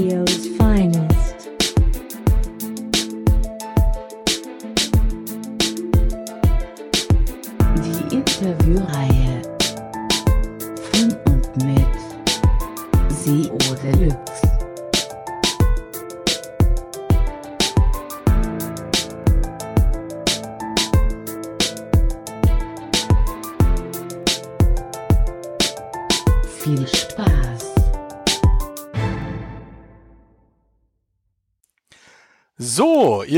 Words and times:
videos 0.00 0.59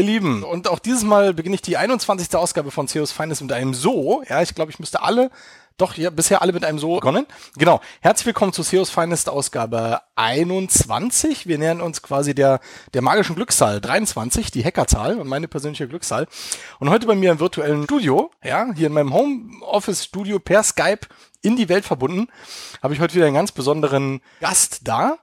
ihr 0.02 0.06
Lieben, 0.06 0.42
und 0.42 0.68
auch 0.68 0.78
dieses 0.78 1.04
Mal 1.04 1.32
beginne 1.32 1.54
ich 1.54 1.62
die 1.62 1.76
21. 1.76 2.34
Ausgabe 2.34 2.70
von 2.70 2.88
CEOs 2.88 3.12
Finest 3.12 3.40
mit 3.42 3.52
einem 3.52 3.72
So. 3.72 4.22
Ja, 4.28 4.42
ich 4.42 4.54
glaube, 4.54 4.70
ich 4.70 4.78
müsste 4.78 5.02
alle, 5.02 5.30
doch, 5.76 5.96
ja, 5.96 6.10
bisher 6.10 6.42
alle 6.42 6.52
mit 6.52 6.64
einem 6.64 6.78
So 6.78 6.96
begonnen. 6.96 7.26
Genau. 7.56 7.80
Herzlich 8.00 8.26
willkommen 8.26 8.52
zu 8.52 8.62
CEOs 8.62 8.90
Finest 8.90 9.28
Ausgabe 9.28 10.00
21. 10.16 11.46
Wir 11.46 11.58
nähern 11.58 11.80
uns 11.80 12.02
quasi 12.02 12.34
der, 12.34 12.60
der 12.94 13.02
magischen 13.02 13.36
Glückszahl 13.36 13.80
23, 13.80 14.50
die 14.50 14.64
Hackerzahl 14.64 15.18
und 15.18 15.28
meine 15.28 15.48
persönliche 15.48 15.86
Glückszahl. 15.86 16.26
Und 16.80 16.90
heute 16.90 17.06
bei 17.06 17.14
mir 17.14 17.30
im 17.30 17.40
virtuellen 17.40 17.84
Studio, 17.84 18.32
ja, 18.42 18.72
hier 18.74 18.88
in 18.88 18.92
meinem 18.92 19.14
Homeoffice 19.14 20.04
Studio 20.04 20.38
per 20.40 20.62
Skype 20.64 21.06
in 21.42 21.56
die 21.56 21.68
Welt 21.68 21.84
verbunden, 21.84 22.28
habe 22.82 22.94
ich 22.94 23.00
heute 23.00 23.14
wieder 23.14 23.26
einen 23.26 23.36
ganz 23.36 23.52
besonderen 23.52 24.20
Gast 24.40 24.80
da. 24.84 25.18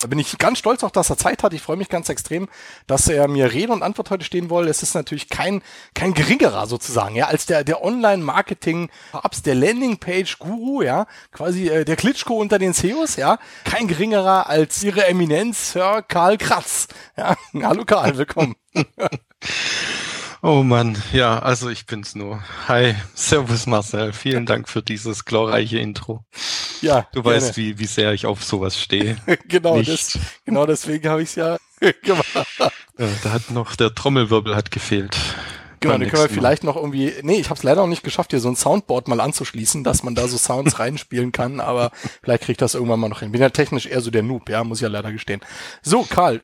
Da 0.00 0.06
bin 0.06 0.20
ich 0.20 0.38
ganz 0.38 0.60
stolz 0.60 0.84
auch, 0.84 0.92
dass 0.92 1.10
er 1.10 1.16
Zeit 1.16 1.42
hat. 1.42 1.52
Ich 1.54 1.62
freue 1.62 1.76
mich 1.76 1.88
ganz 1.88 2.08
extrem, 2.08 2.48
dass 2.86 3.08
er 3.08 3.26
mir 3.26 3.52
Rede 3.52 3.72
und 3.72 3.82
Antwort 3.82 4.10
heute 4.10 4.24
stehen 4.24 4.48
will. 4.48 4.68
Es 4.68 4.84
ist 4.84 4.94
natürlich 4.94 5.28
kein, 5.28 5.60
kein 5.92 6.14
geringerer 6.14 6.68
sozusagen, 6.68 7.16
ja, 7.16 7.26
als 7.26 7.46
der, 7.46 7.64
der 7.64 7.82
Online-Marketing, 7.82 8.90
Apps, 9.12 9.42
der 9.42 9.56
Landingpage-Guru, 9.56 10.82
ja, 10.82 11.08
quasi 11.32 11.68
äh, 11.68 11.84
der 11.84 11.96
Klitschko 11.96 12.34
unter 12.34 12.60
den 12.60 12.74
CEOs, 12.74 13.16
ja. 13.16 13.40
Kein 13.64 13.88
geringerer 13.88 14.48
als 14.48 14.84
ihre 14.84 15.04
Eminenz, 15.04 15.72
Sir 15.72 16.04
Karl 16.06 16.38
Kratz. 16.38 16.86
Ja, 17.16 17.34
hallo 17.60 17.84
Karl, 17.84 18.16
willkommen. 18.16 18.54
Oh 20.40 20.62
Mann, 20.62 20.96
ja, 21.12 21.40
also 21.40 21.68
ich 21.68 21.86
bin's 21.86 22.14
nur. 22.14 22.42
Hi, 22.68 22.94
Servus 23.14 23.66
Marcel, 23.66 24.12
vielen 24.12 24.46
Dank 24.46 24.68
für 24.68 24.82
dieses 24.82 25.24
glorreiche 25.24 25.78
Intro. 25.80 26.24
Ja, 26.80 27.08
Du 27.12 27.22
gerne. 27.22 27.36
weißt, 27.36 27.56
wie, 27.56 27.78
wie 27.80 27.86
sehr 27.86 28.12
ich 28.12 28.24
auf 28.24 28.44
sowas 28.44 28.80
stehe. 28.80 29.16
genau, 29.48 29.82
das, 29.82 30.16
genau 30.44 30.64
deswegen 30.64 31.08
habe 31.08 31.22
ich 31.22 31.30
es 31.30 31.34
ja 31.34 31.56
gemacht. 32.02 32.26
Äh, 32.98 33.08
da 33.24 33.32
hat 33.32 33.50
noch 33.50 33.74
der 33.74 33.92
Trommelwirbel 33.94 34.54
hat 34.54 34.70
gefehlt. 34.70 35.16
Genau, 35.80 35.96
dann 35.98 36.08
können 36.08 36.22
wir 36.22 36.28
vielleicht 36.28 36.64
noch 36.64 36.76
irgendwie, 36.76 37.12
nee, 37.22 37.36
ich 37.36 37.50
habe 37.50 37.58
es 37.58 37.62
leider 37.62 37.82
noch 37.82 37.88
nicht 37.88 38.02
geschafft, 38.02 38.30
hier 38.30 38.40
so 38.40 38.48
ein 38.48 38.56
Soundboard 38.56 39.06
mal 39.06 39.20
anzuschließen, 39.20 39.84
dass 39.84 40.02
man 40.02 40.14
da 40.14 40.26
so 40.26 40.36
Sounds 40.36 40.78
reinspielen 40.78 41.30
kann, 41.32 41.60
aber 41.60 41.90
vielleicht 42.22 42.42
kriege 42.44 42.52
ich 42.52 42.58
das 42.58 42.74
irgendwann 42.74 43.00
mal 43.00 43.08
noch 43.08 43.20
hin. 43.20 43.32
Bin 43.32 43.40
ja 43.40 43.50
technisch 43.50 43.86
eher 43.86 44.00
so 44.00 44.10
der 44.10 44.22
Noob, 44.24 44.48
ja, 44.48 44.64
muss 44.64 44.78
ich 44.78 44.82
ja 44.82 44.88
leider 44.88 45.12
gestehen. 45.12 45.40
So, 45.82 46.02
Karl, 46.02 46.42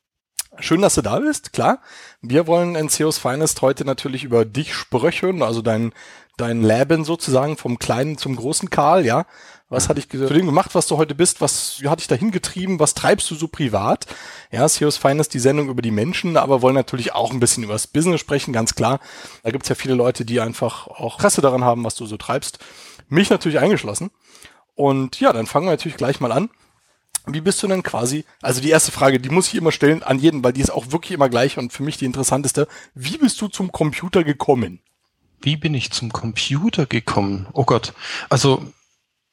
schön, 0.59 0.81
dass 0.81 0.95
du 0.95 1.01
da 1.01 1.19
bist, 1.19 1.53
klar. 1.53 1.79
Wir 2.21 2.47
wollen 2.47 2.75
in 2.75 2.89
CEOs 2.89 3.17
Finest 3.17 3.61
heute 3.61 3.85
natürlich 3.85 4.23
über 4.23 4.45
dich 4.45 4.73
sprechen, 4.73 5.41
also 5.43 5.61
dein, 5.61 5.93
dein 6.37 6.63
Leben 6.63 7.03
sozusagen 7.03 7.57
vom 7.57 7.79
kleinen 7.79 8.17
zum 8.17 8.35
großen 8.35 8.69
Karl, 8.69 9.05
ja. 9.05 9.25
Was 9.67 9.89
hat 9.89 9.97
dich 9.97 10.09
zu 10.09 10.27
dem 10.27 10.45
gemacht, 10.45 10.75
was 10.75 10.85
du 10.85 10.97
heute 10.97 11.15
bist? 11.15 11.41
Was 11.41 11.81
hat 11.85 11.99
dich 11.99 12.07
dahin 12.07 12.29
getrieben? 12.29 12.79
Was 12.79 12.93
treibst 12.93 13.29
du 13.31 13.35
so 13.35 13.47
privat? 13.47 14.05
Ja, 14.51 14.67
CEOs 14.67 14.97
Finest, 14.97 15.33
die 15.33 15.39
Sendung 15.39 15.69
über 15.69 15.81
die 15.81 15.91
Menschen, 15.91 16.37
aber 16.37 16.61
wollen 16.61 16.75
natürlich 16.75 17.13
auch 17.13 17.31
ein 17.31 17.39
bisschen 17.39 17.63
über 17.63 17.73
das 17.73 17.87
Business 17.87 18.21
sprechen, 18.21 18.53
ganz 18.53 18.75
klar. 18.75 18.99
Da 19.43 19.49
gibt's 19.49 19.69
ja 19.69 19.75
viele 19.75 19.95
Leute, 19.95 20.23
die 20.23 20.39
einfach 20.39 20.87
auch 20.87 21.15
Interesse 21.15 21.41
daran 21.41 21.63
haben, 21.63 21.83
was 21.83 21.95
du 21.95 22.05
so 22.05 22.15
treibst. 22.15 22.59
Mich 23.09 23.31
natürlich 23.31 23.59
eingeschlossen. 23.59 24.11
Und 24.75 25.19
ja, 25.19 25.33
dann 25.33 25.47
fangen 25.47 25.65
wir 25.65 25.71
natürlich 25.71 25.97
gleich 25.97 26.19
mal 26.19 26.31
an. 26.31 26.49
Wie 27.27 27.41
bist 27.41 27.61
du 27.63 27.67
denn 27.67 27.83
quasi, 27.83 28.25
also 28.41 28.61
die 28.61 28.69
erste 28.69 28.91
Frage, 28.91 29.19
die 29.19 29.29
muss 29.29 29.47
ich 29.47 29.55
immer 29.55 29.71
stellen 29.71 30.03
an 30.03 30.19
jeden, 30.19 30.43
weil 30.43 30.53
die 30.53 30.61
ist 30.61 30.69
auch 30.71 30.91
wirklich 30.91 31.11
immer 31.11 31.29
gleich 31.29 31.57
und 31.57 31.73
für 31.73 31.83
mich 31.83 31.97
die 31.97 32.05
interessanteste. 32.05 32.67
Wie 32.93 33.17
bist 33.17 33.41
du 33.41 33.47
zum 33.47 33.71
Computer 33.71 34.23
gekommen? 34.23 34.79
Wie 35.41 35.57
bin 35.57 35.73
ich 35.73 35.91
zum 35.91 36.11
Computer 36.13 36.85
gekommen? 36.85 37.47
Oh 37.53 37.65
Gott. 37.65 37.93
Also, 38.29 38.65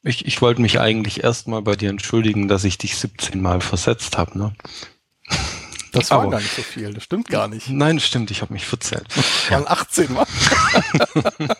ich, 0.03 0.27
ich 0.27 0.43
wollte 0.43 0.61
mich 0.61 0.81
eigentlich 0.81 1.23
erstmal 1.23 1.63
bei 1.63 1.77
dir 1.77 1.91
entschuldigen, 1.91 2.49
dass 2.49 2.65
ich 2.65 2.77
dich 2.79 2.97
17 2.97 3.41
Mal 3.41 3.61
versetzt 3.61 4.19
habe. 4.19 4.37
Ne? 4.37 4.55
Das 5.93 6.11
war 6.11 6.23
Aber- 6.23 6.31
gar 6.33 6.41
nicht 6.41 6.55
so 6.57 6.63
viel, 6.63 6.93
das 6.95 7.05
stimmt 7.05 7.29
gar 7.29 7.49
nicht. 7.49 7.69
Nein, 7.69 8.01
stimmt, 8.01 8.31
ich 8.31 8.41
habe 8.43 8.53
mich 8.53 8.67
verzählt. 8.67 9.05
Das 9.15 9.51
waren 9.51 9.69
18 9.69 10.13
Mal. 10.13 10.27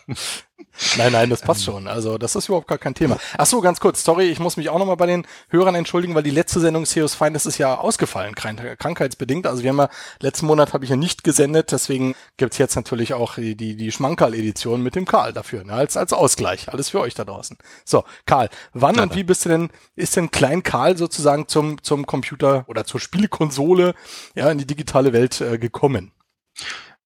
nein, 0.97 1.13
nein, 1.13 1.31
das 1.31 1.41
passt 1.43 1.65
schon. 1.65 1.87
Also 1.87 2.19
das 2.19 2.35
ist 2.37 2.49
überhaupt 2.49 2.69
gar 2.69 2.79
kein 2.79 2.95
Thema. 2.95 3.19
Ach 3.37 3.47
so, 3.47 3.61
ganz 3.61 3.81
kurz, 3.81 4.05
sorry, 4.05 4.29
ich 4.29 4.39
muss 4.39 4.57
mich 4.57 4.69
auch 4.69 4.79
nochmal 4.79 4.97
bei 4.97 5.07
den 5.07 5.27
Hörern 5.49 5.75
entschuldigen, 5.75 6.15
weil 6.15 6.23
die 6.23 6.31
letzte 6.31 6.61
Sendung 6.61 6.85
CEOs 6.87 7.15
Feind 7.15 7.37
ist 7.37 7.59
ja 7.59 7.77
ausgefallen, 7.79 8.35
krank- 8.35 8.79
krankheitsbedingt. 8.79 9.47
Also 9.47 9.63
wir 9.63 9.71
haben 9.71 9.79
ja, 9.79 9.89
letzten 10.21 10.47
Monat 10.47 10.73
habe 10.73 10.85
ich 10.85 10.91
ja 10.91 10.97
nicht 10.97 11.25
gesendet, 11.25 11.73
deswegen 11.73 12.15
gibt's 12.37 12.59
jetzt 12.59 12.77
natürlich 12.77 13.15
auch 13.15 13.35
die, 13.35 13.57
die, 13.57 13.77
die 13.77 13.93
Schmankerl-Edition 13.93 14.83
mit 14.83 14.95
dem 14.95 15.05
Karl 15.07 15.33
dafür, 15.33 15.65
ne, 15.65 15.73
als, 15.75 15.97
als 15.97 16.13
Ausgleich. 16.13 16.69
Alles 16.69 16.91
für 16.91 17.01
euch 17.01 17.15
da 17.15 17.25
draußen. 17.25 17.57
So, 17.85 18.05
Karl, 18.27 18.49
wann 18.73 18.99
und 19.01 19.15
wie 19.15 19.25
bist 19.25 19.45
du 19.45 19.49
denn, 19.49 19.71
ist 19.97 20.17
denn 20.17 20.31
Klein 20.31 20.63
Karl 20.63 20.97
sozusagen 20.97 21.49
zum, 21.49 21.83
zum 21.83 22.07
Computer 22.07 22.65
oder 22.69 22.85
zur 22.85 23.01
Spielekonsole, 23.01 23.95
ja, 24.35 24.51
in 24.51 24.59
die 24.59 24.67
digitale 24.67 25.13
Welt 25.13 25.41
äh, 25.41 25.59
gekommen? 25.59 26.13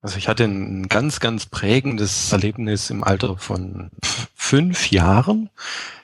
Also 0.02 0.18
ich 0.18 0.28
hatte 0.28 0.44
ein 0.44 0.88
ganz, 0.88 1.20
ganz 1.20 1.46
prägendes 1.46 2.32
Erlebnis 2.32 2.90
im 2.90 3.02
Alter 3.02 3.38
von 3.38 3.90
fünf 4.34 4.90
Jahren. 4.90 5.50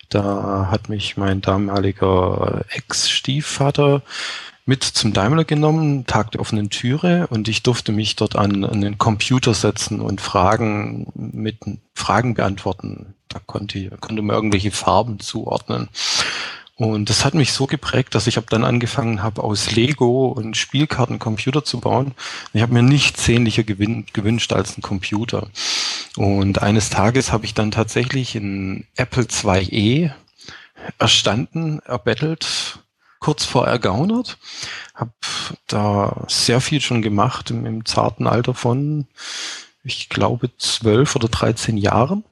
Da 0.08 0.68
hat 0.70 0.88
mich 0.88 1.16
mein 1.16 1.40
damaliger 1.40 2.64
Ex-Stiefvater 2.70 4.02
mit 4.64 4.84
zum 4.84 5.12
Daimler 5.12 5.44
genommen, 5.44 6.06
Tag 6.06 6.32
der 6.32 6.40
offenen 6.40 6.70
Türe, 6.70 7.26
und 7.28 7.48
ich 7.48 7.62
durfte 7.62 7.92
mich 7.92 8.14
dort 8.16 8.36
an, 8.36 8.64
an 8.64 8.80
den 8.80 8.98
Computer 8.98 9.54
setzen 9.54 10.00
und 10.00 10.20
Fragen 10.20 11.12
mit 11.14 11.58
Fragen 11.94 12.34
beantworten. 12.34 13.14
Da 13.28 13.40
konnte, 13.44 13.90
konnte 14.00 14.22
man 14.22 14.36
irgendwelche 14.36 14.70
Farben 14.70 15.18
zuordnen. 15.18 15.88
Und 16.82 17.10
das 17.10 17.24
hat 17.24 17.34
mich 17.34 17.52
so 17.52 17.68
geprägt, 17.68 18.16
dass 18.16 18.26
ich 18.26 18.38
ab 18.38 18.46
dann 18.50 18.64
angefangen 18.64 19.22
habe, 19.22 19.44
aus 19.44 19.70
Lego 19.70 20.26
und 20.26 20.56
Spielkarten 20.56 21.20
Computer 21.20 21.64
zu 21.64 21.78
bauen. 21.78 22.10
Ich 22.54 22.60
habe 22.60 22.72
mir 22.72 22.82
nichts 22.82 23.24
sehnlicher 23.24 23.62
gewünscht 23.62 24.52
als 24.52 24.74
einen 24.74 24.82
Computer. 24.82 25.46
Und 26.16 26.60
eines 26.60 26.90
Tages 26.90 27.30
habe 27.30 27.44
ich 27.44 27.54
dann 27.54 27.70
tatsächlich 27.70 28.34
einen 28.34 28.88
Apple 28.96 29.28
IIe 29.44 30.12
erstanden, 30.98 31.78
erbettelt, 31.84 32.80
kurz 33.20 33.44
vor 33.44 33.68
ergaunert. 33.68 34.38
Habe 34.92 35.12
da 35.68 36.24
sehr 36.26 36.60
viel 36.60 36.80
schon 36.80 37.00
gemacht 37.00 37.52
im, 37.52 37.64
im 37.64 37.84
zarten 37.84 38.26
Alter 38.26 38.54
von, 38.54 39.06
ich 39.84 40.08
glaube, 40.08 40.50
zwölf 40.58 41.14
oder 41.14 41.28
dreizehn 41.28 41.76
Jahren. 41.76 42.24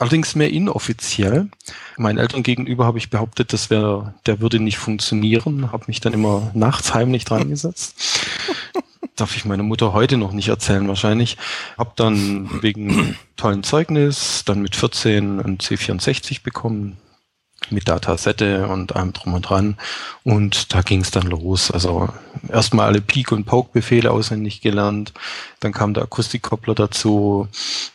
Allerdings 0.00 0.34
mehr 0.34 0.50
inoffiziell. 0.50 1.50
Meinen 1.98 2.16
Eltern 2.16 2.42
gegenüber 2.42 2.86
habe 2.86 2.96
ich 2.96 3.10
behauptet, 3.10 3.52
das 3.52 3.68
wäre, 3.68 4.14
der 4.24 4.40
würde 4.40 4.58
nicht 4.58 4.78
funktionieren, 4.78 5.72
habe 5.72 5.84
mich 5.88 6.00
dann 6.00 6.14
immer 6.14 6.50
nachts 6.54 6.94
heimlich 6.94 7.26
dran 7.26 7.50
gesetzt. 7.50 8.24
Darf 9.16 9.36
ich 9.36 9.44
meiner 9.44 9.62
Mutter 9.62 9.92
heute 9.92 10.16
noch 10.16 10.32
nicht 10.32 10.48
erzählen 10.48 10.88
wahrscheinlich. 10.88 11.36
Hab 11.76 11.96
dann 11.96 12.62
wegen 12.62 13.14
tollen 13.36 13.62
Zeugnis 13.62 14.42
dann 14.46 14.62
mit 14.62 14.74
14 14.74 15.38
ein 15.38 15.58
C64 15.58 16.42
bekommen, 16.42 16.96
mit 17.68 17.88
Datasette 17.88 18.66
und 18.68 18.96
allem 18.96 19.12
drum 19.12 19.34
und 19.34 19.42
dran. 19.42 19.76
Und 20.24 20.74
da 20.74 20.82
ging 20.82 21.02
es 21.02 21.10
dann 21.10 21.26
los. 21.26 21.70
Also 21.70 22.08
erstmal 22.48 22.86
alle 22.86 23.00
Peak- 23.00 23.32
und 23.32 23.44
Poke-Befehle 23.44 24.10
auswendig 24.10 24.60
gelernt. 24.60 25.12
Dann 25.60 25.72
kam 25.72 25.94
der 25.94 26.04
Akustikkoppler 26.04 26.74
dazu. 26.74 27.48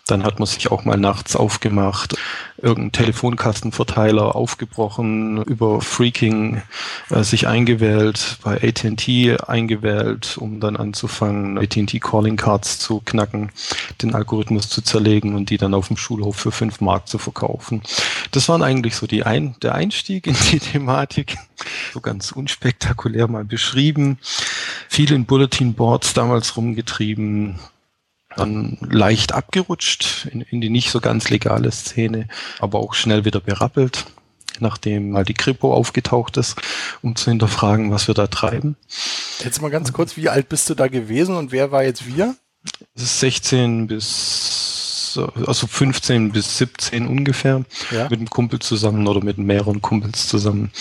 Dann 0.07 0.23
hat 0.23 0.37
man 0.39 0.45
sich 0.45 0.71
auch 0.71 0.85
mal 0.85 0.97
nachts 0.97 1.35
aufgemacht, 1.35 2.15
irgendeinen 2.57 2.91
Telefonkastenverteiler 2.91 4.35
aufgebrochen, 4.35 5.41
über 5.43 5.81
Freaking 5.81 6.61
äh, 7.09 7.23
sich 7.23 7.47
eingewählt, 7.47 8.37
bei 8.43 8.61
AT&T 8.61 9.37
eingewählt, 9.47 10.37
um 10.37 10.59
dann 10.59 10.77
anzufangen, 10.77 11.57
AT&T 11.57 11.99
Calling 11.99 12.37
Cards 12.37 12.77
zu 12.77 13.01
knacken, 13.03 13.49
den 14.03 14.13
Algorithmus 14.13 14.69
zu 14.69 14.83
zerlegen 14.83 15.33
und 15.33 15.49
die 15.49 15.57
dann 15.57 15.73
auf 15.73 15.87
dem 15.87 15.97
Schulhof 15.97 16.35
für 16.35 16.51
fünf 16.51 16.81
Mark 16.81 17.07
zu 17.07 17.17
verkaufen. 17.17 17.81
Das 18.29 18.47
waren 18.47 18.61
eigentlich 18.61 18.95
so 18.95 19.07
die 19.07 19.23
ein, 19.23 19.54
der 19.61 19.75
Einstieg 19.75 20.27
in 20.27 20.35
die 20.51 20.59
Thematik, 20.71 21.37
so 21.93 22.01
ganz 22.01 22.31
unspektakulär 22.31 23.27
mal 23.27 23.45
beschrieben. 23.45 24.19
Viel 24.89 25.11
in 25.11 25.25
Bulletin 25.25 25.73
Boards 25.73 26.13
damals 26.13 26.57
rumgetrieben, 26.57 27.59
dann 28.35 28.77
leicht 28.81 29.33
abgerutscht 29.33 30.27
in, 30.31 30.41
in 30.41 30.61
die 30.61 30.69
nicht 30.69 30.91
so 30.91 30.99
ganz 30.99 31.29
legale 31.29 31.71
Szene, 31.71 32.27
aber 32.59 32.79
auch 32.79 32.93
schnell 32.93 33.25
wieder 33.25 33.39
berappelt, 33.39 34.05
nachdem 34.59 35.11
mal 35.11 35.25
die 35.25 35.33
Kripo 35.33 35.73
aufgetaucht 35.73 36.37
ist, 36.37 36.55
um 37.01 37.15
zu 37.15 37.29
hinterfragen, 37.29 37.91
was 37.91 38.07
wir 38.07 38.15
da 38.15 38.27
treiben. 38.27 38.75
Jetzt 39.39 39.61
mal 39.61 39.71
ganz 39.71 39.93
kurz, 39.93 40.17
wie 40.17 40.29
alt 40.29 40.49
bist 40.49 40.69
du 40.69 40.75
da 40.75 40.87
gewesen 40.87 41.35
und 41.35 41.51
wer 41.51 41.71
war 41.71 41.83
jetzt 41.83 42.05
wir? 42.05 42.35
Es 42.95 43.03
ist 43.03 43.19
16 43.19 43.87
bis, 43.87 44.64
also 45.17 45.67
15 45.67 46.31
bis 46.31 46.57
17 46.57 47.07
ungefähr, 47.07 47.63
Ja. 47.91 48.03
mit 48.09 48.19
einem 48.19 48.29
Kumpel 48.29 48.59
zusammen 48.59 49.07
oder 49.07 49.23
mit 49.23 49.37
mehreren 49.37 49.81
Kumpels 49.81 50.27
zusammen. 50.27 50.71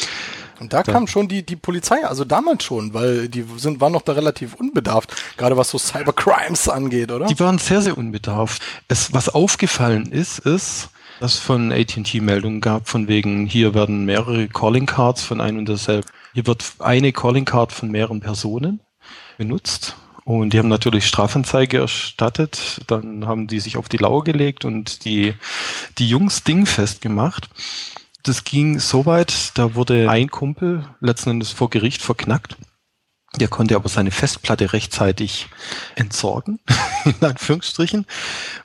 Und 0.61 0.73
da 0.73 0.83
Da- 0.83 0.93
kam 0.93 1.07
schon 1.09 1.27
die, 1.29 1.45
die 1.45 1.57
Polizei, 1.57 2.05
also 2.07 2.25
damals 2.25 2.63
schon, 2.65 2.95
weil 2.95 3.29
die 3.29 3.45
sind, 3.57 3.81
waren 3.81 3.93
noch 3.93 4.03
da 4.03 4.13
relativ 4.13 4.55
unbedarft, 4.55 5.13
gerade 5.37 5.57
was 5.57 5.71
so 5.71 5.79
Cybercrimes 5.79 6.69
angeht, 6.69 7.11
oder? 7.11 7.27
Die 7.27 7.39
waren 7.41 7.59
sehr, 7.59 7.83
sehr 7.83 7.99
unbedarft. 7.99 8.63
Es, 8.89 9.13
was 9.13 9.29
aufgefallen 9.29 10.13
ist, 10.13 10.39
ist, 10.39 10.91
dass 11.21 11.35
es 11.35 11.41
von 11.41 11.73
AT&T 11.73 12.21
Meldungen 12.21 12.61
gab, 12.61 12.89
von 12.89 13.09
wegen, 13.09 13.47
hier 13.47 13.75
werden 13.75 14.05
mehrere 14.05 14.47
Calling 14.49 14.87
Cards 14.87 15.23
von 15.23 15.41
ein 15.41 15.59
und 15.59 15.67
derselben. 15.69 16.07
Hier 16.35 16.47
wird 16.47 16.65
eine 16.79 17.13
Calling 17.13 17.45
Card 17.45 17.73
von 17.73 17.91
mehreren 17.91 18.21
Personen 18.21 18.81
benutzt. 19.39 19.97
Und 20.25 20.55
die 20.55 20.59
haben 20.59 20.69
natürlich 20.69 21.07
Strafanzeige 21.07 21.79
erstattet. 21.79 22.81
Dann 22.87 23.27
haben 23.27 23.47
die 23.47 23.61
sich 23.61 23.77
auf 23.77 23.89
die 23.89 23.99
Lauer 23.99 24.25
gelegt 24.25 24.65
und 24.65 25.05
die, 25.05 25.35
die 25.99 26.09
Jungs 26.09 26.45
dingfest 26.45 27.03
gemacht. 27.03 27.49
Das 28.23 28.45
ging 28.45 28.79
so 28.79 29.05
weit, 29.05 29.53
da 29.59 29.75
wurde 29.75 30.09
ein 30.09 30.31
Kumpel 30.31 30.87
letzten 31.01 31.31
Endes 31.31 31.51
vor 31.51 31.69
Gericht 31.69 32.01
verknackt. 32.01 32.57
Der 33.37 33.49
konnte 33.49 33.75
aber 33.75 33.89
seine 33.89 34.13
Festplatte 34.13 34.73
rechtzeitig 34.73 35.49
entsorgen, 35.95 36.61
in 37.05 37.21
Anführungsstrichen. 37.21 38.07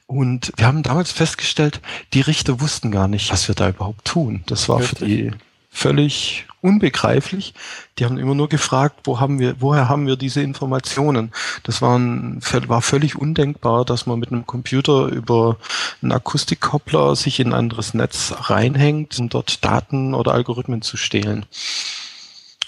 Und 0.05 0.53
wir 0.55 0.65
haben 0.65 0.83
damals 0.83 1.11
festgestellt, 1.11 1.81
die 2.13 2.21
Richter 2.21 2.61
wussten 2.61 2.91
gar 2.91 3.07
nicht, 3.07 3.31
was 3.31 3.47
wir 3.47 3.55
da 3.55 3.69
überhaupt 3.69 4.05
tun. 4.05 4.43
Das 4.45 4.69
war 4.69 4.79
für 4.79 5.03
die 5.03 5.31
völlig 5.69 6.45
unbegreiflich. 6.61 7.53
Die 7.97 8.05
haben 8.05 8.17
immer 8.17 8.35
nur 8.35 8.49
gefragt, 8.49 9.01
wo 9.05 9.19
haben 9.19 9.39
wir, 9.39 9.61
woher 9.61 9.87
haben 9.87 10.07
wir 10.07 10.17
diese 10.17 10.41
Informationen? 10.41 11.31
Das 11.63 11.81
waren, 11.81 12.41
war 12.67 12.81
völlig 12.81 13.15
undenkbar, 13.15 13.85
dass 13.85 14.05
man 14.05 14.19
mit 14.19 14.31
einem 14.31 14.45
Computer 14.45 15.05
über 15.07 15.57
einen 16.01 16.11
Akustikkoppler 16.11 17.15
sich 17.15 17.39
in 17.39 17.49
ein 17.49 17.53
anderes 17.53 17.93
Netz 17.93 18.33
reinhängt, 18.37 19.19
um 19.19 19.29
dort 19.29 19.63
Daten 19.63 20.13
oder 20.13 20.33
Algorithmen 20.33 20.81
zu 20.81 20.97
stehlen. 20.97 21.45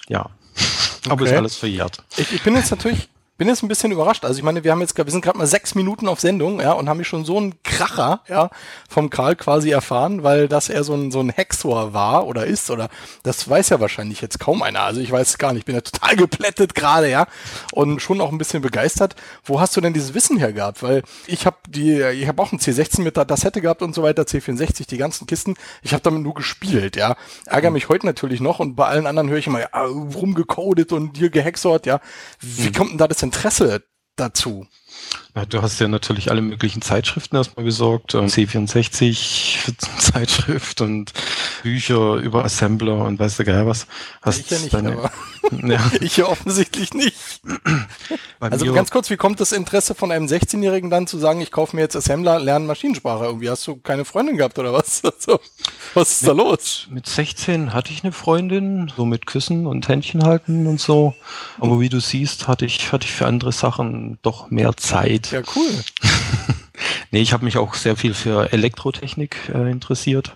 Ja. 0.08 0.30
Aber 1.10 1.24
ist 1.26 1.30
Okay. 1.32 1.38
alles 1.38 1.56
verjährt. 1.56 2.04
Ich, 2.18 2.32
ich 2.32 2.44
bin 2.44 2.56
jetzt 2.56 2.72
natürlich, 2.72 3.10
bin 3.42 3.48
jetzt 3.48 3.64
ein 3.64 3.68
bisschen 3.68 3.92
überrascht. 3.92 4.24
Also 4.24 4.38
ich 4.38 4.44
meine, 4.44 4.64
wir 4.64 4.72
haben 4.72 4.82
jetzt, 4.82 4.96
wir 4.96 5.10
sind 5.10 5.24
gerade 5.24 5.40
mal 5.40 5.48
sechs 5.48 5.74
Minuten 5.74 6.08
auf 6.08 6.20
Sendung, 6.20 6.62
ja, 6.62 6.74
und 6.74 6.88
haben 6.88 6.98
hier 6.98 7.06
schon 7.06 7.26
so 7.26 7.38
einen 7.38 7.56
Kracher, 7.64 8.22
ja, 8.28 8.52
vom 8.88 9.10
Karl 9.10 9.36
quasi 9.36 9.72
erfahren, 9.72 10.22
weil 10.22 10.48
das 10.48 10.70
er 10.70 10.84
so 10.84 10.94
ein, 10.94 11.10
so 11.10 11.22
ein 11.22 11.32
Hexor 11.32 11.92
war 11.92 12.28
oder 12.28 12.46
ist, 12.46 12.70
oder 12.70 12.88
das 13.24 13.50
weiß 13.50 13.70
ja 13.70 13.80
wahrscheinlich 13.80 14.22
jetzt 14.22 14.40
kaum 14.40 14.62
einer. 14.62 14.82
Also 14.82 15.02
ich 15.02 15.12
weiß 15.12 15.28
es 15.28 15.38
gar 15.40 15.54
nicht. 15.54 15.62
Ich 15.62 15.66
bin 15.66 15.74
ja 15.74 15.82
total 15.82 16.18
geplättet 16.18 16.76
gerade, 16.76 17.10
ja, 17.10 17.26
und 17.72 18.00
schon 18.00 18.22
auch 18.22 18.32
ein 18.32 18.38
bisschen 18.38 18.62
begeistert. 18.62 19.16
Wo 19.44 19.60
hast 19.60 19.76
du 19.76 19.82
denn 19.82 19.94
dieses 19.94 20.14
Wissen 20.14 20.38
her 20.38 20.54
gehabt? 20.54 20.84
Weil 20.84 21.02
ich 21.26 21.48
habe 21.48 21.58
die, 21.68 22.00
ich 22.00 22.28
habe 22.28 22.44
auch 22.44 22.52
einen 22.52 22.62
C16 22.62 23.02
mit 23.02 23.18
der 23.18 23.26
Tassette 23.26 23.60
gehabt 23.60 23.82
und 23.82 23.96
so 23.96 24.04
weiter, 24.04 24.22
C64, 24.22 24.88
die 24.88 24.98
ganzen 24.98 25.26
Kisten. 25.26 25.56
Ich 25.82 25.94
habe 25.94 26.04
damit 26.04 26.22
nur 26.22 26.36
gespielt, 26.36 26.96
ja. 26.96 27.16
Ärgere 27.48 27.72
mich 27.72 27.90
heute 27.90 28.06
natürlich 28.06 28.40
noch 28.40 28.60
und 28.60 28.76
bei 28.76 28.86
allen 28.86 29.08
anderen 29.08 29.30
höre 29.30 29.40
ich 29.40 29.48
immer, 29.48 29.62
ja, 29.62 29.82
rumgecodet 29.82 30.92
und 30.92 31.18
hier 31.18 31.32
gehexort, 31.32 31.88
ja. 31.88 32.02
Wie 32.40 32.72
kommt 32.72 32.92
denn 32.92 32.98
da 33.00 33.08
das 33.08 33.31
Interesse 33.32 33.82
dazu? 34.18 34.68
Ja, 35.34 35.46
du 35.46 35.62
hast 35.62 35.80
ja 35.80 35.88
natürlich 35.88 36.30
alle 36.30 36.42
möglichen 36.42 36.82
Zeitschriften 36.82 37.38
erstmal 37.38 37.64
besorgt, 37.64 38.16
ähm, 38.16 38.26
C64 38.26 39.60
Zeitschrift 39.98 40.82
und 40.82 41.14
Bücher 41.64 42.16
über 42.16 42.44
Assembler 42.44 43.06
und 43.06 43.18
weiß 43.18 43.38
der 43.38 43.46
Geil 43.46 43.66
was. 43.66 43.88
Hast 44.22 44.40
ich 44.42 44.50
ja 44.50 44.58
nicht, 44.60 44.74
deine- 44.74 45.10
ja, 45.64 45.92
ich 46.02 46.18
ja 46.18 46.26
offensichtlich 46.28 46.94
nicht. 46.94 47.16
bei 48.40 48.50
Also 48.50 48.74
ganz 48.74 48.92
kurz, 48.92 49.10
wie 49.10 49.16
kommt 49.18 49.40
das 49.40 49.54
Interesse 49.54 49.96
von 49.96 50.12
einem 50.12 50.26
16-Jährigen 50.26 50.90
dann 50.90 51.08
zu 51.08 51.18
sagen, 51.18 51.40
ich 51.40 51.52
kaufe 51.52 51.76
mir 51.78 51.84
jetzt 51.84 51.96
Assembler, 51.96 52.40
lerne 52.40 52.66
Maschinensprache? 52.66 53.24
Irgendwie 53.26 53.50
hast 53.50 53.66
du 53.68 53.78
keine 53.78 54.04
Freundin 54.04 54.36
gehabt 54.38 54.60
oder 54.60 54.74
was? 54.74 55.02
Also, 55.22 55.40
was 55.94 56.12
ist 56.14 56.28
da 56.28 56.32
los? 56.32 56.88
Mit 56.90 57.06
16 57.06 57.74
hatte 57.74 57.92
ich 57.92 58.04
eine 58.04 58.12
Freundin, 58.12 58.92
so 58.96 59.06
mit 59.06 59.28
Küssen 59.28 59.68
und 59.68 59.88
Händchen 59.88 60.24
halten 60.24 60.66
und 60.66 60.80
so. 60.80 61.14
Aber 61.60 61.80
wie 61.80 61.90
du 61.90 62.00
siehst, 62.00 62.48
hatte 62.48 62.66
ich, 62.66 62.92
hatte 62.92 63.06
ich 63.06 63.12
für 63.14 63.28
andere 63.28 63.52
Sachen 63.52 64.18
doch 64.24 64.50
mehr 64.50 64.76
Zeit. 64.78 65.21
Ja, 65.30 65.42
cool. 65.56 65.70
Nee, 67.12 67.22
ich 67.22 67.34
habe 67.34 67.44
mich 67.44 67.58
auch 67.58 67.74
sehr 67.74 67.98
viel 67.98 68.14
für 68.14 68.54
Elektrotechnik 68.54 69.52
äh, 69.54 69.70
interessiert, 69.70 70.36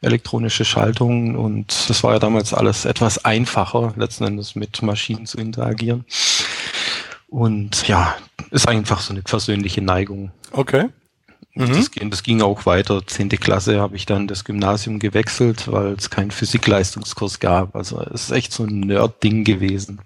elektronische 0.00 0.64
Schaltungen 0.64 1.36
und 1.36 1.88
das 1.88 2.02
war 2.02 2.12
ja 2.12 2.18
damals 2.18 2.52
alles 2.52 2.84
etwas 2.84 3.24
einfacher, 3.24 3.94
letzten 3.96 4.24
Endes 4.24 4.56
mit 4.56 4.82
Maschinen 4.82 5.26
zu 5.26 5.38
interagieren. 5.38 6.04
Und 7.28 7.86
ja, 7.86 8.16
ist 8.50 8.68
einfach 8.68 9.00
so 9.00 9.12
eine 9.12 9.22
persönliche 9.22 9.80
Neigung. 9.80 10.32
Okay. 10.50 10.88
Mhm. 11.54 11.68
Das, 11.68 11.90
ging, 11.90 12.10
das 12.10 12.22
ging 12.22 12.42
auch 12.42 12.66
weiter. 12.66 13.06
Zehnte 13.06 13.36
Klasse 13.36 13.80
habe 13.80 13.96
ich 13.96 14.06
dann 14.06 14.26
das 14.26 14.44
Gymnasium 14.44 14.98
gewechselt, 14.98 15.70
weil 15.70 15.92
es 15.92 16.10
keinen 16.10 16.30
Physikleistungskurs 16.30 17.38
gab. 17.38 17.76
Also 17.76 18.00
es 18.00 18.24
ist 18.24 18.30
echt 18.30 18.52
so 18.52 18.64
ein 18.64 18.80
Nerd-Ding 18.80 19.44
gewesen. 19.44 20.00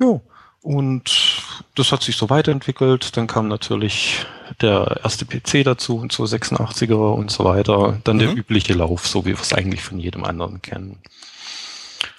Ja, 0.00 0.20
und 0.62 1.31
das 1.74 1.92
hat 1.92 2.02
sich 2.02 2.16
so 2.16 2.30
weiterentwickelt. 2.30 3.16
Dann 3.16 3.26
kam 3.26 3.48
natürlich 3.48 4.24
der 4.60 5.00
erste 5.02 5.24
PC 5.24 5.64
dazu 5.64 5.96
und 5.96 6.12
so 6.12 6.24
86er 6.24 7.14
und 7.14 7.30
so 7.30 7.44
weiter. 7.44 7.98
Dann 8.04 8.18
der 8.18 8.30
Mhm. 8.30 8.36
übliche 8.36 8.74
Lauf, 8.74 9.06
so 9.06 9.24
wie 9.24 9.30
wir 9.30 9.40
es 9.40 9.52
eigentlich 9.52 9.82
von 9.82 9.98
jedem 9.98 10.24
anderen 10.24 10.60
kennen. 10.62 10.98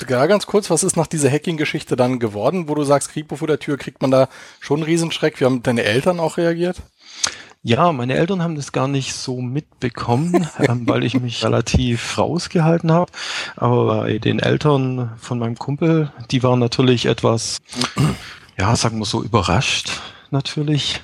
Ja, 0.09 0.25
ganz 0.25 0.45
kurz, 0.47 0.69
was 0.69 0.83
ist 0.83 0.97
nach 0.97 1.07
dieser 1.07 1.29
Hacking-Geschichte 1.29 1.95
dann 1.95 2.19
geworden, 2.19 2.67
wo 2.67 2.75
du 2.75 2.83
sagst, 2.83 3.11
Kripo 3.11 3.35
vor 3.35 3.47
der 3.47 3.59
Tür, 3.59 3.77
kriegt 3.77 4.01
man 4.01 4.11
da 4.11 4.27
schon 4.59 4.77
einen 4.77 4.85
Riesenschreck? 4.85 5.39
Wie 5.39 5.45
haben 5.45 5.61
deine 5.63 5.83
Eltern 5.83 6.19
auch 6.19 6.37
reagiert? 6.37 6.77
Ja, 7.65 7.93
meine 7.93 8.15
Eltern 8.15 8.41
haben 8.43 8.55
das 8.55 8.73
gar 8.73 8.89
nicht 8.89 9.13
so 9.13 9.39
mitbekommen, 9.39 10.47
ähm, 10.59 10.85
weil 10.87 11.03
ich 11.05 11.17
mich 11.19 11.43
relativ 11.45 12.17
rausgehalten 12.17 12.91
habe. 12.91 13.11
Aber 13.55 13.85
bei 14.01 14.17
den 14.17 14.39
Eltern 14.39 15.11
von 15.19 15.39
meinem 15.39 15.57
Kumpel, 15.57 16.11
die 16.31 16.43
waren 16.43 16.59
natürlich 16.59 17.05
etwas, 17.05 17.61
ja, 18.57 18.75
sagen 18.75 18.99
wir 18.99 19.05
so, 19.05 19.23
überrascht 19.23 19.89
natürlich. 20.31 21.01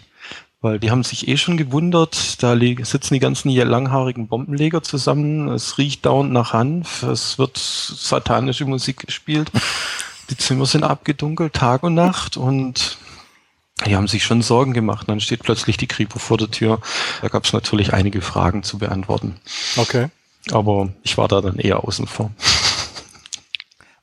Weil 0.61 0.77
die 0.77 0.91
haben 0.91 1.03
sich 1.03 1.29
eh 1.29 1.37
schon 1.37 1.55
gewundert, 1.55 2.43
da 2.43 2.53
sitzen 2.83 3.13
die 3.13 3.21
ganzen 3.21 3.49
hier 3.49 3.63
langhaarigen 3.63 4.27
Bombenleger 4.27 4.83
zusammen, 4.83 5.47
es 5.47 5.77
riecht 5.77 6.05
dauernd 6.05 6.33
nach 6.33 6.51
Hanf, 6.51 7.03
es 7.03 7.39
wird 7.39 7.57
satanische 7.57 8.65
Musik 8.65 9.05
gespielt, 9.05 9.49
die 10.29 10.35
Zimmer 10.35 10.65
sind 10.65 10.83
abgedunkelt, 10.83 11.53
Tag 11.53 11.83
und 11.83 11.95
Nacht 11.95 12.35
und 12.35 12.97
die 13.85 13.95
haben 13.95 14.07
sich 14.07 14.23
schon 14.23 14.41
Sorgen 14.41 14.73
gemacht. 14.73 15.07
Dann 15.07 15.21
steht 15.21 15.43
plötzlich 15.43 15.77
die 15.77 15.87
Kripo 15.87 16.19
vor 16.19 16.37
der 16.37 16.51
Tür. 16.51 16.81
Da 17.21 17.29
gab 17.29 17.45
es 17.45 17.53
natürlich 17.53 17.93
einige 17.93 18.21
Fragen 18.21 18.63
zu 18.63 18.77
beantworten. 18.77 19.37
Okay. 19.77 20.07
Aber 20.51 20.89
ich 21.03 21.17
war 21.17 21.27
da 21.27 21.41
dann 21.41 21.57
eher 21.57 21.83
außen 21.83 22.07
vor. 22.07 22.31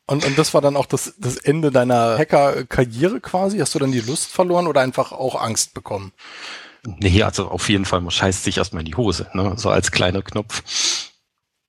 Und, 0.06 0.24
und 0.24 0.38
das 0.38 0.54
war 0.54 0.60
dann 0.60 0.76
auch 0.76 0.86
das, 0.86 1.14
das 1.18 1.36
Ende 1.36 1.70
deiner 1.70 2.16
Hacker-Karriere 2.16 3.20
quasi? 3.20 3.58
Hast 3.58 3.74
du 3.74 3.80
dann 3.80 3.92
die 3.92 4.00
Lust 4.00 4.30
verloren 4.30 4.68
oder 4.68 4.80
einfach 4.80 5.12
auch 5.12 5.40
Angst 5.40 5.74
bekommen? 5.74 6.12
Nee, 6.86 7.22
also 7.24 7.48
auf 7.48 7.68
jeden 7.68 7.84
Fall, 7.84 8.00
man 8.00 8.12
scheißt 8.12 8.44
sich 8.44 8.58
erstmal 8.58 8.82
in 8.82 8.86
die 8.86 8.94
Hose, 8.94 9.28
ne? 9.34 9.54
so 9.56 9.70
als 9.70 9.90
kleiner 9.90 10.22
Knopf. 10.22 10.62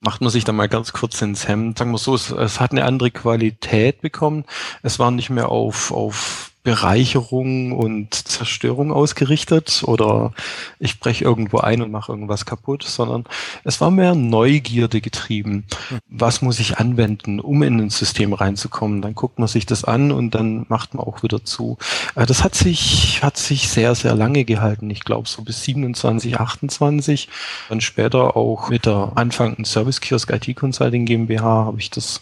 Macht 0.00 0.20
man 0.20 0.30
sich 0.30 0.44
dann 0.44 0.54
mal 0.54 0.68
ganz 0.68 0.92
kurz 0.92 1.20
ins 1.22 1.48
Hemd. 1.48 1.78
Sagen 1.78 1.90
wir 1.90 1.98
so, 1.98 2.14
es, 2.14 2.30
es 2.30 2.60
hat 2.60 2.70
eine 2.70 2.84
andere 2.84 3.10
Qualität 3.10 4.00
bekommen. 4.00 4.44
Es 4.84 5.00
war 5.00 5.10
nicht 5.10 5.28
mehr 5.28 5.48
auf, 5.48 5.90
auf 5.90 6.52
Bereicherung 6.68 7.72
und 7.72 8.12
Zerstörung 8.12 8.92
ausgerichtet 8.92 9.84
oder 9.86 10.34
ich 10.78 11.00
breche 11.00 11.24
irgendwo 11.24 11.60
ein 11.60 11.80
und 11.80 11.90
mache 11.90 12.12
irgendwas 12.12 12.44
kaputt, 12.44 12.82
sondern 12.82 13.24
es 13.64 13.80
war 13.80 13.90
mehr 13.90 14.14
Neugierde 14.14 15.00
getrieben. 15.00 15.64
Was 16.10 16.42
muss 16.42 16.60
ich 16.60 16.76
anwenden, 16.76 17.40
um 17.40 17.62
in 17.62 17.80
ein 17.80 17.88
System 17.88 18.34
reinzukommen? 18.34 19.00
Dann 19.00 19.14
guckt 19.14 19.38
man 19.38 19.48
sich 19.48 19.64
das 19.64 19.84
an 19.84 20.12
und 20.12 20.34
dann 20.34 20.66
macht 20.68 20.92
man 20.92 21.06
auch 21.06 21.22
wieder 21.22 21.42
zu. 21.42 21.78
Äh, 22.14 22.26
Das 22.26 22.44
hat 22.44 22.54
sich, 22.54 23.22
hat 23.22 23.38
sich 23.38 23.70
sehr, 23.70 23.94
sehr 23.94 24.14
lange 24.14 24.44
gehalten. 24.44 24.90
Ich 24.90 25.00
glaube 25.04 25.26
so 25.26 25.40
bis 25.40 25.64
27, 25.64 26.38
28. 26.38 27.30
Dann 27.70 27.80
später 27.80 28.36
auch 28.36 28.68
mit 28.68 28.84
der 28.84 29.12
Anfang 29.14 29.64
Service 29.64 30.02
Kiosk 30.02 30.30
IT 30.30 30.54
Consulting 30.54 31.06
GmbH 31.06 31.64
habe 31.64 31.80
ich 31.80 31.88
das 31.88 32.20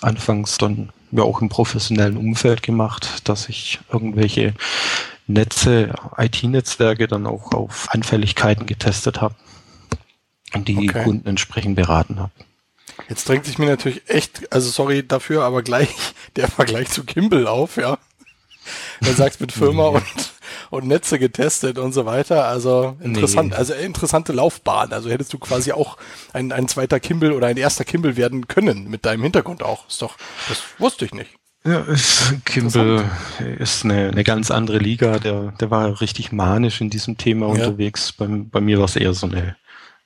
anfangs 0.00 0.58
dann 0.58 0.90
ja 1.12 1.22
auch 1.22 1.40
im 1.40 1.48
professionellen 1.48 2.16
Umfeld 2.16 2.62
gemacht, 2.62 3.28
dass 3.28 3.48
ich 3.48 3.80
irgendwelche 3.92 4.54
Netze, 5.26 5.94
IT-Netzwerke 6.16 7.06
dann 7.08 7.26
auch 7.26 7.52
auf 7.52 7.88
Anfälligkeiten 7.90 8.66
getestet 8.66 9.20
habe 9.20 9.34
und 10.54 10.68
die 10.68 10.76
Okay. 10.88 11.04
Kunden 11.04 11.28
entsprechend 11.28 11.76
beraten 11.76 12.18
habe. 12.18 12.32
Jetzt 13.08 13.28
drängt 13.28 13.44
sich 13.44 13.58
mir 13.58 13.66
natürlich 13.66 14.02
echt, 14.08 14.52
also 14.52 14.70
sorry 14.70 15.06
dafür, 15.06 15.44
aber 15.44 15.62
gleich 15.62 15.94
der 16.36 16.48
Vergleich 16.48 16.90
zu 16.90 17.04
Kimball 17.04 17.46
auf, 17.46 17.76
ja. 17.76 17.98
Er 19.00 19.14
sagt 19.14 19.40
mit 19.40 19.52
Firma 19.52 19.88
und, 19.88 20.32
und 20.70 20.86
Netze 20.86 21.18
getestet 21.18 21.78
und 21.78 21.92
so 21.92 22.06
weiter. 22.06 22.46
Also 22.46 22.96
interessant, 23.00 23.50
Nee. 23.50 23.56
also 23.56 23.74
interessante 23.74 24.32
Laufbahn. 24.32 24.92
Also 24.92 25.10
hättest 25.10 25.32
du 25.32 25.38
quasi 25.38 25.72
auch 25.72 25.96
ein, 26.32 26.52
ein 26.52 26.68
zweiter 26.68 27.00
Kimball 27.00 27.32
oder 27.32 27.48
ein 27.48 27.56
erster 27.56 27.84
Kimball 27.84 28.16
werden 28.16 28.48
können 28.48 28.88
mit 28.88 29.04
deinem 29.04 29.22
Hintergrund 29.22 29.62
auch. 29.62 29.88
Ist 29.88 30.00
doch, 30.02 30.16
das 30.48 30.62
wusste 30.78 31.04
ich 31.04 31.12
nicht. 31.12 31.30
Ja, 31.62 31.80
ist, 31.80 32.32
Kimball 32.46 33.04
ist 33.58 33.84
eine, 33.84 34.08
eine 34.08 34.24
ganz 34.24 34.50
andere 34.50 34.78
Liga. 34.78 35.18
Der, 35.18 35.52
der 35.60 35.70
war 35.70 36.00
richtig 36.00 36.32
manisch 36.32 36.80
in 36.80 36.88
diesem 36.88 37.18
Thema 37.18 37.46
Ja. 37.48 37.52
unterwegs. 37.52 38.12
Bei, 38.12 38.26
bei 38.28 38.60
mir 38.62 38.78
war 38.78 38.86
es 38.86 38.96
eher 38.96 39.12
so 39.12 39.26
eine, 39.26 39.56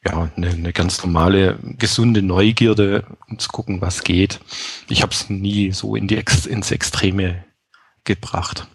ja, 0.05 0.29
eine, 0.37 0.49
eine 0.49 0.73
ganz 0.73 1.05
normale, 1.05 1.59
gesunde 1.79 2.23
Neugierde, 2.23 3.05
um 3.29 3.39
zu 3.39 3.49
gucken, 3.51 3.81
was 3.81 4.03
geht. 4.03 4.41
Ich 4.89 5.03
habe 5.03 5.13
es 5.13 5.31
nie 5.31 5.71
so 5.73 5.95
in 5.95 6.09
die 6.09 6.21
ins 6.49 6.73
Extreme 6.73 7.45
gebracht. 8.03 8.67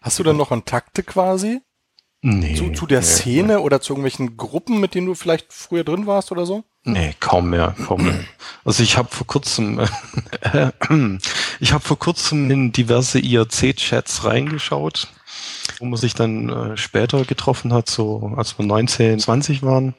Hast 0.00 0.18
du 0.18 0.22
dann 0.22 0.36
noch 0.36 0.48
Kontakte 0.48 1.02
quasi 1.02 1.60
Nee, 2.22 2.54
zu, 2.54 2.70
zu 2.72 2.86
der 2.86 3.00
nee, 3.00 3.06
Szene 3.06 3.60
oder 3.60 3.80
zu 3.80 3.94
irgendwelchen 3.94 4.36
Gruppen, 4.36 4.78
mit 4.78 4.94
denen 4.94 5.06
du 5.06 5.14
vielleicht 5.14 5.52
früher 5.54 5.84
drin 5.84 6.06
warst 6.06 6.30
oder 6.30 6.44
so? 6.44 6.64
Nee, 6.84 7.14
kaum 7.18 7.48
mehr, 7.50 7.74
kaum 7.86 8.04
mehr. 8.04 8.20
Also 8.62 8.82
ich 8.82 8.98
habe 8.98 9.08
vor 9.10 9.26
kurzem, 9.26 9.78
äh, 10.42 10.70
ich 11.60 11.72
habe 11.72 11.82
vor 11.82 11.98
kurzem 11.98 12.50
in 12.50 12.72
diverse 12.72 13.18
IRC-Chats 13.18 14.24
reingeschaut, 14.24 15.08
wo 15.78 15.86
man 15.86 15.98
sich 15.98 16.12
dann 16.12 16.50
äh, 16.50 16.76
später 16.76 17.24
getroffen 17.24 17.72
hat, 17.72 17.88
so 17.88 18.34
als 18.36 18.58
wir 18.58 18.66
19, 18.66 19.18
20 19.18 19.62
waren. 19.62 19.94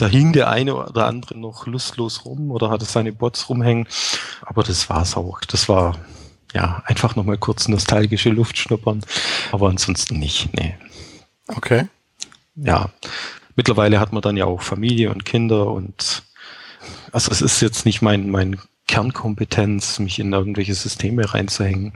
Da 0.00 0.08
hing 0.08 0.32
der 0.32 0.50
eine 0.50 0.74
oder 0.74 1.06
andere 1.06 1.38
noch 1.38 1.66
lustlos 1.66 2.24
rum 2.24 2.50
oder 2.50 2.70
hatte 2.70 2.84
seine 2.84 3.12
Bots 3.12 3.48
rumhängen. 3.48 3.86
Aber 4.42 4.64
das 4.64 4.90
war's 4.90 5.16
auch. 5.16 5.40
Das 5.42 5.68
war 5.68 5.96
ja 6.54 6.82
einfach 6.86 7.16
nochmal 7.16 7.38
kurz 7.38 7.68
nostalgische 7.68 8.30
Luft 8.30 8.58
schnuppern. 8.58 9.00
Aber 9.52 9.68
ansonsten 9.68 10.18
nicht, 10.18 10.50
nee. 10.54 10.74
Okay. 11.48 11.88
ja, 12.54 12.90
mittlerweile 13.56 13.98
hat 13.98 14.12
man 14.12 14.22
dann 14.22 14.36
ja 14.36 14.44
auch 14.44 14.62
Familie 14.62 15.10
und 15.10 15.24
Kinder 15.24 15.66
und 15.66 16.22
also 17.12 17.30
es 17.30 17.42
ist 17.42 17.60
jetzt 17.60 17.84
nicht 17.84 18.02
mein, 18.02 18.30
mein 18.30 18.60
Kernkompetenz, 18.86 19.98
mich 19.98 20.18
in 20.18 20.32
irgendwelche 20.32 20.74
Systeme 20.74 21.32
reinzuhängen. 21.32 21.94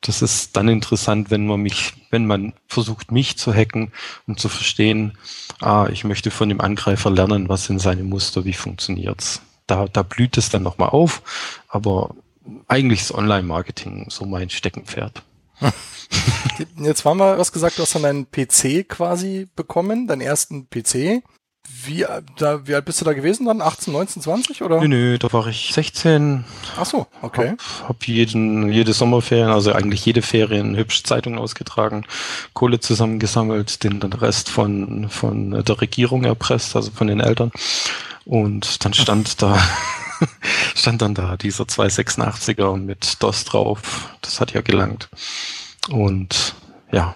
Das 0.00 0.22
ist 0.22 0.56
dann 0.56 0.68
interessant, 0.68 1.30
wenn 1.30 1.46
man 1.46 1.60
mich, 1.60 1.94
wenn 2.10 2.26
man 2.26 2.52
versucht, 2.68 3.10
mich 3.10 3.36
zu 3.38 3.52
hacken, 3.52 3.92
um 4.26 4.36
zu 4.36 4.48
verstehen, 4.48 5.18
ah, 5.60 5.88
ich 5.90 6.04
möchte 6.04 6.30
von 6.30 6.48
dem 6.48 6.60
Angreifer 6.60 7.10
lernen, 7.10 7.48
was 7.48 7.64
sind 7.64 7.80
seine 7.80 8.04
Muster, 8.04 8.44
wie 8.44 8.52
funktioniert's. 8.52 9.42
Da, 9.66 9.86
da 9.86 10.02
blüht 10.02 10.36
es 10.36 10.48
dann 10.48 10.62
nochmal 10.62 10.90
auf, 10.90 11.22
aber 11.68 12.14
eigentlich 12.68 13.00
ist 13.02 13.14
Online-Marketing 13.14 14.06
so 14.10 14.24
mein 14.24 14.50
Steckenpferd. 14.50 15.22
Jetzt 16.78 17.04
waren 17.04 17.18
wir, 17.18 17.38
was 17.38 17.52
gesagt, 17.52 17.78
du 17.78 17.82
hast 17.82 17.94
dann 17.94 18.02
deinen 18.02 18.30
PC 18.30 18.88
quasi 18.88 19.48
bekommen, 19.56 20.06
deinen 20.06 20.20
ersten 20.20 20.68
PC. 20.68 21.22
Wie, 21.84 22.06
da, 22.38 22.66
wie 22.66 22.74
alt 22.74 22.84
bist 22.84 23.00
du 23.00 23.04
da 23.04 23.12
gewesen 23.12 23.46
dann? 23.46 23.60
18, 23.60 23.92
19, 23.92 24.22
20 24.22 24.62
oder? 24.62 24.80
Nö, 24.80 24.88
nö, 24.88 25.18
da 25.18 25.32
war 25.32 25.48
ich 25.48 25.72
16, 25.72 26.44
Ach 26.76 26.86
so, 26.86 27.06
okay. 27.22 27.50
Hab, 27.50 27.88
hab 27.88 28.06
jeden, 28.06 28.70
jede 28.70 28.92
Sommerferien, 28.92 29.48
also 29.48 29.72
eigentlich 29.72 30.04
jede 30.06 30.22
Ferien 30.22 30.76
hübsch 30.76 31.02
Zeitung 31.02 31.38
ausgetragen, 31.38 32.04
Kohle 32.52 32.78
zusammengesammelt, 32.78 33.82
den, 33.82 33.98
den 33.98 34.12
Rest 34.12 34.48
von, 34.48 35.08
von 35.08 35.50
der 35.64 35.80
Regierung 35.80 36.24
erpresst, 36.24 36.76
also 36.76 36.92
von 36.92 37.08
den 37.08 37.20
Eltern. 37.20 37.50
Und 38.24 38.84
dann 38.84 38.94
stand 38.94 39.42
da, 39.42 39.58
stand 40.74 41.02
dann 41.02 41.14
da 41.14 41.36
dieser 41.36 41.64
286er 41.64 42.76
mit 42.76 43.22
DOS 43.22 43.44
drauf. 43.44 44.10
Das 44.22 44.40
hat 44.40 44.52
ja 44.52 44.60
gelangt. 44.60 45.08
Und 45.88 46.54
ja, 46.92 47.14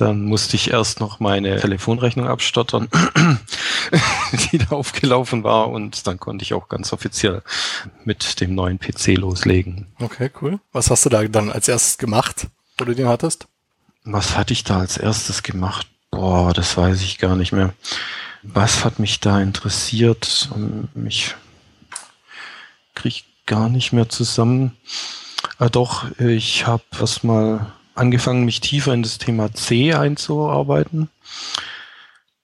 dann 0.00 0.24
musste 0.24 0.56
ich 0.56 0.70
erst 0.70 1.00
noch 1.00 1.20
meine 1.20 1.60
Telefonrechnung 1.60 2.26
abstottern, 2.26 2.88
die 4.50 4.58
da 4.58 4.70
aufgelaufen 4.70 5.44
war. 5.44 5.68
Und 5.68 6.06
dann 6.06 6.18
konnte 6.18 6.42
ich 6.42 6.54
auch 6.54 6.68
ganz 6.68 6.92
offiziell 6.92 7.42
mit 8.04 8.40
dem 8.40 8.54
neuen 8.54 8.78
PC 8.78 9.18
loslegen. 9.18 9.88
Okay, 10.00 10.30
cool. 10.40 10.58
Was 10.72 10.90
hast 10.90 11.04
du 11.04 11.10
da 11.10 11.22
dann 11.24 11.50
als 11.50 11.68
erstes 11.68 11.98
gemacht, 11.98 12.46
wo 12.78 12.84
du 12.84 12.94
den 12.94 13.08
hattest? 13.08 13.46
Was 14.04 14.36
hatte 14.36 14.54
ich 14.54 14.64
da 14.64 14.78
als 14.78 14.96
erstes 14.96 15.42
gemacht? 15.42 15.86
Boah, 16.10 16.54
das 16.54 16.76
weiß 16.76 17.02
ich 17.02 17.18
gar 17.18 17.36
nicht 17.36 17.52
mehr. 17.52 17.74
Was 18.42 18.84
hat 18.84 18.98
mich 18.98 19.20
da 19.20 19.40
interessiert? 19.40 20.48
Ähm, 20.54 20.88
Ich 23.02 23.24
krieg 23.24 23.24
gar 23.46 23.70
nicht 23.70 23.92
mehr 23.92 24.10
zusammen. 24.10 24.76
Ah, 25.58 25.70
doch, 25.70 26.10
ich 26.18 26.66
habe 26.66 26.82
erstmal 27.00 27.72
angefangen, 27.94 28.44
mich 28.44 28.60
tiefer 28.60 28.92
in 28.92 29.02
das 29.02 29.16
Thema 29.16 29.54
C 29.54 29.94
einzuarbeiten. 29.94 31.08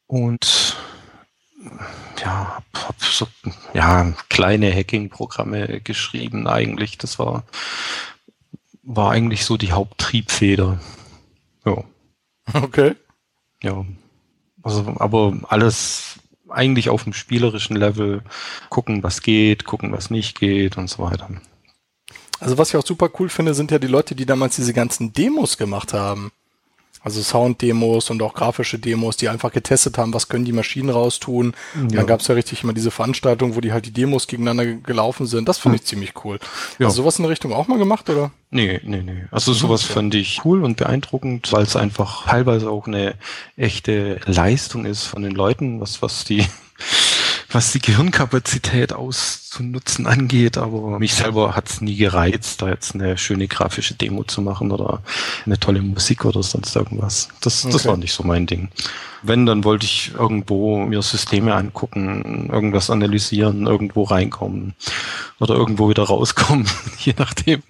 Und 0.06 0.76
ja, 2.24 2.62
hab 2.74 3.02
so 3.02 3.28
ja, 3.74 4.14
kleine 4.30 4.72
Hacking-Programme 4.74 5.82
geschrieben 5.82 6.46
eigentlich. 6.46 6.96
Das 6.96 7.18
war, 7.18 7.44
war 8.82 9.10
eigentlich 9.10 9.44
so 9.44 9.58
die 9.58 9.72
Haupttriebfeder. 9.72 10.80
Ja. 11.66 11.84
Okay. 12.54 12.94
Ja. 13.62 13.84
Also, 14.62 14.94
aber 14.98 15.36
alles 15.48 16.15
eigentlich 16.56 16.90
auf 16.90 17.04
dem 17.04 17.12
spielerischen 17.12 17.76
Level 17.76 18.22
gucken, 18.70 19.02
was 19.02 19.22
geht, 19.22 19.64
gucken, 19.64 19.92
was 19.92 20.10
nicht 20.10 20.38
geht 20.38 20.76
und 20.76 20.88
so 20.88 21.02
weiter. 21.02 21.28
Also 22.40 22.58
was 22.58 22.70
ich 22.70 22.76
auch 22.76 22.86
super 22.86 23.10
cool 23.18 23.28
finde, 23.28 23.54
sind 23.54 23.70
ja 23.70 23.78
die 23.78 23.86
Leute, 23.86 24.14
die 24.14 24.26
damals 24.26 24.56
diese 24.56 24.72
ganzen 24.72 25.12
Demos 25.12 25.56
gemacht 25.56 25.92
haben. 25.92 26.32
Also 27.06 27.22
Sound-Demos 27.22 28.10
und 28.10 28.20
auch 28.20 28.34
grafische 28.34 28.80
Demos, 28.80 29.16
die 29.16 29.28
einfach 29.28 29.52
getestet 29.52 29.96
haben, 29.96 30.12
was 30.12 30.28
können 30.28 30.44
die 30.44 30.50
Maschinen 30.50 30.90
raustun. 30.90 31.52
Ja. 31.76 31.98
Dann 31.98 32.06
gab 32.08 32.18
es 32.18 32.26
ja 32.26 32.34
richtig 32.34 32.64
immer 32.64 32.72
diese 32.72 32.90
Veranstaltung, 32.90 33.54
wo 33.54 33.60
die 33.60 33.72
halt 33.72 33.86
die 33.86 33.92
Demos 33.92 34.26
gegeneinander 34.26 34.66
gelaufen 34.66 35.24
sind. 35.24 35.48
Das 35.48 35.58
finde 35.58 35.76
ich 35.76 35.84
ziemlich 35.84 36.24
cool. 36.24 36.40
Ja. 36.80 36.86
Hast 36.86 36.98
du 36.98 37.02
sowas 37.02 37.20
in 37.20 37.22
der 37.22 37.30
Richtung 37.30 37.52
auch 37.52 37.68
mal 37.68 37.78
gemacht, 37.78 38.10
oder? 38.10 38.32
Nee, 38.50 38.80
nee, 38.82 39.02
nee. 39.02 39.22
Also 39.30 39.52
sowas 39.52 39.84
fand 39.84 40.16
ich 40.16 40.44
cool 40.44 40.64
und 40.64 40.78
beeindruckend, 40.78 41.52
weil 41.52 41.62
es 41.62 41.76
einfach 41.76 42.24
teilweise 42.26 42.68
auch 42.68 42.88
eine 42.88 43.14
echte 43.56 44.18
Leistung 44.24 44.84
ist 44.84 45.04
von 45.04 45.22
den 45.22 45.30
Leuten, 45.30 45.80
was, 45.80 46.02
was 46.02 46.24
die, 46.24 46.44
was 47.50 47.72
die 47.72 47.80
Gehirnkapazität 47.80 48.92
auszunutzen 48.92 50.06
angeht. 50.06 50.58
Aber 50.58 50.98
mich 50.98 51.14
selber 51.14 51.54
hat 51.54 51.68
es 51.68 51.80
nie 51.80 51.96
gereizt, 51.96 52.62
da 52.62 52.68
jetzt 52.68 52.94
eine 52.94 53.16
schöne 53.18 53.48
grafische 53.48 53.94
Demo 53.94 54.24
zu 54.24 54.42
machen 54.42 54.72
oder 54.72 55.02
eine 55.44 55.58
tolle 55.58 55.82
Musik 55.82 56.24
oder 56.24 56.42
sonst 56.42 56.74
irgendwas. 56.76 57.28
Das, 57.40 57.62
das 57.62 57.74
Okay. 57.74 57.88
war 57.88 57.96
nicht 57.96 58.12
so 58.12 58.22
mein 58.24 58.46
Ding. 58.46 58.68
Wenn, 59.22 59.46
dann 59.46 59.64
wollte 59.64 59.86
ich 59.86 60.12
irgendwo 60.14 60.78
mir 60.78 61.02
Systeme 61.02 61.54
angucken, 61.54 62.48
irgendwas 62.52 62.90
analysieren, 62.90 63.66
irgendwo 63.66 64.04
reinkommen 64.04 64.74
oder 65.40 65.54
irgendwo 65.54 65.88
wieder 65.88 66.04
rauskommen, 66.04 66.68
je 66.98 67.14
nachdem. 67.18 67.62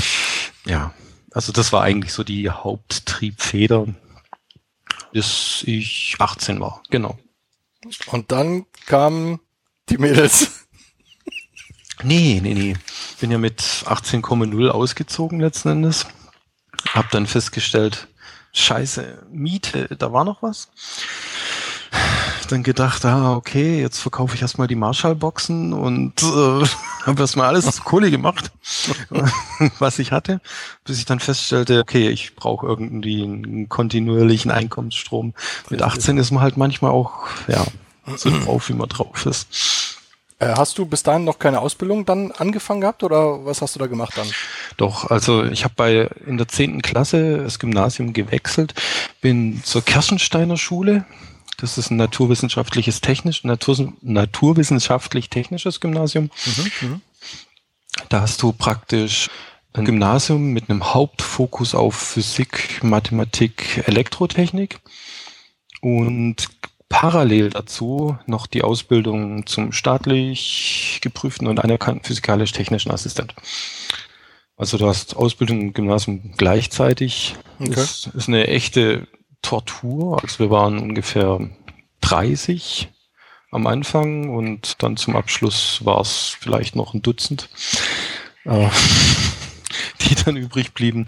ja, 0.66 0.92
also 1.32 1.52
das 1.52 1.72
war 1.72 1.82
eigentlich 1.82 2.12
so 2.12 2.24
die 2.24 2.48
Haupttriebfeder, 2.50 3.86
bis 5.12 5.62
ich 5.66 6.16
18 6.18 6.60
war. 6.60 6.82
Genau. 6.90 7.18
Und 8.06 8.32
dann 8.32 8.66
kamen 8.86 9.40
die 9.88 9.98
Mädels. 9.98 10.66
Nee, 12.02 12.40
nee, 12.42 12.54
nee. 12.54 12.76
Bin 13.20 13.30
ja 13.30 13.38
mit 13.38 13.60
18,0 13.60 14.68
ausgezogen 14.68 15.40
letzten 15.40 15.70
Endes. 15.70 16.06
Hab 16.92 17.10
dann 17.10 17.26
festgestellt, 17.26 18.08
scheiße, 18.52 19.26
Miete, 19.30 19.88
da 19.98 20.12
war 20.12 20.24
noch 20.24 20.42
was. 20.42 20.68
Dann 22.48 22.62
gedacht, 22.62 23.04
ah, 23.04 23.34
okay, 23.34 23.80
jetzt 23.80 23.98
verkaufe 23.98 24.36
ich 24.36 24.42
erstmal 24.42 24.68
die 24.68 24.76
Marshall-Boxen 24.76 25.72
und 25.72 26.22
äh, 26.22 26.66
habe 27.06 27.20
erstmal 27.20 27.48
alles 27.48 27.64
zu 27.64 27.82
Kohle 27.82 28.10
gemacht, 28.10 28.52
was 29.78 29.98
ich 29.98 30.12
hatte, 30.12 30.40
bis 30.84 30.98
ich 30.98 31.06
dann 31.06 31.18
feststellte, 31.18 31.80
okay, 31.80 32.08
ich 32.08 32.36
brauche 32.36 32.66
irgendwie 32.66 33.22
einen 33.22 33.68
kontinuierlichen 33.68 34.50
Einkommensstrom. 34.50 35.34
Mit 35.70 35.82
18 35.82 36.18
ist 36.18 36.30
man 36.30 36.42
halt 36.42 36.56
manchmal 36.56 36.92
auch, 36.92 37.26
ja, 37.48 37.64
so 38.16 38.30
drauf, 38.30 38.68
wie 38.68 38.74
man 38.74 38.88
drauf 38.88 39.26
ist. 39.26 39.96
Äh, 40.38 40.54
hast 40.54 40.76
du 40.76 40.84
bis 40.84 41.02
dahin 41.02 41.24
noch 41.24 41.38
keine 41.38 41.60
Ausbildung 41.60 42.04
dann 42.04 42.30
angefangen 42.30 42.82
gehabt 42.82 43.02
oder 43.02 43.44
was 43.46 43.62
hast 43.62 43.74
du 43.74 43.78
da 43.78 43.86
gemacht 43.86 44.12
dann? 44.16 44.28
Doch, 44.76 45.10
also 45.10 45.44
ich 45.44 45.64
habe 45.64 45.74
bei 45.76 46.10
in 46.26 46.36
der 46.36 46.48
zehnten 46.48 46.82
Klasse 46.82 47.38
das 47.38 47.58
Gymnasium 47.58 48.12
gewechselt, 48.12 48.74
bin 49.22 49.62
zur 49.64 49.82
Kerschensteiner 49.82 50.58
Schule. 50.58 51.06
Das 51.56 51.78
ist 51.78 51.90
ein 51.90 51.96
naturwissenschaftliches 51.96 53.00
technisch, 53.00 53.44
Natur, 53.44 53.94
naturwissenschaftlich-technisches 54.02 55.80
Gymnasium. 55.80 56.30
Da 58.10 58.20
hast 58.20 58.42
du 58.42 58.52
praktisch 58.52 59.30
ein 59.72 59.86
Gymnasium 59.86 60.52
mit 60.52 60.68
einem 60.68 60.92
Hauptfokus 60.92 61.74
auf 61.74 61.94
Physik, 61.94 62.82
Mathematik, 62.82 63.82
Elektrotechnik 63.86 64.80
und 65.80 66.55
parallel 66.88 67.50
dazu 67.50 68.18
noch 68.26 68.46
die 68.46 68.62
Ausbildung 68.62 69.46
zum 69.46 69.72
staatlich 69.72 71.00
geprüften 71.02 71.46
und 71.46 71.58
anerkannten 71.58 72.04
physikalisch-technischen 72.04 72.92
Assistent. 72.92 73.34
Also 74.56 74.78
du 74.78 74.86
hast 74.86 75.16
Ausbildung 75.16 75.60
im 75.60 75.72
Gymnasium 75.74 76.32
gleichzeitig. 76.36 77.36
Okay. 77.58 77.72
Das 77.74 78.06
ist 78.06 78.28
eine 78.28 78.46
echte 78.48 79.06
Tortur. 79.42 80.22
Also 80.22 80.38
wir 80.38 80.50
waren 80.50 80.78
ungefähr 80.78 81.50
30 82.00 82.88
am 83.50 83.66
Anfang 83.66 84.34
und 84.34 84.82
dann 84.82 84.96
zum 84.96 85.16
Abschluss 85.16 85.84
war 85.84 86.00
es 86.00 86.36
vielleicht 86.40 86.76
noch 86.76 86.94
ein 86.94 87.02
Dutzend. 87.02 87.48
äh, 88.44 88.68
die 90.00 90.14
dann 90.14 90.36
übrig 90.36 90.72
blieben. 90.72 91.06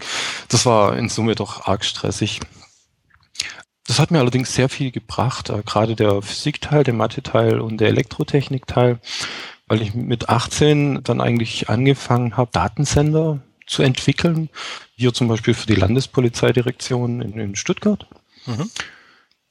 Das 0.49 0.65
war 0.65 0.97
in 0.97 1.09
Summe 1.09 1.35
doch 1.35 1.65
arg 1.67 1.83
stressig. 1.83 2.39
Das 3.89 3.97
hat 3.99 4.11
mir 4.11 4.19
allerdings 4.19 4.53
sehr 4.53 4.69
viel 4.69 4.91
gebracht, 4.91 5.49
äh, 5.49 5.63
gerade 5.65 5.95
der 5.95 6.21
Physikteil, 6.21 6.83
der 6.83 6.93
Mathe-Teil 6.93 7.59
und 7.59 7.81
der 7.81 7.87
Elektrotechnik-Teil, 7.87 8.99
weil 9.65 9.81
ich 9.81 9.95
mit 9.95 10.29
18 10.29 11.01
dann 11.03 11.19
eigentlich 11.19 11.69
angefangen 11.69 12.37
habe, 12.37 12.51
Datensender 12.53 13.39
zu 13.65 13.81
entwickeln, 13.81 14.49
hier 14.95 15.11
zum 15.11 15.27
Beispiel 15.27 15.55
für 15.55 15.65
die 15.65 15.73
Landespolizeidirektion 15.73 17.23
in, 17.23 17.33
in 17.33 17.55
Stuttgart. 17.55 18.05
Mhm. 18.45 18.69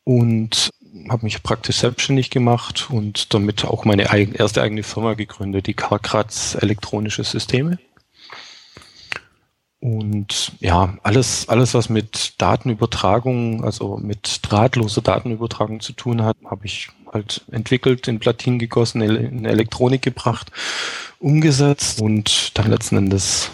Und 0.04 0.70
habe 1.08 1.24
mich 1.24 1.42
praktisch 1.42 1.78
selbstständig 1.78 2.30
gemacht 2.30 2.90
und 2.90 3.34
damit 3.34 3.64
auch 3.64 3.84
meine 3.84 4.04
erste 4.36 4.62
eigene 4.62 4.84
Firma 4.84 5.14
gegründet, 5.14 5.66
die 5.66 5.74
Karkratz 5.74 6.56
Elektronische 6.60 7.24
Systeme. 7.24 7.80
Und 9.80 10.52
ja, 10.58 10.96
alles, 11.04 11.48
alles, 11.48 11.72
was 11.74 11.88
mit 11.88 12.34
Datenübertragung, 12.38 13.64
also 13.64 13.96
mit 13.96 14.40
drahtloser 14.42 15.02
Datenübertragung 15.02 15.80
zu 15.80 15.92
tun 15.92 16.22
hat, 16.22 16.36
habe 16.44 16.66
ich 16.66 16.88
halt 17.12 17.44
entwickelt, 17.52 18.08
in 18.08 18.18
Platinen 18.18 18.58
gegossen, 18.58 19.02
in 19.02 19.44
Elektronik 19.44 20.02
gebracht, 20.02 20.50
umgesetzt 21.20 22.00
und 22.00 22.58
dann 22.58 22.70
letzten 22.70 22.96
Endes 22.96 23.50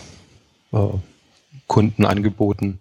äh, 0.73 0.79
Kunden 1.67 2.07
angeboten, 2.07 2.81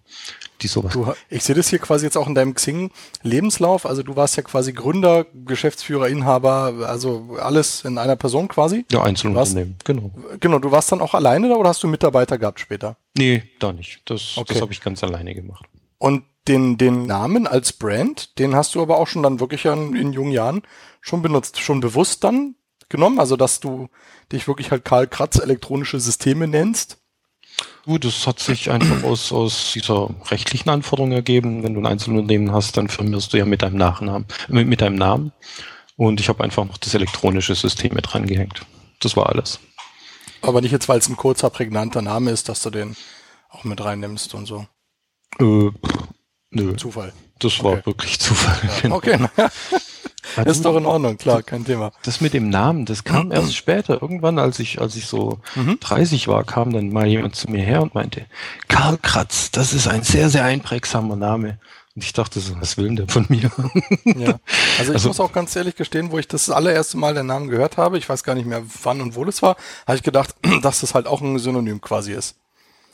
die 0.62 0.68
sowas. 0.68 0.92
Du, 0.92 1.12
ich 1.28 1.42
sehe 1.42 1.54
das 1.54 1.68
hier 1.68 1.78
quasi 1.78 2.06
jetzt 2.06 2.16
auch 2.16 2.26
in 2.26 2.34
deinem 2.34 2.54
Xing-Lebenslauf. 2.54 3.86
Also 3.86 4.02
du 4.02 4.16
warst 4.16 4.36
ja 4.36 4.42
quasi 4.42 4.72
Gründer, 4.72 5.26
Geschäftsführer, 5.44 6.08
Inhaber, 6.08 6.86
also 6.86 7.36
alles 7.40 7.84
in 7.84 7.98
einer 7.98 8.16
Person 8.16 8.48
quasi. 8.48 8.84
Ja, 8.90 9.02
Einzelunternehmen, 9.02 9.76
genau. 9.84 10.10
Genau, 10.40 10.58
du 10.58 10.70
warst 10.70 10.92
dann 10.92 11.00
auch 11.00 11.14
alleine 11.14 11.48
da 11.48 11.56
oder 11.56 11.68
hast 11.70 11.82
du 11.82 11.88
Mitarbeiter 11.88 12.38
gehabt 12.38 12.60
später? 12.60 12.96
Nee, 13.16 13.42
da 13.58 13.72
nicht. 13.72 14.02
Das, 14.06 14.36
okay. 14.36 14.54
das 14.54 14.62
habe 14.62 14.72
ich 14.72 14.80
ganz 14.80 15.02
alleine 15.02 15.34
gemacht. 15.34 15.66
Und 15.98 16.24
den, 16.48 16.76
den 16.76 17.06
Namen 17.06 17.46
als 17.46 17.72
Brand, 17.72 18.38
den 18.38 18.54
hast 18.54 18.74
du 18.74 18.82
aber 18.82 18.98
auch 18.98 19.06
schon 19.06 19.22
dann 19.22 19.40
wirklich 19.40 19.64
in, 19.64 19.96
in 19.96 20.12
jungen 20.12 20.32
Jahren 20.32 20.62
schon 21.00 21.22
benutzt, 21.22 21.60
schon 21.60 21.80
bewusst 21.80 22.24
dann 22.24 22.54
genommen, 22.88 23.18
also 23.18 23.36
dass 23.36 23.60
du 23.60 23.88
dich 24.30 24.46
wirklich 24.46 24.70
halt 24.70 24.84
Karl 24.84 25.06
Kratz 25.06 25.38
elektronische 25.38 26.00
Systeme 26.00 26.46
nennst. 26.46 26.98
Gut, 27.84 28.04
das 28.04 28.26
hat 28.26 28.40
sich 28.40 28.70
einfach 28.70 29.02
aus, 29.02 29.30
aus 29.30 29.72
dieser 29.72 30.08
rechtlichen 30.30 30.70
Anforderung 30.70 31.12
ergeben. 31.12 31.62
Wenn 31.62 31.74
du 31.74 31.80
ein 31.80 31.86
Einzelunternehmen 31.86 32.52
hast, 32.52 32.76
dann 32.76 32.88
firmierst 32.88 33.32
du 33.32 33.36
ja 33.36 33.44
mit 33.44 33.62
deinem 33.62 33.76
Nachnamen, 33.76 34.26
mit, 34.48 34.66
mit 34.66 34.80
deinem 34.80 34.96
Namen. 34.96 35.32
Und 35.96 36.18
ich 36.18 36.28
habe 36.28 36.42
einfach 36.42 36.64
noch 36.64 36.78
das 36.78 36.94
elektronische 36.94 37.54
System 37.54 37.94
mit 37.94 38.14
rangehängt. 38.14 38.62
Das 39.00 39.16
war 39.16 39.28
alles. 39.28 39.60
Aber 40.40 40.60
nicht 40.60 40.72
jetzt, 40.72 40.88
weil 40.88 40.98
es 40.98 41.08
ein 41.08 41.16
kurzer, 41.16 41.50
prägnanter 41.50 42.02
Name 42.02 42.30
ist, 42.30 42.48
dass 42.48 42.62
du 42.62 42.70
den 42.70 42.96
auch 43.50 43.64
mit 43.64 43.82
reinnimmst 43.82 44.34
und 44.34 44.46
so. 44.46 44.66
Äh, 45.38 45.70
nö. 46.50 46.76
Zufall. 46.76 47.12
Das 47.38 47.62
war 47.62 47.72
okay. 47.72 47.86
wirklich 47.86 48.18
Zufall. 48.20 48.58
Ja, 48.62 48.80
genau. 48.80 48.96
Okay, 48.96 49.28
Das 50.36 50.56
ist 50.56 50.64
doch 50.64 50.76
in 50.76 50.86
Ordnung, 50.86 51.16
klar, 51.16 51.42
kein 51.42 51.64
Thema. 51.64 51.92
Das 52.02 52.20
mit 52.20 52.34
dem 52.34 52.48
Namen, 52.48 52.86
das 52.86 53.04
kam 53.04 53.32
erst 53.32 53.56
später. 53.56 54.00
Irgendwann, 54.00 54.38
als 54.38 54.58
ich, 54.58 54.80
als 54.80 54.96
ich 54.96 55.06
so 55.06 55.38
mhm. 55.54 55.78
30 55.80 56.28
war, 56.28 56.44
kam 56.44 56.72
dann 56.72 56.90
mal 56.90 57.06
jemand 57.06 57.36
zu 57.36 57.50
mir 57.50 57.62
her 57.62 57.82
und 57.82 57.94
meinte, 57.94 58.26
Karl 58.68 58.98
Kratz, 58.98 59.50
das 59.50 59.72
ist 59.72 59.86
ein 59.86 60.02
sehr, 60.02 60.28
sehr 60.28 60.44
einprägsamer 60.44 61.16
Name. 61.16 61.58
Und 61.94 62.02
ich 62.02 62.12
dachte 62.12 62.40
so, 62.40 62.60
was 62.60 62.76
will 62.76 62.86
denn 62.86 62.96
der 62.96 63.08
von 63.08 63.26
mir? 63.28 63.50
Ja, 64.04 64.40
also 64.78 64.90
ich 64.90 64.96
also, 64.96 65.08
muss 65.08 65.20
auch 65.20 65.32
ganz 65.32 65.54
ehrlich 65.54 65.76
gestehen, 65.76 66.10
wo 66.10 66.18
ich 66.18 66.26
das, 66.26 66.46
das 66.46 66.54
allererste 66.54 66.96
Mal 66.96 67.14
den 67.14 67.26
Namen 67.26 67.48
gehört 67.48 67.76
habe, 67.76 67.98
ich 67.98 68.08
weiß 68.08 68.24
gar 68.24 68.34
nicht 68.34 68.46
mehr 68.46 68.62
wann 68.82 69.00
und 69.00 69.14
wo 69.14 69.24
das 69.24 69.42
war, 69.42 69.56
habe 69.86 69.96
ich 69.96 70.02
gedacht, 70.02 70.34
dass 70.62 70.80
das 70.80 70.94
halt 70.94 71.06
auch 71.06 71.20
ein 71.20 71.38
Synonym 71.38 71.80
quasi 71.80 72.12
ist. 72.12 72.36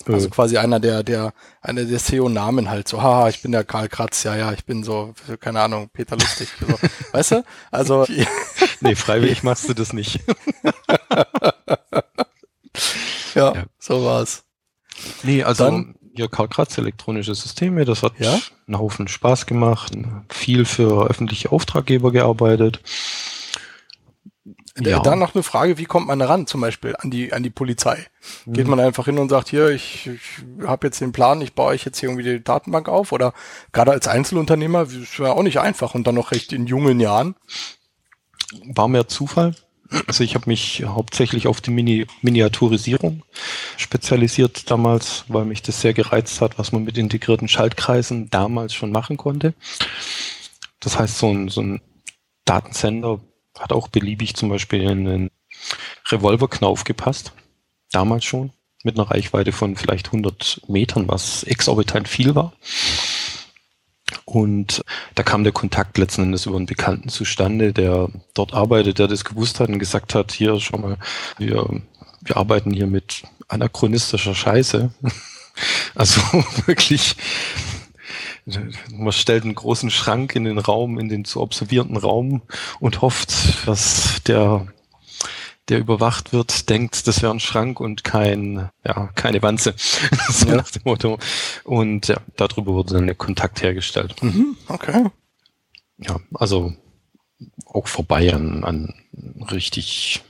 Also 0.07 0.27
äh. 0.27 0.31
quasi 0.31 0.57
einer 0.59 0.81
der, 0.81 1.03
der, 1.03 1.33
einer 1.61 1.85
der 1.85 1.99
SEO-Namen 1.99 2.71
halt 2.71 2.89
so, 2.89 3.03
haha, 3.03 3.29
ich 3.29 3.43
bin 3.43 3.53
der 3.53 3.65
Karl 3.65 3.89
Kratz, 3.89 4.23
ja, 4.25 4.37
ja, 4.37 4.53
ich 4.53 4.65
bin 4.65 4.83
so, 4.83 5.15
keine 5.41 5.61
Ahnung, 5.61 5.91
Peter 5.93 6.17
Lustig, 6.17 6.49
so. 6.59 6.67
weißt 7.13 7.33
du? 7.33 7.45
Also. 7.71 8.07
nee, 8.81 8.95
freiwillig 8.95 9.43
machst 9.43 9.69
du 9.69 9.75
das 9.75 9.93
nicht. 9.93 10.21
ja, 13.35 13.55
ja, 13.55 13.65
so 13.79 14.05
war's. 14.05 14.45
Nee, 15.23 15.43
also 15.43 15.65
Dann, 15.65 15.95
ja, 16.15 16.29
Karl 16.29 16.49
Kratz, 16.49 16.79
elektronische 16.79 17.35
Systeme, 17.35 17.85
das 17.85 18.03
hat 18.03 18.13
ja? 18.19 18.39
einen 18.67 18.79
Haufen 18.79 19.09
Spaß 19.09 19.47
gemacht, 19.47 19.93
viel 20.29 20.65
für 20.65 21.09
öffentliche 21.09 21.53
Auftraggeber 21.53 22.13
gearbeitet. 22.13 22.81
Ja. 24.81 25.01
Dann 25.01 25.19
noch 25.19 25.35
eine 25.35 25.43
Frage, 25.43 25.79
wie 25.79 25.85
kommt 25.85 26.07
man 26.07 26.21
ran, 26.23 26.47
zum 26.47 26.61
Beispiel 26.61 26.95
an 26.99 27.11
die, 27.11 27.33
an 27.33 27.43
die 27.43 27.51
Polizei? 27.51 28.07
Geht 28.47 28.65
mhm. 28.65 28.71
man 28.71 28.81
einfach 28.81 29.05
hin 29.05 29.19
und 29.19 29.29
sagt, 29.29 29.49
hier, 29.49 29.69
ich, 29.69 30.09
ich 30.09 30.67
habe 30.67 30.87
jetzt 30.87 31.01
den 31.01 31.13
Plan, 31.13 31.41
ich 31.43 31.55
baue 31.55 31.69
euch 31.69 31.85
jetzt 31.85 31.99
hier 32.01 32.09
irgendwie 32.09 32.29
die 32.29 32.43
Datenbank 32.43 32.89
auf? 32.89 33.13
Oder 33.13 33.33
gerade 33.73 33.93
als 33.93 34.09
Einzelunternehmer, 34.09 34.83
ist 34.83 35.19
ja 35.19 35.33
auch 35.33 35.43
nicht 35.43 35.61
einfach 35.61 35.95
und 35.95 36.07
dann 36.07 36.15
noch 36.15 36.31
recht 36.33 36.53
in 36.53 36.67
jungen 36.67 37.01
Jahren. 37.01 37.35
War 38.65 38.89
mehr 38.89 39.09
Zufall. 39.09 39.55
Also 40.07 40.23
ich 40.23 40.35
habe 40.35 40.49
mich 40.49 40.85
hauptsächlich 40.87 41.49
auf 41.49 41.61
die 41.61 41.73
Mini 41.73 42.07
Miniaturisierung 42.23 43.25
spezialisiert 43.77 44.71
damals, 44.71 45.25
weil 45.27 45.45
mich 45.45 45.63
das 45.63 45.81
sehr 45.81 45.95
gereizt 45.95 46.41
hat, 46.41 46.59
was 46.59 46.71
man 46.71 46.85
mit 46.85 46.97
integrierten 46.97 47.49
Schaltkreisen 47.49 48.31
damals 48.31 48.73
schon 48.73 48.93
machen 48.93 49.17
konnte. 49.17 49.55
Das 50.79 50.99
heißt, 50.99 51.19
so 51.19 51.31
ein, 51.31 51.49
so 51.49 51.61
ein 51.61 51.81
Datensender 52.45 53.21
hat 53.61 53.73
auch 53.73 53.89
beliebig 53.89 54.35
zum 54.35 54.49
Beispiel 54.49 54.83
in 54.83 54.89
einen 54.89 55.31
Revolverknauf 56.09 56.85
gepasst. 56.85 57.33
Damals 57.93 58.25
schon. 58.25 58.53
Mit 58.83 58.99
einer 58.99 59.11
Reichweite 59.11 59.53
von 59.53 59.77
vielleicht 59.77 60.07
100 60.07 60.63
Metern, 60.69 61.07
was 61.07 61.43
exorbitant 61.45 62.09
viel 62.09 62.35
war. 62.35 62.55
Und 64.25 64.83
da 65.15 65.23
kam 65.23 65.45
der 65.45 65.53
Kontakt 65.53 65.99
letzten 65.99 66.23
Endes 66.23 66.47
über 66.47 66.57
einen 66.57 66.67
Bekannten 66.67 67.11
zustande, 67.11 67.73
der 67.73 68.09
dort 68.33 68.55
arbeitet, 68.55 68.99
der 68.99 69.09
das 69.09 69.25
gewusst 69.25 69.61
hat 69.61 69.69
und 69.69 69.79
gesagt 69.79 70.15
hat, 70.15 70.33
hier, 70.33 70.59
schau 70.61 70.79
mal, 70.79 70.97
wir, 71.37 71.83
wir 72.23 72.37
arbeiten 72.37 72.71
hier 72.71 72.87
mit 72.87 73.23
anachronistischer 73.49 74.35
Scheiße. 74.35 74.91
Also 75.95 76.21
wirklich 76.67 77.17
man 78.93 79.13
stellt 79.13 79.45
einen 79.45 79.55
großen 79.55 79.91
Schrank 79.91 80.35
in 80.35 80.45
den 80.45 80.59
Raum, 80.59 80.99
in 80.99 81.09
den 81.09 81.25
zu 81.25 81.41
observierenden 81.41 81.97
Raum 81.97 82.43
und 82.81 83.01
hofft, 83.01 83.67
dass 83.67 84.23
der 84.27 84.67
der 85.71 85.79
überwacht 85.79 86.33
wird, 86.33 86.69
denkt, 86.69 87.07
das 87.07 87.23
wäre 87.23 87.33
ein 87.33 87.41
Schrank 87.41 87.79
und 87.79 88.03
kein, 88.03 88.69
ja, 88.85 89.09
keine 89.15 89.41
Wanze. 89.41 89.75
so 90.29 90.49
ja. 90.49 90.57
nach 90.57 90.71
dem 90.71 90.83
Motto. 90.85 91.19
Und 91.63 92.09
ja, 92.09 92.17
darüber 92.37 92.73
wurde 92.73 92.95
dann 92.95 93.07
der 93.07 93.15
Kontakt 93.15 93.63
hergestellt. 93.63 94.21
Mhm, 94.21 94.57
okay. 94.67 95.07
Ja, 95.99 96.19
also 96.35 96.75
auch 97.67 97.87
vorbei 97.87 98.35
an, 98.35 98.65
an 98.65 98.95
richtig, 99.51 100.23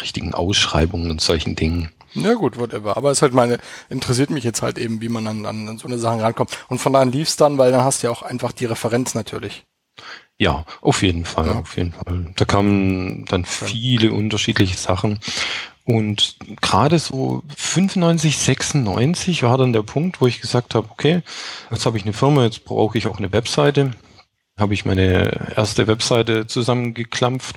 richtigen 0.00 0.34
Ausschreibungen 0.34 1.10
und 1.10 1.22
solchen 1.22 1.56
Dingen. 1.56 1.90
Ja 2.14 2.34
gut, 2.34 2.58
whatever. 2.58 2.96
Aber 2.96 3.10
es 3.10 3.22
halt 3.22 3.34
meine, 3.34 3.58
interessiert 3.88 4.30
mich 4.30 4.44
jetzt 4.44 4.62
halt 4.62 4.78
eben, 4.78 5.00
wie 5.00 5.08
man 5.08 5.26
an, 5.26 5.46
an 5.46 5.78
so 5.78 5.88
eine 5.88 5.98
Sachen 5.98 6.20
rankommt. 6.20 6.56
Und 6.68 6.78
von 6.78 6.92
daher 6.92 7.06
lief's 7.06 7.36
dann, 7.36 7.58
weil 7.58 7.72
dann 7.72 7.84
hast 7.84 8.02
du 8.02 8.06
ja 8.06 8.12
auch 8.12 8.22
einfach 8.22 8.52
die 8.52 8.66
Referenz 8.66 9.14
natürlich. 9.14 9.64
Ja, 10.38 10.64
auf 10.80 11.02
jeden 11.02 11.24
Fall, 11.24 11.46
ja. 11.46 11.58
auf 11.60 11.76
jeden 11.76 11.92
Fall. 11.92 12.32
Da 12.34 12.44
kamen 12.44 13.24
dann 13.26 13.44
viele 13.44 14.12
unterschiedliche 14.12 14.76
Sachen. 14.76 15.20
Und 15.84 16.36
gerade 16.62 16.98
so 16.98 17.42
95, 17.56 18.38
96 18.38 19.42
war 19.42 19.58
dann 19.58 19.72
der 19.72 19.82
Punkt, 19.82 20.20
wo 20.20 20.26
ich 20.26 20.40
gesagt 20.40 20.74
habe, 20.74 20.88
okay, 20.90 21.22
jetzt 21.70 21.84
habe 21.84 21.98
ich 21.98 22.04
eine 22.04 22.14
Firma, 22.14 22.44
jetzt 22.44 22.64
brauche 22.64 22.96
ich 22.96 23.06
auch 23.06 23.18
eine 23.18 23.32
Webseite. 23.32 23.92
Habe 24.56 24.74
ich 24.74 24.84
meine 24.84 25.52
erste 25.56 25.86
Webseite 25.86 26.46
zusammengeklampft. 26.46 27.56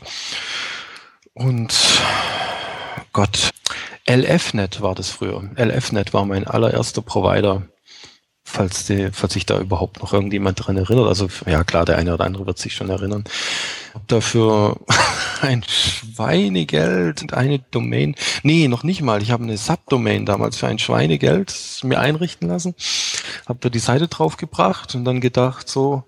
Und 1.34 1.74
Gott, 3.13 3.52
LFNet 4.10 4.82
war 4.82 4.96
das 4.96 5.10
früher. 5.10 5.50
LFNet 5.56 6.13
war 6.13 6.26
mein 6.26 6.48
allererster 6.48 7.02
Provider, 7.02 7.67
falls, 8.43 8.86
die, 8.86 9.10
falls 9.12 9.34
sich 9.34 9.46
da 9.46 9.60
überhaupt 9.60 10.02
noch 10.02 10.13
irgendjemand 10.13 10.65
dran 10.65 10.78
erinnert. 10.78 11.08
Also 11.08 11.28
ja 11.46 11.63
klar, 11.63 11.84
der 11.84 11.98
eine 11.98 12.13
oder 12.13 12.24
andere 12.24 12.46
wird 12.46 12.58
sich 12.58 12.74
schon 12.74 12.89
erinnern. 12.89 13.26
Hab 13.93 14.08
dafür 14.08 14.80
ein 15.41 15.63
Schweinegeld 15.63 17.22
und 17.22 17.34
eine 17.34 17.60
Domain. 17.60 18.15
Nee, 18.43 18.70
noch 18.70 18.84
nicht 18.84 19.02
mal. 19.02 19.22
Ich 19.22 19.32
habe 19.32 19.43
eine 19.43 19.58
Subdomain 19.58 20.26
damals 20.26 20.58
für 20.58 20.67
ein 20.67 20.80
Schweinegeld 20.80 21.54
mir 21.84 22.00
einrichten 22.00 22.48
lassen. 22.48 22.76
Hab 23.46 23.60
da 23.60 23.70
die 23.70 23.80
Seite 23.80 24.08
draufgebracht 24.08 24.96
und 24.96 25.04
dann 25.04 25.20
gedacht 25.20 25.67
so, 25.67 26.06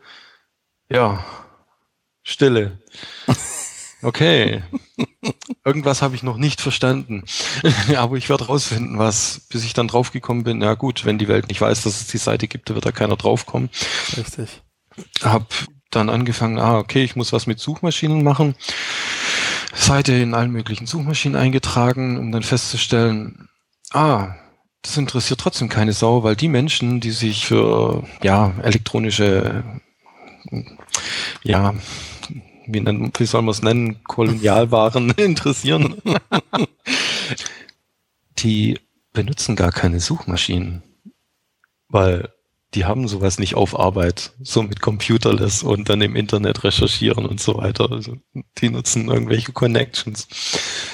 ja, 0.90 1.24
Stille. 2.24 2.80
Okay. 4.02 4.64
Irgendwas 5.66 6.02
habe 6.02 6.16
ich 6.16 6.24
noch 6.24 6.38
nicht 6.38 6.62
verstanden. 6.62 7.24
Aber 7.96 8.16
ich 8.16 8.30
werde 8.30 8.48
rausfinden, 8.48 8.98
was, 8.98 9.42
bis 9.50 9.66
ich 9.66 9.74
dann 9.74 9.88
draufgekommen 9.88 10.44
bin. 10.44 10.62
Ja 10.62 10.74
gut, 10.76 11.06
wenn 11.06 11.18
die 11.18 11.28
Welt 11.28 11.50
nicht 11.50 11.62
weiß, 11.62 11.84
dass 11.84 12.02
es 12.02 12.08
die 12.08 12.18
Seite 12.18 12.48
gibt, 12.48 12.70
wird 12.74 12.86
da 12.86 12.92
keiner 12.92 13.18
draufkommen. 13.18 13.70
Richtig. 14.16 14.62
Hab 15.22 15.54
dann 15.92 16.10
angefangen, 16.10 16.60
ah, 16.60 16.78
okay, 16.78 17.04
ich 17.04 17.16
muss 17.16 17.34
was 17.34 17.48
mit 17.48 17.60
Suchmaschinen 17.60 18.24
machen. 18.24 18.56
Seite 19.74 20.14
in 20.14 20.34
allen 20.34 20.52
möglichen 20.52 20.88
Suchmaschinen 20.88 21.40
eingetragen, 21.40 22.18
um 22.18 22.32
dann 22.32 22.44
festzustellen, 22.44 23.50
ah, 23.92 24.36
das 24.82 24.98
interessiert 24.98 25.40
trotzdem 25.40 25.70
keine 25.70 25.94
Sau, 25.94 26.24
weil 26.24 26.36
die 26.36 26.48
Menschen, 26.48 27.00
die 27.02 27.12
sich 27.12 27.46
für 27.46 28.04
ja 28.24 28.54
elektronische 28.64 29.64
ja 31.44 31.74
wie, 32.74 32.82
nennen, 32.82 33.12
wie 33.18 33.26
soll 33.26 33.42
man 33.42 33.52
es 33.52 33.62
nennen, 33.62 34.04
Kolonialwaren 34.04 35.12
interessieren, 35.18 35.96
die 38.38 38.80
benutzen 39.14 39.56
gar 39.56 39.72
keine 39.72 40.00
Suchmaschinen, 40.00 40.84
weil 41.88 42.30
die 42.76 42.86
haben 42.86 43.08
sowas 43.08 43.40
nicht 43.40 43.56
auf 43.56 43.78
Arbeit, 43.78 44.34
so 44.42 44.62
mit 44.62 44.80
Computerless 44.80 45.64
und 45.64 45.90
dann 45.90 46.02
im 46.02 46.16
Internet 46.16 46.64
recherchieren 46.64 47.26
und 47.26 47.40
so 47.40 47.58
weiter. 47.58 47.92
Also 47.92 48.18
die 48.60 48.70
nutzen 48.70 49.10
irgendwelche 49.10 49.54
Connections. 49.54 50.28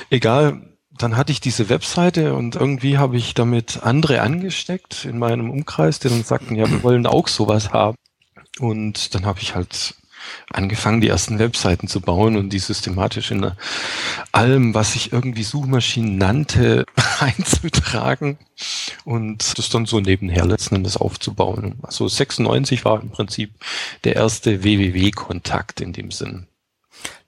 Egal, 0.09 0.75
dann 0.97 1.17
hatte 1.17 1.33
ich 1.33 1.41
diese 1.41 1.67
Webseite 1.67 2.33
und 2.33 2.55
irgendwie 2.55 2.97
habe 2.97 3.17
ich 3.17 3.33
damit 3.33 3.83
andere 3.83 4.21
angesteckt 4.21 5.03
in 5.03 5.17
meinem 5.17 5.49
Umkreis, 5.49 5.99
die 5.99 6.07
dann 6.07 6.23
sagten, 6.23 6.55
ja, 6.55 6.69
wir 6.69 6.83
wollen 6.83 7.05
auch 7.05 7.27
sowas 7.27 7.73
haben. 7.73 7.97
Und 8.59 9.13
dann 9.13 9.25
habe 9.25 9.41
ich 9.41 9.53
halt 9.55 9.95
angefangen, 10.51 11.01
die 11.01 11.09
ersten 11.09 11.39
Webseiten 11.39 11.87
zu 11.87 12.01
bauen 12.01 12.35
und 12.37 12.51
die 12.51 12.59
systematisch 12.59 13.31
in 13.31 13.51
allem, 14.31 14.73
was 14.73 14.93
sich 14.93 15.13
irgendwie 15.13 15.43
Suchmaschinen 15.43 16.17
nannte, 16.17 16.85
einzutragen 17.19 18.37
und 19.03 19.57
das 19.57 19.69
dann 19.69 19.85
so 19.85 19.99
nebenher 19.99 20.45
letzten 20.45 20.75
Endes 20.75 20.97
aufzubauen. 20.97 21.75
Also 21.83 22.07
96 22.07 22.85
war 22.85 23.01
im 23.01 23.09
Prinzip 23.09 23.51
der 24.03 24.15
erste 24.15 24.63
www-Kontakt 24.63 25.81
in 25.81 25.93
dem 25.93 26.11
Sinn. 26.11 26.47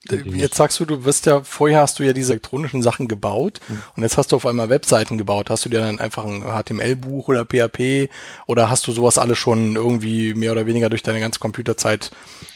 Jetzt 0.09 0.55
sagst 0.55 0.79
du, 0.79 0.85
du 0.85 1.03
wirst 1.03 1.25
ja, 1.25 1.41
vorher 1.43 1.81
hast 1.81 1.99
du 1.99 2.03
ja 2.03 2.13
diese 2.13 2.33
elektronischen 2.33 2.81
Sachen 2.81 3.07
gebaut 3.07 3.59
mhm. 3.67 3.83
und 3.95 4.03
jetzt 4.03 4.17
hast 4.17 4.31
du 4.31 4.37
auf 4.37 4.45
einmal 4.45 4.69
Webseiten 4.69 5.17
gebaut. 5.17 5.49
Hast 5.49 5.65
du 5.65 5.69
dir 5.69 5.79
dann 5.79 5.99
einfach 5.99 6.23
ein 6.25 6.43
HTML-Buch 6.43 7.27
oder 7.27 7.45
PHP 7.45 8.09
oder 8.45 8.69
hast 8.69 8.87
du 8.87 8.91
sowas 8.91 9.17
alles 9.17 9.37
schon 9.37 9.75
irgendwie 9.75 10.33
mehr 10.33 10.53
oder 10.53 10.65
weniger 10.65 10.89
durch 10.89 11.03
deine 11.03 11.19
ganze 11.19 11.39
Computerzeit 11.39 12.11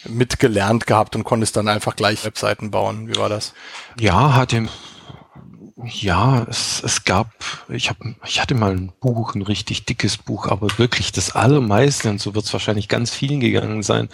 mitgelernt 0.07 0.87
gehabt 0.87 1.15
und 1.15 1.23
konntest 1.23 1.57
dann 1.57 1.67
einfach 1.67 1.95
gleich 1.95 2.23
Webseiten 2.23 2.71
bauen? 2.71 3.09
Wie 3.09 3.17
war 3.17 3.29
das? 3.29 3.53
Ja, 3.99 4.45
HTML, 4.45 4.69
ja, 5.85 6.45
es, 6.49 6.81
es 6.83 7.03
gab, 7.03 7.31
ich 7.69 7.89
hab, 7.89 7.97
ich 8.25 8.41
hatte 8.41 8.55
mal 8.55 8.71
ein 8.71 8.91
Buch, 8.99 9.35
ein 9.35 9.41
richtig 9.41 9.85
dickes 9.85 10.17
Buch, 10.17 10.47
aber 10.47 10.77
wirklich 10.77 11.11
das 11.11 11.35
allermeiste, 11.35 12.09
und 12.09 12.21
so 12.21 12.35
wird 12.35 12.45
es 12.45 12.53
wahrscheinlich 12.53 12.87
ganz 12.87 13.13
vielen 13.13 13.39
gegangen 13.39 13.83
sein, 13.83 14.09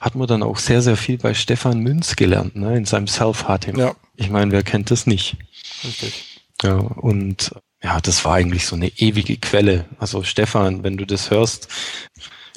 hat 0.00 0.14
man 0.14 0.26
dann 0.26 0.42
auch 0.42 0.58
sehr, 0.58 0.82
sehr 0.82 0.96
viel 0.96 1.18
bei 1.18 1.34
Stefan 1.34 1.80
Münz 1.80 2.16
gelernt, 2.16 2.56
ne, 2.56 2.76
in 2.76 2.84
seinem 2.84 3.06
Self-HTML. 3.06 3.78
Ja. 3.78 3.94
Ich 4.16 4.30
meine, 4.30 4.52
wer 4.52 4.62
kennt 4.62 4.90
das 4.90 5.06
nicht? 5.06 5.36
Richtig. 5.84 6.40
Ja, 6.62 6.74
und 6.74 7.52
ja, 7.82 8.00
das 8.00 8.24
war 8.24 8.34
eigentlich 8.34 8.66
so 8.66 8.76
eine 8.76 8.88
ewige 8.88 9.36
Quelle. 9.36 9.86
Also 9.98 10.22
Stefan, 10.22 10.84
wenn 10.84 10.96
du 10.96 11.04
das 11.04 11.30
hörst, 11.30 11.68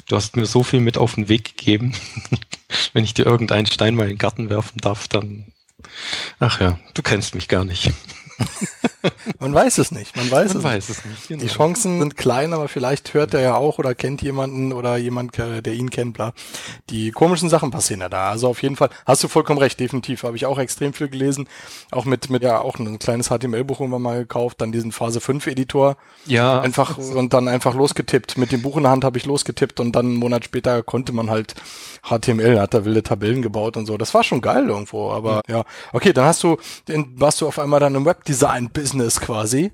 du 0.08 0.16
hast 0.16 0.36
mir 0.36 0.46
so 0.46 0.62
viel 0.62 0.80
mit 0.80 0.98
auf 0.98 1.16
den 1.16 1.28
Weg 1.28 1.56
gegeben. 1.56 1.94
wenn 2.92 3.04
ich 3.04 3.14
dir 3.14 3.26
irgendeinen 3.26 3.66
Stein 3.66 3.94
mal 3.94 4.04
in 4.04 4.10
den 4.10 4.18
Garten 4.18 4.50
werfen 4.50 4.80
darf, 4.80 5.08
dann, 5.08 5.52
ach 6.38 6.60
ja, 6.60 6.78
du 6.94 7.02
kennst 7.02 7.34
mich 7.34 7.48
gar 7.48 7.64
nicht. 7.64 7.90
Man 9.38 9.54
weiß 9.54 9.78
es 9.78 9.92
nicht. 9.92 10.16
Man 10.16 10.30
weiß, 10.30 10.54
man 10.54 10.58
es, 10.58 10.64
weiß 10.64 10.88
nicht. 10.88 10.98
es 10.98 11.04
nicht. 11.04 11.28
Genau. 11.28 11.42
Die 11.42 11.48
Chancen 11.48 12.00
sind 12.00 12.16
klein, 12.16 12.52
aber 12.52 12.68
vielleicht 12.68 13.14
hört 13.14 13.34
er 13.34 13.40
ja 13.40 13.54
auch 13.56 13.78
oder 13.78 13.94
kennt 13.94 14.22
jemanden 14.22 14.72
oder 14.72 14.96
jemand, 14.96 15.38
äh, 15.38 15.62
der 15.62 15.74
ihn 15.74 15.90
kennt. 15.90 16.14
Bla. 16.14 16.32
Die 16.90 17.10
komischen 17.10 17.48
Sachen 17.48 17.70
passieren 17.70 18.00
ja 18.00 18.08
da. 18.08 18.30
Also 18.30 18.48
auf 18.48 18.62
jeden 18.62 18.76
Fall 18.76 18.90
hast 19.04 19.22
du 19.24 19.28
vollkommen 19.28 19.58
recht. 19.58 19.78
Definitiv 19.80 20.22
habe 20.22 20.36
ich 20.36 20.46
auch 20.46 20.58
extrem 20.58 20.92
viel 20.92 21.08
gelesen. 21.08 21.48
Auch 21.90 22.04
mit 22.04 22.30
mit 22.30 22.42
ja 22.42 22.60
auch 22.60 22.78
ein 22.78 22.98
kleines 22.98 23.28
HTML-Buch 23.28 23.80
haben 23.80 23.90
wir 23.90 23.98
mal 23.98 24.18
gekauft. 24.18 24.60
Dann 24.60 24.72
diesen 24.72 24.92
Phase 24.92 25.20
5 25.20 25.46
Editor. 25.46 25.96
Ja. 26.26 26.60
Einfach 26.60 26.98
und 26.98 27.32
dann 27.32 27.48
einfach 27.48 27.74
losgetippt. 27.74 28.38
Mit 28.38 28.52
dem 28.52 28.62
Buch 28.62 28.76
in 28.76 28.84
der 28.84 28.92
Hand 28.92 29.04
habe 29.04 29.18
ich 29.18 29.26
losgetippt 29.26 29.80
und 29.80 29.92
dann 29.92 30.06
einen 30.06 30.16
Monat 30.16 30.44
später 30.44 30.82
konnte 30.82 31.12
man 31.12 31.30
halt 31.30 31.54
HTML, 32.08 32.60
hat 32.60 32.74
da 32.74 32.84
wilde 32.84 33.02
Tabellen 33.02 33.42
gebaut 33.42 33.76
und 33.76 33.86
so. 33.86 33.96
Das 33.96 34.14
war 34.14 34.24
schon 34.24 34.40
geil 34.40 34.68
irgendwo. 34.68 35.10
Aber 35.10 35.42
ja, 35.48 35.64
okay, 35.92 36.12
dann 36.12 36.26
hast 36.26 36.42
du, 36.42 36.56
warst 37.14 37.40
du 37.40 37.48
auf 37.48 37.58
einmal 37.58 37.80
dann 37.80 37.94
im 37.94 38.04
Webdesign-Business 38.04 39.20
quasi. 39.20 39.72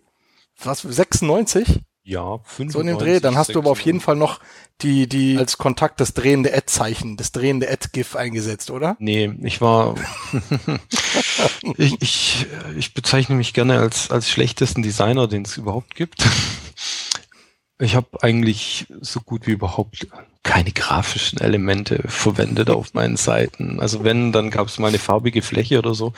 Was, 0.63 0.83
96? 0.83 1.81
Ja, 2.05 2.39
95, 2.45 2.73
So 2.73 2.81
in 2.81 2.87
dem 2.89 2.99
Dreh, 2.99 3.21
dann 3.21 3.37
hast 3.37 3.49
96. 3.49 3.53
du 3.53 3.59
aber 3.61 3.71
auf 3.71 3.81
jeden 3.81 4.01
Fall 4.01 4.17
noch 4.17 4.41
die, 4.81 5.09
die 5.09 5.39
als 5.39 5.57
Kontakt 5.59 6.01
das 6.01 6.15
drehende 6.15 6.53
Ad-Zeichen, 6.53 7.17
das 7.17 7.31
drehende 7.31 7.71
Ad-GIF 7.71 8.17
eingesetzt, 8.17 8.71
oder? 8.71 8.97
Nee, 8.99 9.33
ich 9.43 9.61
war, 9.61 9.95
ich, 11.77 12.03
ich, 12.03 12.47
ich 12.77 12.95
bezeichne 12.95 13.37
mich 13.37 13.55
gerne 13.55 13.79
als, 13.79 14.11
als 14.11 14.29
schlechtesten 14.29 14.83
Designer, 14.83 15.29
den 15.29 15.43
es 15.43 15.57
überhaupt 15.57 15.95
gibt. 15.95 16.25
Ich 17.79 17.95
habe 17.95 18.23
eigentlich 18.23 18.87
so 19.01 19.21
gut 19.21 19.47
wie 19.47 19.53
überhaupt 19.53 20.09
keine 20.43 20.73
grafischen 20.73 21.41
Elemente 21.41 22.03
verwendet 22.07 22.69
auf 22.69 22.95
meinen 22.95 23.17
Seiten. 23.17 23.79
Also 23.79 24.03
wenn, 24.03 24.33
dann 24.33 24.51
gab 24.51 24.67
es 24.67 24.79
mal 24.79 24.89
eine 24.89 24.99
farbige 24.99 25.41
Fläche 25.41 25.79
oder 25.79 25.95
so. 25.95 26.13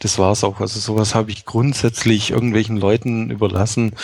Das 0.00 0.18
war's 0.18 0.44
auch. 0.44 0.60
Also 0.60 0.78
sowas 0.80 1.14
habe 1.14 1.30
ich 1.30 1.46
grundsätzlich 1.46 2.30
irgendwelchen 2.30 2.76
Leuten 2.76 3.30
überlassen, 3.30 3.94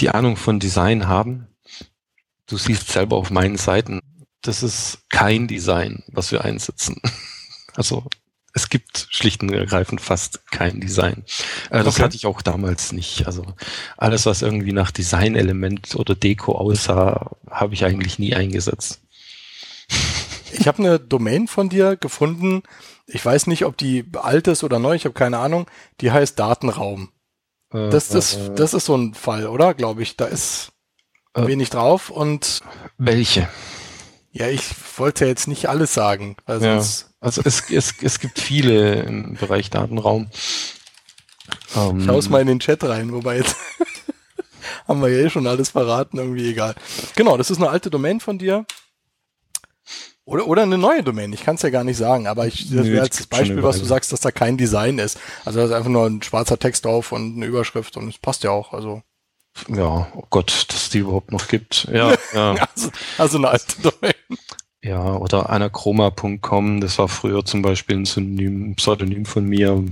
die 0.00 0.10
Ahnung 0.10 0.36
von 0.36 0.60
Design 0.60 1.08
haben. 1.08 1.46
Du 2.46 2.58
siehst 2.58 2.88
selber 2.88 3.16
auf 3.16 3.30
meinen 3.30 3.56
Seiten, 3.56 4.00
das 4.42 4.62
ist 4.62 4.98
kein 5.08 5.48
Design, 5.48 6.02
was 6.08 6.32
wir 6.32 6.44
einsetzen. 6.44 7.00
Also 7.76 8.04
es 8.52 8.68
gibt 8.68 9.08
schlicht 9.10 9.42
und 9.42 9.52
ergreifend 9.52 10.00
fast 10.00 10.46
kein 10.52 10.80
Design. 10.80 11.24
Äh, 11.70 11.82
das 11.82 11.96
okay. 11.96 12.04
hatte 12.04 12.16
ich 12.16 12.24
auch 12.24 12.40
damals 12.40 12.92
nicht. 12.92 13.26
Also 13.26 13.44
alles, 13.96 14.26
was 14.26 14.42
irgendwie 14.42 14.72
nach 14.72 14.92
Designelement 14.92 15.96
oder 15.96 16.14
Deko 16.14 16.52
aussah, 16.52 17.32
habe 17.50 17.74
ich 17.74 17.84
eigentlich 17.84 18.20
nie 18.20 18.36
eingesetzt. 18.36 19.03
Ich 20.54 20.68
habe 20.68 20.78
eine 20.78 21.00
Domain 21.00 21.48
von 21.48 21.68
dir 21.68 21.96
gefunden. 21.96 22.62
Ich 23.06 23.24
weiß 23.24 23.46
nicht, 23.46 23.64
ob 23.64 23.76
die 23.76 24.04
alt 24.14 24.46
ist 24.48 24.64
oder 24.64 24.78
neu. 24.78 24.94
Ich 24.94 25.04
habe 25.04 25.14
keine 25.14 25.38
Ahnung. 25.38 25.66
Die 26.00 26.10
heißt 26.10 26.38
Datenraum. 26.38 27.10
Äh, 27.72 27.90
das, 27.90 28.08
das, 28.08 28.36
äh, 28.36 28.54
das 28.54 28.74
ist 28.74 28.86
so 28.86 28.96
ein 28.96 29.14
Fall, 29.14 29.46
oder? 29.46 29.74
Glaube 29.74 30.02
ich. 30.02 30.16
Da 30.16 30.26
ist 30.26 30.72
äh, 31.34 31.46
wenig 31.46 31.70
drauf 31.70 32.10
und. 32.10 32.60
Welche? 32.98 33.48
Ja, 34.30 34.48
ich 34.48 34.62
wollte 34.96 35.26
jetzt 35.26 35.48
nicht 35.48 35.68
alles 35.68 35.94
sagen. 35.94 36.36
Ja. 36.48 36.56
also 37.20 37.42
es, 37.44 37.70
es, 37.70 37.94
es 38.00 38.18
gibt 38.18 38.40
viele 38.40 39.02
im 39.02 39.34
Bereich 39.34 39.70
Datenraum. 39.70 40.28
Ähm, 41.76 42.00
Schau's 42.04 42.28
mal 42.28 42.40
in 42.40 42.48
den 42.48 42.60
Chat 42.60 42.82
rein, 42.84 43.12
wobei 43.12 43.36
jetzt 43.36 43.56
haben 44.88 45.00
wir 45.02 45.08
ja 45.08 45.24
eh 45.24 45.30
schon 45.30 45.46
alles 45.46 45.70
verraten, 45.70 46.18
irgendwie 46.18 46.50
egal. 46.50 46.74
Genau, 47.16 47.36
das 47.36 47.50
ist 47.50 47.58
eine 47.58 47.68
alte 47.68 47.90
Domain 47.90 48.20
von 48.20 48.38
dir. 48.38 48.64
Oder, 50.26 50.46
oder 50.46 50.62
eine 50.62 50.78
neue 50.78 51.02
Domain, 51.02 51.32
ich 51.34 51.44
kann 51.44 51.56
es 51.56 51.62
ja 51.62 51.68
gar 51.68 51.84
nicht 51.84 51.98
sagen, 51.98 52.26
aber 52.26 52.46
ich, 52.46 52.70
das 52.70 52.86
wäre 52.86 53.02
als 53.02 53.26
Beispiel, 53.26 53.62
was 53.62 53.78
du 53.78 53.84
sagst, 53.84 54.10
dass 54.10 54.20
da 54.20 54.30
kein 54.30 54.56
Design 54.56 54.98
ist. 54.98 55.18
Also 55.44 55.58
da 55.58 55.66
ist 55.66 55.72
einfach 55.72 55.90
nur 55.90 56.06
ein 56.06 56.22
schwarzer 56.22 56.58
Text 56.58 56.86
drauf 56.86 57.12
und 57.12 57.36
eine 57.36 57.44
Überschrift 57.44 57.98
und 57.98 58.08
es 58.08 58.16
passt 58.16 58.42
ja 58.42 58.50
auch. 58.50 58.72
Also. 58.72 59.02
Ja, 59.68 60.08
oh 60.14 60.24
Gott, 60.30 60.66
dass 60.68 60.88
die 60.88 60.98
überhaupt 60.98 61.30
noch 61.30 61.46
gibt. 61.48 61.88
Ja, 61.92 62.14
ja. 62.32 62.54
also, 62.74 62.90
also 63.18 63.38
eine 63.38 63.48
alte 63.48 63.82
Domain. 63.82 64.14
Ja, 64.82 65.14
oder 65.14 65.50
anachroma.com, 65.50 66.80
das 66.80 66.98
war 66.98 67.08
früher 67.08 67.44
zum 67.44 67.62
Beispiel 67.62 67.96
ein 67.96 68.04
Synonym, 68.06 68.74
Pseudonym 68.76 69.26
von 69.26 69.44
mir, 69.44 69.82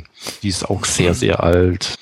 die 0.42 0.48
ist 0.48 0.68
auch 0.68 0.84
sehr, 0.84 1.14
sehr 1.14 1.42
alt. 1.42 1.94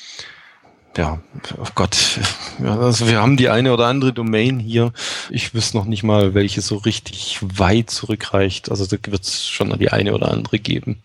Ja, 0.97 1.21
oh 1.57 1.69
Gott, 1.77 2.19
also 2.63 3.07
wir 3.07 3.21
haben 3.21 3.37
die 3.37 3.49
eine 3.49 3.73
oder 3.73 3.87
andere 3.87 4.13
Domain 4.13 4.59
hier. 4.59 4.93
Ich 5.31 5.55
wüsste 5.55 5.77
noch 5.77 5.85
nicht 5.85 6.03
mal, 6.03 6.35
welche 6.35 6.63
so 6.63 6.77
richtig 6.77 7.39
weit 7.41 7.91
zurückreicht. 7.91 8.71
Also 8.71 8.87
da 8.87 8.97
wird 9.11 9.23
es 9.23 9.47
schon 9.47 9.77
die 9.79 9.91
eine 9.91 10.15
oder 10.15 10.31
andere 10.31 10.59
geben. 10.59 11.01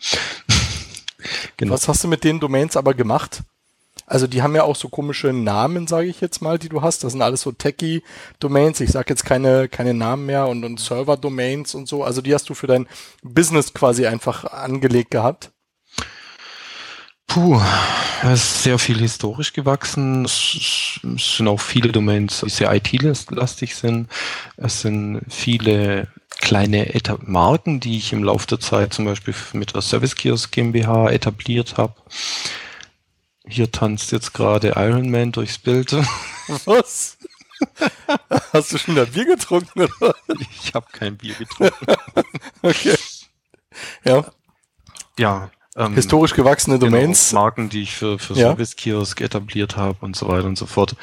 genau. 1.58 1.74
Was 1.74 1.88
hast 1.88 2.04
du 2.04 2.08
mit 2.08 2.24
den 2.24 2.40
Domains 2.40 2.76
aber 2.76 2.96
gemacht? 2.96 3.44
Also 4.08 4.28
die 4.28 4.42
haben 4.42 4.56
ja 4.56 4.64
auch 4.64 4.76
so 4.76 4.90
komische 4.90 5.34
Namen, 5.34 5.88
sage 5.88 6.08
ich 6.08 6.22
jetzt 6.22 6.42
mal, 6.42 6.60
die 6.60 6.70
du 6.70 6.82
hast. 6.82 7.04
Das 7.04 7.14
sind 7.14 7.22
alles 7.22 7.42
so 7.42 7.52
Techie-Domains. 7.52 8.80
Ich 8.80 8.92
sage 8.92 9.10
jetzt 9.10 9.26
keine, 9.26 9.68
keine 9.68 9.94
Namen 9.94 10.26
mehr 10.26 10.48
und, 10.48 10.64
und 10.64 10.80
Server-Domains 10.80 11.76
und 11.76 11.88
so. 11.88 12.04
Also 12.04 12.22
die 12.22 12.34
hast 12.34 12.50
du 12.50 12.54
für 12.54 12.68
dein 12.68 12.88
Business 13.24 13.74
quasi 13.74 14.06
einfach 14.06 14.46
angelegt 14.46 15.12
gehabt. 15.12 15.52
Puh, 17.36 17.60
es 18.24 18.44
ist 18.44 18.64
sehr 18.64 18.80
viel 18.80 18.98
historisch 18.98 19.52
gewachsen. 19.52 20.24
Es 20.24 21.02
sind 21.04 21.50
auch 21.50 21.60
viele 21.60 21.92
Domains, 21.92 22.40
die 22.40 22.50
sehr 22.50 22.74
IT-lastig 22.74 23.76
sind. 23.76 24.10
Es 24.56 24.80
sind 24.80 25.20
viele 25.28 26.08
kleine 26.40 26.96
Eta 26.96 27.18
Marken, 27.24 27.82
die 27.82 27.98
ich 27.98 28.14
im 28.14 28.24
Laufe 28.24 28.48
der 28.48 28.62
Zeit 28.62 28.94
zum 28.94 29.04
Beispiel 29.04 29.36
mit 29.52 29.76
der 29.76 29.82
Service 29.82 30.16
Kiosk 30.16 30.54
GmbH 30.54 31.10
etabliert 31.10 31.76
habe. 31.76 31.96
Hier 33.46 33.70
tanzt 33.70 34.14
jetzt 34.14 34.32
gerade 34.34 34.70
Iron 34.78 35.12
Man 35.12 35.34
durchs 35.34 35.58
Bild. 35.58 35.92
Was? 36.64 37.18
Hast 38.54 38.72
du 38.72 38.78
schon 38.78 38.98
ein 38.98 39.12
Bier 39.12 39.26
getrunken? 39.26 39.90
Oder? 40.00 40.16
Ich 40.40 40.74
habe 40.74 40.88
kein 40.90 41.18
Bier 41.18 41.36
getrunken. 41.36 41.86
okay. 42.62 42.96
Ja. 44.06 44.24
Ja. 45.20 45.52
Ähm, 45.76 45.94
Historisch 45.94 46.34
gewachsene 46.34 46.80
genau, 46.80 46.92
Domains. 46.92 47.30
Genau, 47.30 47.42
Marken, 47.42 47.70
die 47.70 47.82
ich 47.82 47.96
für, 47.96 48.18
für 48.18 48.34
ja. 48.34 48.50
Service 48.50 48.76
Kiosk 48.76 49.22
etabliert 49.22 49.76
habe 49.76 49.98
und 50.02 50.16
so 50.16 50.28
weiter 50.28 50.46
und 50.46 50.58
so 50.58 50.66
fort. 50.66 50.96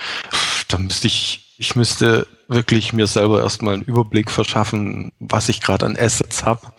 da 0.68 0.78
müsste 0.78 1.06
ich, 1.06 1.54
ich 1.58 1.76
müsste 1.76 2.26
wirklich 2.48 2.92
mir 2.92 3.06
selber 3.06 3.42
erstmal 3.42 3.74
einen 3.74 3.82
Überblick 3.82 4.30
verschaffen, 4.30 5.12
was 5.20 5.48
ich 5.48 5.60
gerade 5.60 5.84
an 5.84 5.96
Assets 5.96 6.44
habe 6.44 6.72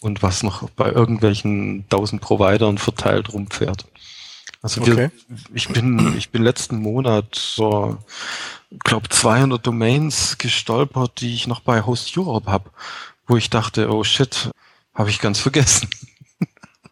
und 0.00 0.22
was 0.22 0.42
noch 0.42 0.68
bei 0.70 0.90
irgendwelchen 0.90 1.88
tausend 1.88 2.20
Providern 2.20 2.78
verteilt 2.78 3.32
rumfährt. 3.32 3.86
Also 4.62 4.86
wir, 4.86 4.94
Okay. 4.94 5.10
ich 5.52 5.68
bin, 5.68 6.16
ich 6.16 6.30
bin 6.30 6.42
letzten 6.42 6.76
Monat 6.78 7.34
so, 7.34 7.98
glaube 8.84 9.08
200 9.08 9.66
Domains 9.66 10.38
gestolpert, 10.38 11.20
die 11.20 11.34
ich 11.34 11.46
noch 11.46 11.60
bei 11.60 11.84
Host 11.84 12.16
Europe 12.16 12.50
habe, 12.50 12.70
wo 13.26 13.36
ich 13.36 13.50
dachte, 13.50 13.90
oh 13.90 14.04
shit, 14.04 14.50
habe 14.94 15.10
ich 15.10 15.18
ganz 15.18 15.38
vergessen. 15.38 15.88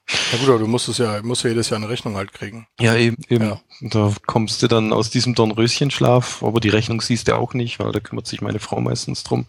Ja 0.08 0.38
gut, 0.38 0.48
aber 0.48 0.58
du 0.58 0.66
musst 0.66 0.88
es 0.88 0.98
ja, 0.98 1.22
musst 1.22 1.44
ja 1.44 1.50
jedes 1.50 1.70
Jahr 1.70 1.78
eine 1.78 1.88
Rechnung 1.88 2.16
halt 2.16 2.32
kriegen. 2.32 2.66
Ja, 2.80 2.96
eben, 2.96 3.16
eben. 3.28 3.44
Ja. 3.44 3.60
Da 3.80 4.12
kommst 4.26 4.62
du 4.62 4.68
dann 4.68 4.92
aus 4.92 5.10
diesem 5.10 5.34
Dornröschenschlaf, 5.34 6.42
aber 6.42 6.60
die 6.60 6.68
Rechnung 6.68 7.00
siehst 7.00 7.28
du 7.28 7.36
auch 7.36 7.54
nicht, 7.54 7.78
weil 7.78 7.92
da 7.92 8.00
kümmert 8.00 8.26
sich 8.26 8.40
meine 8.40 8.58
Frau 8.58 8.80
meistens 8.80 9.22
drum. 9.24 9.46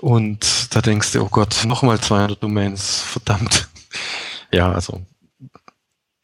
Und 0.00 0.74
da 0.74 0.80
denkst 0.80 1.12
du, 1.12 1.22
oh 1.22 1.28
Gott, 1.28 1.64
nochmal 1.64 2.00
200 2.00 2.42
Domains, 2.42 3.00
verdammt. 3.00 3.68
Ja, 4.54 4.70
also 4.70 5.00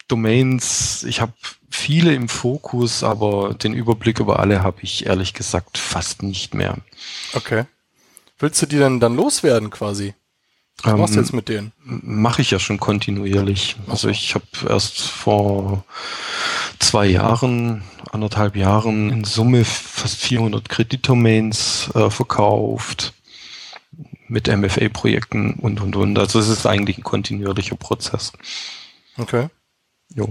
Domains, 0.06 1.02
ich 1.04 1.22
habe 1.22 1.32
viele 1.70 2.14
im 2.14 2.28
Fokus, 2.28 3.02
aber 3.02 3.54
den 3.54 3.72
Überblick 3.72 4.20
über 4.20 4.38
alle 4.38 4.62
habe 4.62 4.82
ich 4.82 5.06
ehrlich 5.06 5.32
gesagt 5.32 5.78
fast 5.78 6.22
nicht 6.22 6.52
mehr. 6.52 6.76
Okay. 7.32 7.64
Willst 8.38 8.60
du 8.60 8.66
die 8.66 8.76
denn 8.76 9.00
dann 9.00 9.16
loswerden 9.16 9.70
quasi? 9.70 10.14
Was 10.82 10.96
machst 10.96 11.14
du 11.14 11.18
Ähm, 11.18 11.24
jetzt 11.24 11.32
mit 11.32 11.48
denen? 11.48 11.72
Mache 11.84 12.42
ich 12.42 12.50
ja 12.50 12.58
schon 12.58 12.78
kontinuierlich. 12.78 13.76
Also 13.88 14.08
ich 14.08 14.34
habe 14.34 14.46
erst 14.68 15.00
vor 15.00 15.84
zwei 16.78 17.06
Jahren, 17.06 17.82
anderthalb 18.12 18.56
Jahren 18.56 19.10
in 19.10 19.24
Summe 19.24 19.64
fast 19.64 20.16
400 20.18 20.68
Kreditdomains 20.68 21.90
äh, 21.94 22.10
verkauft 22.10 23.14
mit 24.28 24.46
MFA-Projekten 24.46 25.54
und, 25.54 25.80
und, 25.80 25.96
und. 25.96 26.18
Also 26.18 26.38
es 26.38 26.48
ist 26.48 26.66
eigentlich 26.66 26.98
ein 26.98 27.04
kontinuierlicher 27.04 27.76
Prozess. 27.76 28.32
Okay. 29.16 29.48
Jo. 30.14 30.28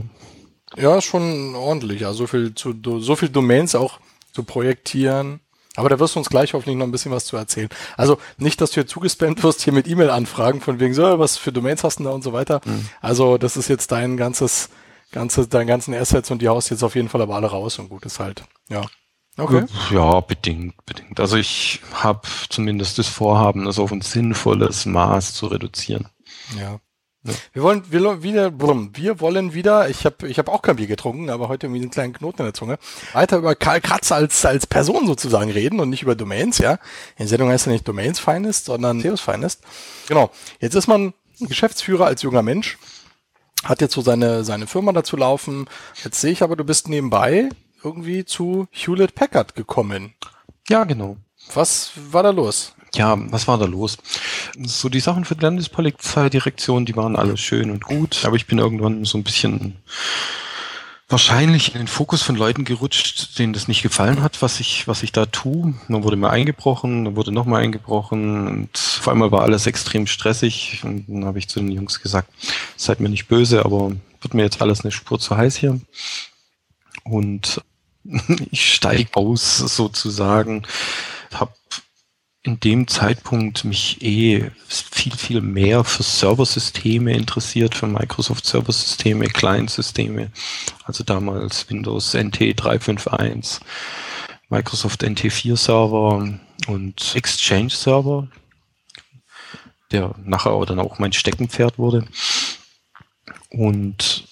Ja, 0.75 1.01
schon 1.01 1.55
ordentlich. 1.55 2.01
Ja, 2.01 2.13
so 2.13 2.27
viel 2.27 2.53
zu, 2.53 2.75
so 2.99 3.15
viel 3.15 3.29
Domains 3.29 3.75
auch 3.75 3.99
zu 4.31 4.43
projektieren. 4.43 5.39
Aber 5.77 5.89
da 5.89 5.99
wirst 5.99 6.15
du 6.15 6.19
uns 6.19 6.29
gleich 6.29 6.53
hoffentlich 6.53 6.75
noch 6.75 6.85
ein 6.85 6.91
bisschen 6.91 7.11
was 7.11 7.25
zu 7.25 7.37
erzählen. 7.37 7.69
Also 7.95 8.17
nicht, 8.37 8.59
dass 8.59 8.71
du 8.71 8.75
hier 8.75 8.87
zugespammt 8.87 9.43
wirst 9.43 9.61
hier 9.61 9.73
mit 9.73 9.87
E-Mail-Anfragen 9.87 10.59
von 10.59 10.79
wegen 10.79 10.95
so, 10.95 11.19
was 11.19 11.37
für 11.37 11.51
Domains 11.51 11.83
hast 11.83 11.99
du 11.99 12.03
da 12.03 12.09
und 12.09 12.23
so 12.23 12.33
weiter. 12.33 12.61
Also 12.99 13.37
das 13.37 13.55
ist 13.57 13.67
jetzt 13.67 13.91
dein 13.91 14.17
ganzes, 14.17 14.69
ganze, 15.11 15.47
dein 15.47 15.67
ganzen 15.67 15.93
Assets 15.93 16.31
und 16.31 16.41
die 16.41 16.49
haust 16.49 16.71
jetzt 16.71 16.83
auf 16.83 16.95
jeden 16.95 17.09
Fall 17.09 17.21
aber 17.21 17.35
alle 17.35 17.47
raus 17.47 17.77
und 17.77 17.89
gut 17.89 18.05
ist 18.05 18.19
halt. 18.19 18.43
Ja. 18.69 18.81
Okay. 19.37 19.65
Ja, 19.91 20.19
bedingt, 20.19 20.83
bedingt. 20.87 21.19
Also 21.19 21.37
ich 21.37 21.81
habe 21.93 22.27
zumindest 22.49 22.97
das 22.97 23.07
Vorhaben, 23.07 23.65
das 23.65 23.77
auf 23.77 23.91
ein 23.91 24.01
sinnvolles 24.01 24.87
Maß 24.87 25.35
zu 25.35 25.45
reduzieren. 25.45 26.07
Ja. 26.59 26.79
Ja. 27.23 27.33
Wir 27.53 27.63
wollen 27.63 27.83
wir 27.89 28.23
wieder, 28.23 28.51
wir 28.59 29.19
wollen 29.19 29.53
wieder, 29.53 29.89
ich 29.89 30.05
habe 30.05 30.27
ich 30.27 30.39
hab 30.39 30.47
auch 30.49 30.61
kein 30.61 30.77
Bier 30.77 30.87
getrunken, 30.87 31.29
aber 31.29 31.49
heute 31.49 31.67
irgendwie 31.67 31.81
einen 31.81 31.91
kleinen 31.91 32.13
Knoten 32.13 32.41
in 32.41 32.45
der 32.45 32.53
Zunge, 32.53 32.77
weiter 33.13 33.37
über 33.37 33.55
Karl 33.55 33.81
Kratz 33.81 34.11
als, 34.11 34.45
als 34.45 34.67
Person 34.67 35.07
sozusagen 35.07 35.51
reden 35.51 35.79
und 35.79 35.89
nicht 35.89 36.03
über 36.03 36.15
Domains, 36.15 36.59
ja. 36.59 36.79
Die 37.19 37.27
Sendung 37.27 37.49
heißt 37.49 37.65
ja 37.65 37.71
nicht 37.71 37.87
Domains 37.87 38.19
Finest, 38.19 38.65
sondern 38.65 39.01
Theos 39.01 39.21
Finest. 39.21 39.61
Genau. 40.07 40.31
Jetzt 40.59 40.75
ist 40.75 40.87
man 40.87 41.13
Geschäftsführer 41.39 42.05
als 42.05 42.21
junger 42.21 42.43
Mensch, 42.43 42.77
hat 43.63 43.81
jetzt 43.81 43.93
so 43.93 44.01
seine, 44.01 44.43
seine 44.43 44.67
Firma 44.67 44.91
dazu 44.91 45.17
laufen. 45.17 45.67
Jetzt 46.03 46.21
sehe 46.21 46.31
ich 46.31 46.43
aber, 46.43 46.55
du 46.55 46.63
bist 46.63 46.87
nebenbei 46.87 47.49
irgendwie 47.83 48.25
zu 48.25 48.67
Hewlett 48.71 49.15
Packard 49.15 49.55
gekommen. 49.55 50.13
Ja, 50.69 50.83
genau. 50.83 51.17
Was 51.53 51.91
war 52.11 52.23
da 52.23 52.31
los? 52.31 52.73
Ja, 52.95 53.17
was 53.31 53.47
war 53.47 53.57
da 53.57 53.65
los? 53.65 53.97
So 54.63 54.89
die 54.89 54.99
Sachen 54.99 55.25
für 55.25 55.35
die 55.35 55.43
Landespolizeidirektion, 55.43 56.85
die 56.85 56.95
waren 56.95 57.15
alle 57.15 57.37
schön 57.37 57.69
und 57.69 57.83
gut, 57.83 58.23
aber 58.25 58.35
ich 58.35 58.47
bin 58.47 58.57
irgendwann 58.57 59.05
so 59.05 59.17
ein 59.17 59.23
bisschen 59.23 59.75
wahrscheinlich 61.09 61.73
in 61.73 61.79
den 61.79 61.87
Fokus 61.87 62.21
von 62.21 62.35
Leuten 62.35 62.65
gerutscht, 62.65 63.39
denen 63.39 63.53
das 63.53 63.67
nicht 63.67 63.81
gefallen 63.81 64.21
hat, 64.21 64.41
was 64.41 64.59
ich, 64.59 64.87
was 64.87 65.03
ich 65.03 65.11
da 65.11 65.25
tue. 65.25 65.73
Dann 65.87 66.03
wurde 66.03 66.17
mir 66.17 66.29
eingebrochen, 66.29 67.05
dann 67.05 67.15
wurde 67.15 67.31
nochmal 67.31 67.63
eingebrochen 67.63 68.47
und 68.47 68.69
auf 68.99 69.07
einmal 69.07 69.31
war 69.31 69.41
alles 69.41 69.67
extrem 69.67 70.07
stressig. 70.07 70.81
Und 70.83 71.05
dann 71.07 71.25
habe 71.25 71.39
ich 71.39 71.47
zu 71.47 71.59
den 71.59 71.71
Jungs 71.71 72.01
gesagt, 72.01 72.29
seid 72.75 72.99
mir 72.99 73.09
nicht 73.09 73.27
böse, 73.27 73.63
aber 73.63 73.91
wird 74.21 74.33
mir 74.33 74.43
jetzt 74.43 74.61
alles 74.61 74.81
eine 74.81 74.91
Spur 74.91 75.19
zu 75.19 75.37
heiß 75.37 75.55
hier. 75.55 75.79
Und 77.03 77.61
ich 78.51 78.73
steige 78.73 79.09
aus 79.15 79.57
sozusagen, 79.57 80.63
habe 81.33 81.53
in 82.47 82.61
dem 82.61 82.87
Zeitpunkt 82.87 83.65
mich 83.65 84.01
eh 84.01 84.49
viel, 84.69 85.11
viel 85.11 85.41
mehr 85.41 85.83
für 85.83 86.03
Serversysteme 86.03 87.11
interessiert, 87.11 87.75
für 87.75 87.87
Microsoft 87.87 88.45
Serversysteme, 88.45 89.25
Client-Systeme. 89.27 90.31
Also 90.85 91.03
damals 91.03 91.69
Windows 91.69 92.13
NT 92.13 92.53
351, 92.55 93.59
Microsoft 94.47 95.03
NT4 95.03 95.57
Server 95.57 96.39
und 96.67 97.15
Exchange 97.15 97.69
Server, 97.69 98.29
der 99.91 100.15
nachher 100.23 100.65
dann 100.65 100.79
auch 100.79 100.99
mein 100.99 101.11
Steckenpferd 101.11 101.77
wurde. 101.77 102.07
Und 103.49 104.25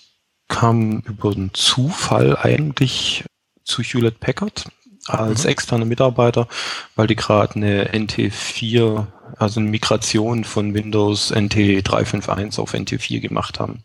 kam 0.48 1.00
über 1.02 1.34
den 1.34 1.54
Zufall 1.54 2.38
eigentlich 2.38 3.26
zu 3.66 3.84
Hewlett 3.84 4.22
Packard 4.22 4.72
als 5.08 5.44
Mhm. 5.44 5.50
externer 5.50 5.86
Mitarbeiter, 5.86 6.48
weil 6.96 7.08
die 7.08 7.16
gerade 7.16 7.56
eine 7.56 7.94
NT4, 7.94 9.08
also 9.38 9.60
eine 9.60 9.70
Migration 9.70 10.44
von 10.44 10.74
Windows 10.74 11.32
NT 11.32 11.82
351 11.84 12.60
auf 12.60 12.74
NT4 12.74 13.20
gemacht 13.20 13.60
haben. 13.60 13.84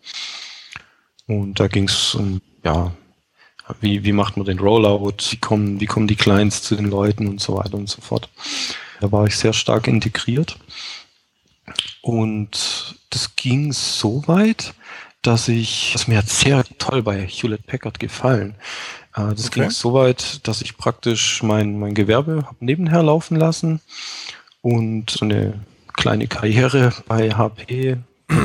Und 1.27 1.61
da 1.61 1.69
ging 1.69 1.85
es 1.89 2.15
um, 2.15 2.41
ja, 2.65 2.93
wie, 3.81 4.05
wie 4.05 4.13
macht 4.13 4.37
man 4.37 4.47
den 4.47 4.59
Rollout, 4.59 5.17
wie 5.31 5.37
kommen, 5.37 5.81
wie 5.81 5.87
kommen 5.87 6.09
die 6.09 6.17
Clients 6.17 6.63
zu 6.63 6.75
den 6.75 6.87
Leuten 6.87 7.29
und 7.29 7.41
so 7.41 7.57
weiter 7.57 7.75
und 7.75 7.89
so 7.89 8.01
fort. 8.01 8.29
Da 9.01 9.13
war 9.13 9.27
ich 9.27 9.37
sehr 9.37 9.53
stark 9.53 9.87
integriert. 9.87 10.59
Und 12.03 12.97
das 13.11 13.37
ging 13.37 13.73
so 13.73 14.27
weit, 14.27 14.75
dass 15.23 15.49
ich, 15.49 15.91
das 15.93 16.09
mir 16.09 16.19
hat 16.19 16.29
sehr 16.29 16.65
toll 16.79 17.03
bei 17.03 17.27
Hewlett 17.27 17.67
Packard 17.67 18.01
gefallen. 18.01 18.55
Äh, 19.29 19.35
Das 19.35 19.47
Okay. 19.47 19.61
ging 19.61 19.71
so 19.71 19.93
weit, 19.95 20.47
dass 20.47 20.63
ich 20.63 20.77
praktisch 20.77 21.43
mein, 21.43 21.79
mein 21.79 21.95
Gewerbe 21.95 22.45
hab 22.47 22.61
nebenher 22.61 23.03
laufen 23.03 23.37
lassen 23.37 23.81
und 24.63 25.11
so 25.11 25.25
eine 25.25 25.61
kleine 25.95 26.27
Karriere 26.27 26.93
bei 27.07 27.31
HP 27.31 27.99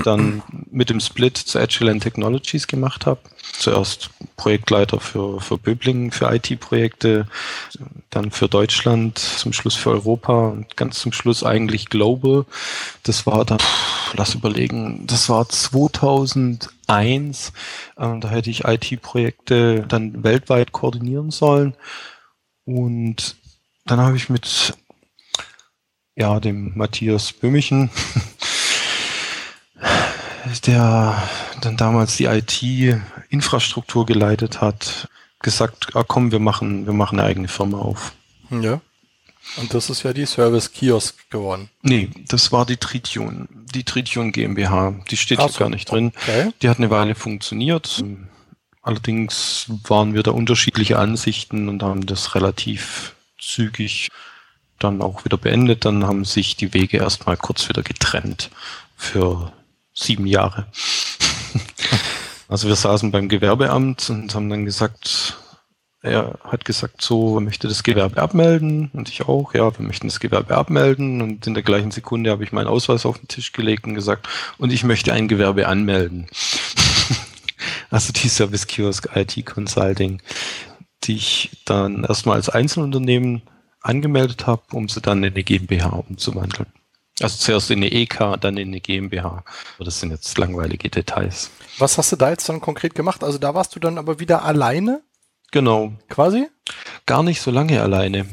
dann 0.04 0.42
mit 0.72 0.90
dem 0.90 1.00
Split 1.00 1.38
zu 1.38 1.60
Agilent 1.60 2.04
Technologies 2.04 2.68
gemacht 2.68 3.06
habe. 3.06 3.20
Zuerst 3.54 4.10
Projektleiter 4.36 5.00
für, 5.00 5.40
für 5.40 5.58
Böblingen, 5.58 6.12
für 6.12 6.34
IT-Projekte, 6.34 7.28
dann 8.10 8.32
für 8.32 8.50
Deutschland, 8.50 9.18
zum 9.18 9.54
Schluss 9.54 9.76
für 9.76 9.92
Europa 9.92 10.50
und 10.50 10.76
ganz 10.76 11.00
zum 11.00 11.14
Schluss 11.14 11.44
eigentlich 11.44 11.90
Global. 11.90 12.46
Das 13.04 13.26
war 13.26 13.46
dann, 13.46 13.60
lass 14.14 14.36
überlegen, 14.36 15.08
das 15.08 15.30
war 15.30 15.48
2001. 15.48 17.54
Ähm, 17.98 18.22
da 18.22 18.30
hätte 18.30 18.50
ich 18.50 18.66
IT-Projekte 18.66 19.86
dann 19.88 20.24
weltweit 20.24 20.72
koordinieren 20.72 21.32
sollen. 21.32 21.76
Und 22.66 23.38
dann 23.86 24.00
habe 24.00 24.18
ich 24.18 24.30
mit 24.30 24.74
ja, 26.16 26.40
dem 26.40 26.72
Matthias 26.76 27.34
Böhmichen, 27.34 27.90
der 30.66 31.22
dann 31.62 31.78
damals 31.78 32.18
die 32.18 32.26
IT-Infrastruktur 32.26 34.06
geleitet 34.06 34.62
hat, 34.62 35.10
gesagt, 35.40 35.96
ah, 35.96 36.04
komm, 36.08 36.32
wir 36.32 36.40
machen, 36.40 36.86
wir 36.86 36.94
machen 36.94 37.20
eine 37.20 37.28
eigene 37.28 37.48
Firma 37.48 37.78
auf. 37.78 38.14
Ja. 38.50 38.82
Und 39.58 39.74
das 39.74 39.90
ist 39.90 40.04
ja 40.04 40.12
die 40.12 40.26
Service 40.26 40.72
Kiosk 40.72 41.30
geworden. 41.30 41.70
Nee, 41.82 42.10
das 42.28 42.52
war 42.52 42.66
die 42.66 42.78
Tritium, 42.78 43.48
die 43.74 43.84
Tritium 43.84 44.32
GmbH. 44.32 44.96
Die 45.10 45.18
steht 45.18 45.40
so. 45.40 45.48
gar 45.60 45.70
nicht 45.70 45.90
drin. 45.90 46.12
Okay. 46.16 46.52
Die 46.62 46.70
hat 46.70 46.78
eine 46.78 46.90
Weile 46.90 47.16
funktioniert. 47.16 48.04
Allerdings 48.82 49.68
waren 49.88 50.14
wir 50.14 50.24
da 50.24 50.32
unterschiedliche 50.32 50.98
Ansichten 50.98 51.70
und 51.70 51.84
haben 51.84 52.06
das 52.06 52.36
relativ 52.36 53.16
zügig 53.40 54.10
dann 54.80 55.02
auch 55.02 55.26
wieder 55.26 55.38
beendet. 55.38 55.86
Dann 55.86 56.06
haben 56.06 56.26
sich 56.26 56.56
die 56.56 56.74
Wege 56.74 56.98
erstmal 56.98 57.38
kurz 57.38 57.70
wieder 57.70 57.84
getrennt 57.84 58.50
für 58.98 59.54
sieben 59.96 60.28
Jahre. 60.28 60.68
Also 62.48 62.68
wir 62.68 62.76
saßen 62.76 63.12
beim 63.12 63.28
Gewerbeamt 63.28 64.08
und 64.12 64.36
haben 64.36 64.50
dann 64.52 64.66
gesagt, 64.66 65.36
er 66.04 66.38
hat 66.44 66.64
gesagt, 66.64 67.02
so, 67.02 67.38
er 67.38 67.42
möchte 67.42 67.68
das 67.68 67.82
Gewerbe 67.82 68.22
abmelden 68.22 68.92
und 68.94 69.10
ich 69.10 69.24
auch, 69.24 69.56
ja, 69.56 69.76
wir 69.78 69.86
möchten 69.86 70.08
das 70.08 70.20
Gewerbe 70.20 70.56
abmelden 70.56 71.22
und 71.24 71.48
in 71.48 71.56
der 71.56 71.64
gleichen 71.64 71.90
Sekunde 71.90 72.30
habe 72.30 72.44
ich 72.44 72.52
meinen 72.52 72.68
Ausweis 72.68 73.08
auf 73.08 73.18
den 73.18 73.28
Tisch 73.28 73.52
gelegt 73.52 73.86
und 73.86 73.96
gesagt, 73.96 74.30
und 74.60 74.72
ich 74.72 74.84
möchte 74.84 75.12
ein 75.12 75.28
Gewerbe 75.28 75.68
anmelden. 75.68 76.28
also 77.90 78.14
die 78.14 78.30
Service 78.30 78.68
Kiosk 78.68 79.10
IT 79.16 79.44
Consulting. 79.46 80.22
die 81.04 81.16
ich 81.16 81.64
dann 81.66 82.04
erstmal 82.04 82.36
als 82.36 82.50
Einzelunternehmen 82.50 83.42
angemeldet 83.82 84.46
habe, 84.46 84.64
um 84.72 84.88
sie 84.88 85.02
dann 85.02 85.24
in 85.24 85.34
eine 85.34 85.44
GmbH 85.44 85.90
umzuwandeln. 85.90 86.68
Also 87.22 87.38
zuerst 87.38 87.72
in 87.72 87.78
eine 87.80 87.92
EK, 87.92 88.36
dann 88.42 88.58
in 88.58 88.68
eine 88.70 88.82
GmbH. 88.82 89.44
Das 89.80 90.00
sind 90.02 90.12
jetzt 90.12 90.38
langweilige 90.38 90.90
Details. 90.90 91.50
Was 91.78 91.98
hast 91.98 92.12
du 92.12 92.16
da 92.18 92.30
jetzt 92.30 92.48
dann 92.50 92.60
konkret 92.62 92.94
gemacht? 92.96 93.24
Also 93.24 93.38
da 93.38 93.54
warst 93.54 93.76
du 93.76 93.80
dann 93.80 93.98
aber 93.98 94.20
wieder 94.20 94.44
alleine 94.44 95.02
Genau, 95.52 95.94
quasi? 96.10 96.48
gar 97.06 97.24
nicht 97.24 97.40
so 97.42 97.52
lange 97.52 97.82
alleine. 97.82 98.26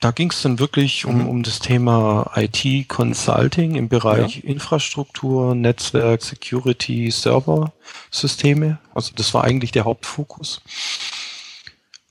Da 0.00 0.10
ging 0.10 0.30
es 0.30 0.42
dann 0.42 0.58
wirklich 0.58 1.06
um, 1.06 1.22
Mhm. 1.22 1.28
um 1.28 1.42
das 1.44 1.60
Thema 1.60 2.30
IT-Consulting 2.34 3.76
im 3.76 3.88
Bereich 3.88 4.44
Infrastruktur, 4.44 5.54
Netzwerk, 5.54 6.20
Security, 6.22 7.10
Server-Systeme. 7.10 8.78
Also 8.94 9.12
das 9.16 9.32
war 9.32 9.44
eigentlich 9.44 9.72
der 9.72 9.84
Hauptfokus. 9.86 10.60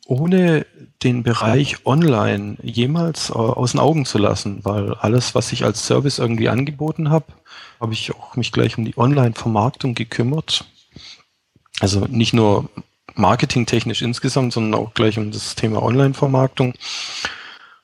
Ohne 0.05 0.65
den 1.03 1.23
Bereich 1.23 1.85
Online 1.85 2.57
jemals 2.61 3.29
äh, 3.29 3.33
aus 3.33 3.71
den 3.71 3.79
Augen 3.79 4.05
zu 4.05 4.17
lassen, 4.17 4.59
weil 4.63 4.93
alles, 4.95 5.35
was 5.35 5.51
ich 5.51 5.63
als 5.63 5.85
Service 5.85 6.19
irgendwie 6.19 6.49
angeboten 6.49 7.09
habe, 7.09 7.25
habe 7.79 7.93
ich 7.93 8.13
auch 8.13 8.35
mich 8.35 8.51
gleich 8.51 8.77
um 8.77 8.85
die 8.85 8.97
Online-Vermarktung 8.97 9.95
gekümmert. 9.95 10.65
Also 11.79 12.01
nicht 12.05 12.33
nur 12.33 12.69
marketingtechnisch 13.15 14.01
insgesamt, 14.01 14.53
sondern 14.53 14.79
auch 14.79 14.93
gleich 14.93 15.17
um 15.17 15.31
das 15.31 15.55
Thema 15.55 15.81
Online-Vermarktung. 15.83 16.73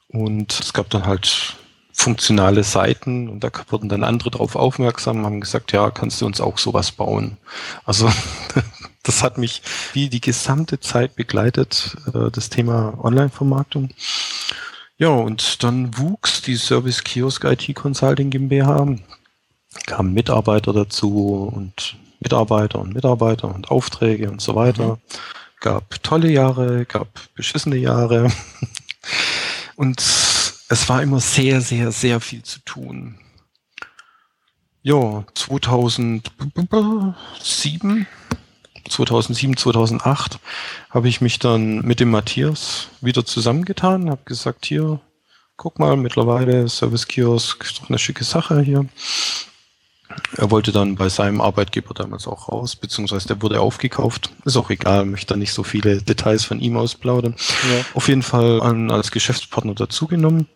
Und 0.07 0.59
es 0.59 0.73
gab 0.73 0.89
dann 0.89 1.05
halt 1.05 1.55
funktionale 1.91 2.63
Seiten 2.63 3.27
und 3.27 3.43
da 3.43 3.51
wurden 3.67 3.89
dann 3.89 4.05
andere 4.05 4.31
drauf 4.31 4.55
aufmerksam, 4.55 5.25
haben 5.25 5.41
gesagt, 5.41 5.73
ja, 5.73 5.91
kannst 5.91 6.21
du 6.21 6.25
uns 6.25 6.39
auch 6.39 6.57
sowas 6.57 6.91
bauen. 6.91 7.37
Also 7.83 8.09
das 9.09 9.23
hat 9.23 9.39
mich 9.39 9.63
wie 9.93 10.07
die 10.07 10.21
gesamte 10.21 10.79
Zeit 10.79 11.15
begleitet, 11.15 11.97
äh, 12.13 12.29
das 12.31 12.51
Thema 12.51 12.93
Online-Vermarktung. 13.03 13.89
Ja, 14.99 15.09
und 15.09 15.63
dann 15.63 15.97
wuchs 15.97 16.43
die 16.43 16.57
Service 16.57 17.03
Kiosk 17.03 17.43
IT 17.45 17.73
Consulting 17.73 18.29
GmbH, 18.29 18.97
kamen 19.87 20.13
Mitarbeiter 20.13 20.73
dazu 20.73 21.51
und 21.51 21.97
Mitarbeiter 22.19 22.77
und 22.77 22.93
Mitarbeiter 22.93 23.53
und 23.53 23.71
Aufträge 23.71 24.29
und 24.29 24.41
so 24.41 24.53
weiter. 24.53 24.99
Gab 25.59 26.03
tolle 26.03 26.29
Jahre, 26.29 26.85
gab 26.85 27.07
beschissene 27.33 27.77
Jahre. 27.77 28.31
Und 29.75 29.99
es 29.99 30.89
war 30.89 31.01
immer 31.01 31.21
sehr, 31.21 31.61
sehr, 31.61 31.91
sehr 31.91 32.19
viel 32.19 32.43
zu 32.43 32.59
tun. 32.65 33.17
Ja, 34.81 35.23
2007, 35.33 38.05
2007, 38.89 39.57
2008 39.57 40.39
habe 40.89 41.07
ich 41.07 41.21
mich 41.21 41.39
dann 41.39 41.79
mit 41.81 41.99
dem 41.99 42.11
Matthias 42.11 42.87
wieder 43.01 43.25
zusammengetan, 43.25 44.09
habe 44.09 44.21
gesagt, 44.25 44.65
hier, 44.65 44.99
guck 45.57 45.79
mal, 45.79 45.95
mittlerweile 45.97 46.67
Service 46.69 47.07
Kiosk, 47.07 47.63
ist 47.63 47.79
doch 47.79 47.89
eine 47.89 47.99
schicke 47.99 48.23
Sache 48.23 48.61
hier. 48.61 48.85
Er 50.35 50.49
wollte 50.49 50.71
dann 50.71 50.95
bei 50.95 51.07
seinem 51.09 51.39
Arbeitgeber 51.39 51.93
damals 51.93 52.27
auch 52.27 52.49
raus, 52.49 52.75
beziehungsweise 52.75 53.27
der 53.27 53.41
wurde 53.41 53.61
aufgekauft. 53.61 54.31
Ist 54.43 54.57
auch 54.57 54.69
egal, 54.69 55.05
möchte 55.05 55.33
da 55.33 55.37
nicht 55.37 55.53
so 55.53 55.63
viele 55.63 56.01
Details 56.01 56.45
von 56.45 56.59
ihm 56.59 56.77
ausplaudern. 56.77 57.35
Ja. 57.71 57.85
Auf 57.93 58.07
jeden 58.07 58.23
Fall 58.23 58.61
an, 58.61 58.89
als 58.89 59.11
Geschäftspartner 59.11 59.75
dazugenommen, 59.75 60.47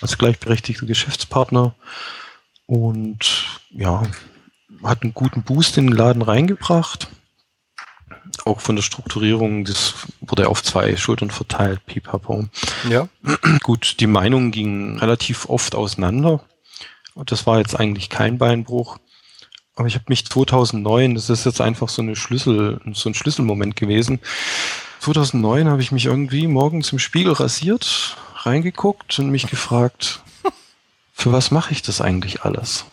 als 0.00 0.18
gleichberechtigter 0.18 0.86
Geschäftspartner 0.86 1.74
und 2.66 3.46
ja, 3.70 4.02
hat 4.82 5.02
einen 5.02 5.14
guten 5.14 5.42
Boost 5.42 5.78
in 5.78 5.86
den 5.86 5.96
Laden 5.96 6.22
reingebracht. 6.22 7.08
Auch 8.46 8.60
von 8.60 8.76
der 8.76 8.84
Strukturierung, 8.84 9.64
das 9.64 9.94
wurde 10.20 10.48
auf 10.48 10.62
zwei 10.62 10.96
Schultern 10.96 11.32
verteilt, 11.32 11.84
pipapo. 11.84 12.44
Ja. 12.88 13.08
Gut, 13.64 13.96
die 13.98 14.06
Meinungen 14.06 14.52
gingen 14.52 14.98
relativ 14.98 15.48
oft 15.48 15.74
auseinander. 15.74 16.44
Und 17.14 17.32
das 17.32 17.44
war 17.46 17.58
jetzt 17.58 17.74
eigentlich 17.74 18.08
kein 18.08 18.38
Beinbruch. 18.38 18.98
Aber 19.74 19.88
ich 19.88 19.94
habe 19.94 20.04
mich 20.08 20.24
2009, 20.26 21.16
das 21.16 21.28
ist 21.28 21.44
jetzt 21.44 21.60
einfach 21.60 21.88
so 21.88 22.02
eine 22.02 22.14
Schlüssel, 22.14 22.80
so 22.92 23.10
ein 23.10 23.14
Schlüsselmoment 23.14 23.74
gewesen. 23.74 24.20
2009 25.00 25.68
habe 25.68 25.82
ich 25.82 25.90
mich 25.90 26.06
irgendwie 26.06 26.46
morgens 26.46 26.92
im 26.92 27.00
Spiegel 27.00 27.32
rasiert, 27.32 28.16
reingeguckt 28.36 29.18
und 29.18 29.30
mich 29.30 29.48
gefragt, 29.48 30.22
für 31.12 31.32
was 31.32 31.50
mache 31.50 31.72
ich 31.72 31.82
das 31.82 32.00
eigentlich 32.00 32.42
alles? 32.42 32.84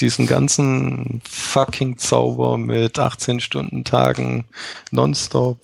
Diesen 0.00 0.26
ganzen 0.26 1.20
fucking 1.28 1.98
Zauber 1.98 2.56
mit 2.56 2.98
18 2.98 3.40
Stunden 3.40 3.84
Tagen 3.84 4.46
nonstop. 4.90 5.60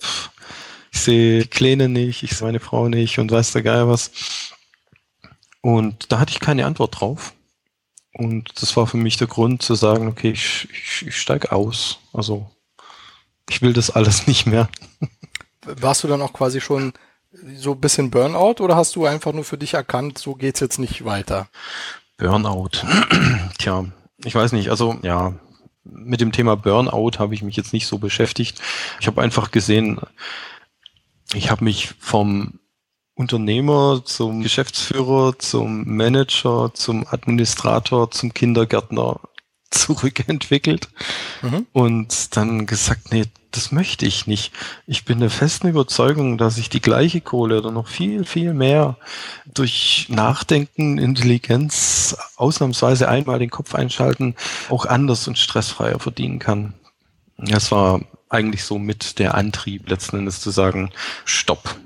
Ich 0.91 1.01
sehe 1.01 1.41
die 1.41 1.47
Kleine 1.47 1.89
nicht, 1.89 2.23
ich 2.23 2.31
sehe 2.31 2.45
meine 2.45 2.59
Frau 2.59 2.87
nicht 2.87 3.19
und 3.19 3.31
weiß 3.31 3.53
der 3.53 3.63
Geil 3.63 3.87
was. 3.87 4.11
Und 5.61 6.11
da 6.11 6.19
hatte 6.19 6.31
ich 6.31 6.39
keine 6.39 6.65
Antwort 6.65 6.99
drauf. 6.99 7.33
Und 8.13 8.61
das 8.61 8.75
war 8.77 8.87
für 8.87 8.97
mich 8.97 9.17
der 9.17 9.27
Grund 9.27 9.61
zu 9.61 9.75
sagen, 9.75 10.07
okay, 10.07 10.31
ich, 10.31 10.67
ich, 10.71 11.07
ich 11.07 11.17
steige 11.17 11.51
aus. 11.51 11.99
Also 12.13 12.49
ich 13.49 13.61
will 13.61 13.73
das 13.73 13.89
alles 13.89 14.27
nicht 14.27 14.45
mehr. 14.45 14.69
Warst 15.65 16.03
du 16.03 16.07
dann 16.07 16.21
auch 16.21 16.33
quasi 16.33 16.61
schon 16.61 16.93
so 17.55 17.73
ein 17.73 17.81
bisschen 17.81 18.09
Burnout 18.09 18.63
oder 18.63 18.75
hast 18.75 18.95
du 18.95 19.05
einfach 19.05 19.33
nur 19.33 19.43
für 19.43 19.57
dich 19.57 19.73
erkannt, 19.73 20.17
so 20.17 20.33
geht's 20.35 20.59
jetzt 20.59 20.79
nicht 20.79 21.05
weiter? 21.05 21.47
Burnout. 22.17 22.69
Tja, 23.59 23.85
ich 24.23 24.35
weiß 24.35 24.51
nicht. 24.53 24.69
Also 24.69 24.97
ja, 25.03 25.33
mit 25.83 26.21
dem 26.21 26.31
Thema 26.31 26.55
Burnout 26.55 27.19
habe 27.19 27.33
ich 27.33 27.43
mich 27.43 27.55
jetzt 27.55 27.73
nicht 27.73 27.87
so 27.87 27.97
beschäftigt. 27.97 28.61
Ich 28.99 29.07
habe 29.07 29.21
einfach 29.21 29.51
gesehen, 29.51 29.99
ich 31.33 31.51
habe 31.51 31.63
mich 31.63 31.93
vom 31.99 32.59
Unternehmer 33.15 34.03
zum 34.05 34.43
Geschäftsführer, 34.43 35.37
zum 35.39 35.83
Manager, 35.95 36.71
zum 36.73 37.05
Administrator, 37.07 38.11
zum 38.11 38.33
Kindergärtner 38.33 39.19
zurückentwickelt 39.71 40.89
Mhm. 41.41 41.67
und 41.71 42.35
dann 42.35 42.65
gesagt, 42.65 43.11
nee, 43.11 43.25
das 43.51 43.71
möchte 43.71 44.05
ich 44.05 44.27
nicht. 44.27 44.51
Ich 44.85 45.05
bin 45.05 45.19
der 45.19 45.29
festen 45.29 45.67
Überzeugung, 45.67 46.37
dass 46.37 46.57
ich 46.57 46.69
die 46.69 46.81
gleiche 46.81 47.21
Kohle 47.21 47.57
oder 47.59 47.71
noch 47.71 47.87
viel, 47.87 48.25
viel 48.25 48.53
mehr 48.53 48.97
durch 49.45 50.07
Nachdenken, 50.09 50.97
Intelligenz, 50.97 52.15
ausnahmsweise 52.35 53.07
einmal 53.07 53.39
den 53.39 53.49
Kopf 53.49 53.73
einschalten, 53.75 54.35
auch 54.69 54.85
anders 54.85 55.27
und 55.27 55.37
stressfreier 55.37 55.99
verdienen 55.99 56.39
kann. 56.39 56.73
Das 57.37 57.71
war 57.71 58.01
eigentlich 58.29 58.63
so 58.63 58.77
mit 58.77 59.19
der 59.19 59.35
Antrieb 59.35 59.89
letzten 59.89 60.17
Endes 60.17 60.41
zu 60.41 60.51
sagen, 60.51 60.91
stopp. 61.25 61.77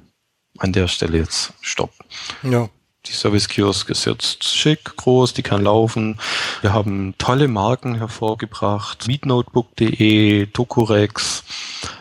An 0.58 0.74
der 0.74 0.88
Stelle 0.88 1.18
jetzt 1.18 1.54
stopp. 1.62 1.92
Ja. 2.44 2.70
Die 3.08 3.14
Service 3.14 3.48
Kiosk 3.48 3.90
ist 3.90 4.06
jetzt 4.06 4.44
schick, 4.44 4.96
groß, 4.96 5.34
die 5.34 5.42
kann 5.42 5.64
laufen. 5.64 6.20
Wir 6.62 6.72
haben 6.72 7.16
tolle 7.18 7.48
Marken 7.48 7.96
hervorgebracht. 7.96 9.08
Meetnotebook.de, 9.08 10.46
Tokurex, 10.46 11.44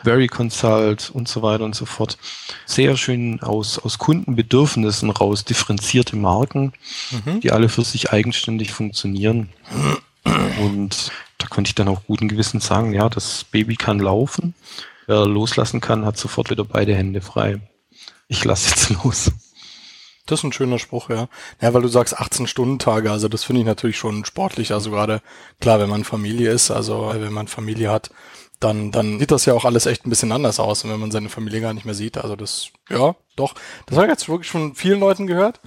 Very 0.05 0.27
Consult 0.27 1.11
und 1.11 1.27
so 1.27 1.41
weiter 1.41 1.65
und 1.65 1.75
so 1.75 1.87
fort. 1.87 2.19
Sehr 2.67 2.99
schön 2.99 3.41
aus, 3.43 3.79
aus 3.79 3.97
Kundenbedürfnissen 3.97 5.09
raus 5.09 5.45
differenzierte 5.47 6.17
Marken, 6.17 6.75
Mhm. 7.25 7.41
die 7.41 7.51
alle 7.51 7.71
für 7.71 7.83
sich 7.83 8.13
eigenständig 8.13 8.71
funktionieren. 8.73 9.49
Und 10.61 11.13
da 11.39 11.47
konnte 11.47 11.71
ich 11.71 11.75
dann 11.75 11.89
auch 11.89 12.03
guten 12.07 12.29
Gewissens 12.29 12.67
sagen, 12.67 12.93
ja, 12.93 13.09
das 13.09 13.45
Baby 13.45 13.77
kann 13.77 14.01
laufen. 14.01 14.55
Wer 15.07 15.25
loslassen 15.25 15.81
kann, 15.81 16.05
hat 16.05 16.19
sofort 16.19 16.51
wieder 16.51 16.65
beide 16.65 16.95
Hände 16.95 17.23
frei. 17.23 17.59
Ich 18.29 18.45
lasse 18.45 18.69
jetzt 18.69 18.91
los. 18.91 19.33
Das 20.31 20.41
ist 20.41 20.45
ein 20.45 20.53
schöner 20.53 20.79
Spruch, 20.79 21.11
ja. 21.11 21.29
Ja, 21.61 21.75
weil 21.75 21.83
du 21.83 21.89
sagst 21.89 22.19
18-Stunden-Tage, 22.19 23.11
also 23.11 23.29
das 23.29 23.43
finde 23.43 23.63
ich 23.63 23.67
natürlich 23.67 23.99
schon 23.99 24.25
sportlich. 24.25 24.73
Also 24.73 24.91
gerade, 24.91 25.23
klar, 25.61 25.81
wenn 25.81 25.91
man 25.91 26.05
Familie 26.05 26.51
ist, 26.51 26.71
also 26.71 27.13
wenn 27.15 27.33
man 27.33 27.49
Familie 27.49 27.91
hat, 27.91 28.11
dann, 28.61 28.93
dann 28.93 29.19
sieht 29.19 29.31
das 29.33 29.47
ja 29.47 29.55
auch 29.55 29.65
alles 29.65 29.87
echt 29.87 30.07
ein 30.07 30.11
bisschen 30.11 30.31
anders 30.31 30.61
aus. 30.61 30.89
Wenn 30.89 31.01
man 31.01 31.11
seine 31.11 31.31
Familie 31.31 31.61
gar 31.61 31.75
nicht 31.75 31.85
mehr 31.85 31.95
sieht, 31.95 32.17
also 32.19 32.37
das, 32.37 32.69
ja, 32.89 33.17
doch. 33.35 33.55
Das 33.87 33.97
habe 33.97 34.07
ich 34.07 34.13
jetzt 34.13 34.29
wirklich 34.29 34.51
von 34.51 34.75
vielen 34.75 35.01
Leuten 35.01 35.27
gehört. 35.27 35.61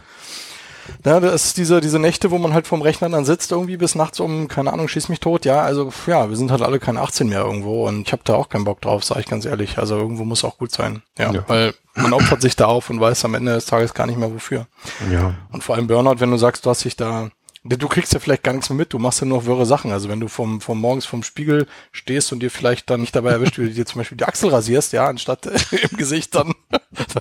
Ja, 1.05 1.19
das 1.19 1.45
ist 1.45 1.57
diese, 1.57 1.81
diese 1.81 1.99
Nächte, 1.99 2.31
wo 2.31 2.37
man 2.37 2.53
halt 2.53 2.67
vorm 2.67 2.81
Rechner 2.81 3.09
dann 3.09 3.25
sitzt, 3.25 3.51
irgendwie 3.51 3.77
bis 3.77 3.95
nachts 3.95 4.19
um, 4.19 4.47
keine 4.47 4.73
Ahnung, 4.73 4.87
schieß 4.87 5.09
mich 5.09 5.19
tot. 5.19 5.45
Ja, 5.45 5.61
also 5.61 5.91
ja, 6.07 6.29
wir 6.29 6.35
sind 6.37 6.51
halt 6.51 6.61
alle 6.61 6.79
keine 6.79 7.01
18 7.01 7.29
mehr 7.29 7.41
irgendwo 7.41 7.87
und 7.87 8.07
ich 8.07 8.11
habe 8.11 8.21
da 8.25 8.35
auch 8.35 8.49
keinen 8.49 8.65
Bock 8.65 8.81
drauf, 8.81 9.03
sage 9.03 9.21
ich 9.21 9.27
ganz 9.27 9.45
ehrlich. 9.45 9.77
Also 9.77 9.97
irgendwo 9.97 10.23
muss 10.25 10.43
auch 10.43 10.57
gut 10.57 10.71
sein. 10.71 11.01
Ja, 11.17 11.31
Ja. 11.31 11.43
weil 11.47 11.73
man 11.95 12.13
opfert 12.13 12.41
sich 12.41 12.55
da 12.55 12.65
auf 12.65 12.89
und 12.89 12.99
weiß 12.99 13.23
am 13.25 13.35
Ende 13.35 13.53
des 13.53 13.65
Tages 13.65 13.93
gar 13.93 14.07
nicht 14.07 14.17
mehr 14.17 14.33
wofür. 14.33 14.67
Ja. 15.11 15.35
Und 15.51 15.63
vor 15.63 15.75
allem 15.75 15.87
Burnout, 15.87 16.19
wenn 16.19 16.31
du 16.31 16.37
sagst, 16.37 16.65
du 16.65 16.69
hast 16.69 16.83
dich 16.83 16.95
da, 16.95 17.29
du 17.63 17.87
kriegst 17.87 18.11
ja 18.13 18.19
vielleicht 18.19 18.43
gar 18.43 18.51
nichts 18.53 18.69
mehr 18.69 18.77
mit, 18.77 18.91
du 18.91 18.99
machst 18.99 19.21
ja 19.21 19.25
nur 19.27 19.45
wirre 19.45 19.65
Sachen. 19.65 19.91
Also 19.91 20.09
wenn 20.09 20.19
du 20.19 20.27
vom, 20.27 20.59
vom 20.59 20.81
morgens 20.81 21.05
vom 21.05 21.23
Spiegel 21.23 21.67
stehst 21.91 22.33
und 22.33 22.39
dir 22.41 22.49
vielleicht 22.51 22.89
dann 22.89 23.01
nicht 23.01 23.15
dabei 23.15 23.31
erwischt, 23.31 23.57
wie 23.59 23.67
du 23.67 23.73
dir 23.73 23.85
zum 23.85 23.99
Beispiel 23.99 24.17
die 24.17 24.25
Achsel 24.25 24.49
rasierst, 24.49 24.91
ja, 24.93 25.05
anstatt 25.07 25.45
im 25.91 25.97
Gesicht, 25.97 26.33
dann, 26.35 26.53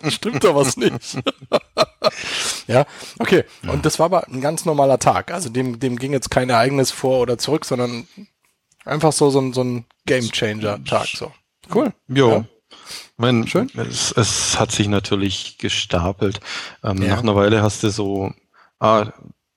dann 0.00 0.10
stimmt 0.10 0.42
da 0.42 0.54
was 0.54 0.76
nicht. 0.76 1.18
Ja, 2.66 2.86
okay. 3.18 3.44
Und 3.66 3.84
das 3.86 3.98
war 3.98 4.06
aber 4.06 4.26
ein 4.28 4.40
ganz 4.40 4.64
normaler 4.64 4.98
Tag. 4.98 5.32
Also 5.32 5.48
dem, 5.48 5.78
dem 5.80 5.98
ging 5.98 6.12
jetzt 6.12 6.30
kein 6.30 6.50
Ereignis 6.50 6.90
vor 6.90 7.20
oder 7.20 7.38
zurück, 7.38 7.64
sondern 7.64 8.06
einfach 8.84 9.12
so, 9.12 9.30
so 9.30 9.40
ein, 9.40 9.52
so 9.52 9.62
ein 9.62 9.84
Game 10.06 10.30
Changer 10.30 10.82
Tag, 10.84 11.06
so. 11.08 11.32
Cool. 11.74 11.92
Ja. 12.08 12.44
mein, 13.16 13.46
Schön. 13.46 13.70
Es, 13.76 14.12
es 14.12 14.58
hat 14.58 14.72
sich 14.72 14.88
natürlich 14.88 15.58
gestapelt. 15.58 16.40
Ähm, 16.82 17.02
Ja. 17.02 17.10
Nach 17.10 17.22
einer 17.22 17.36
Weile 17.36 17.62
hast 17.62 17.82
du 17.82 17.90
so, 17.90 18.32
ah, 18.80 19.12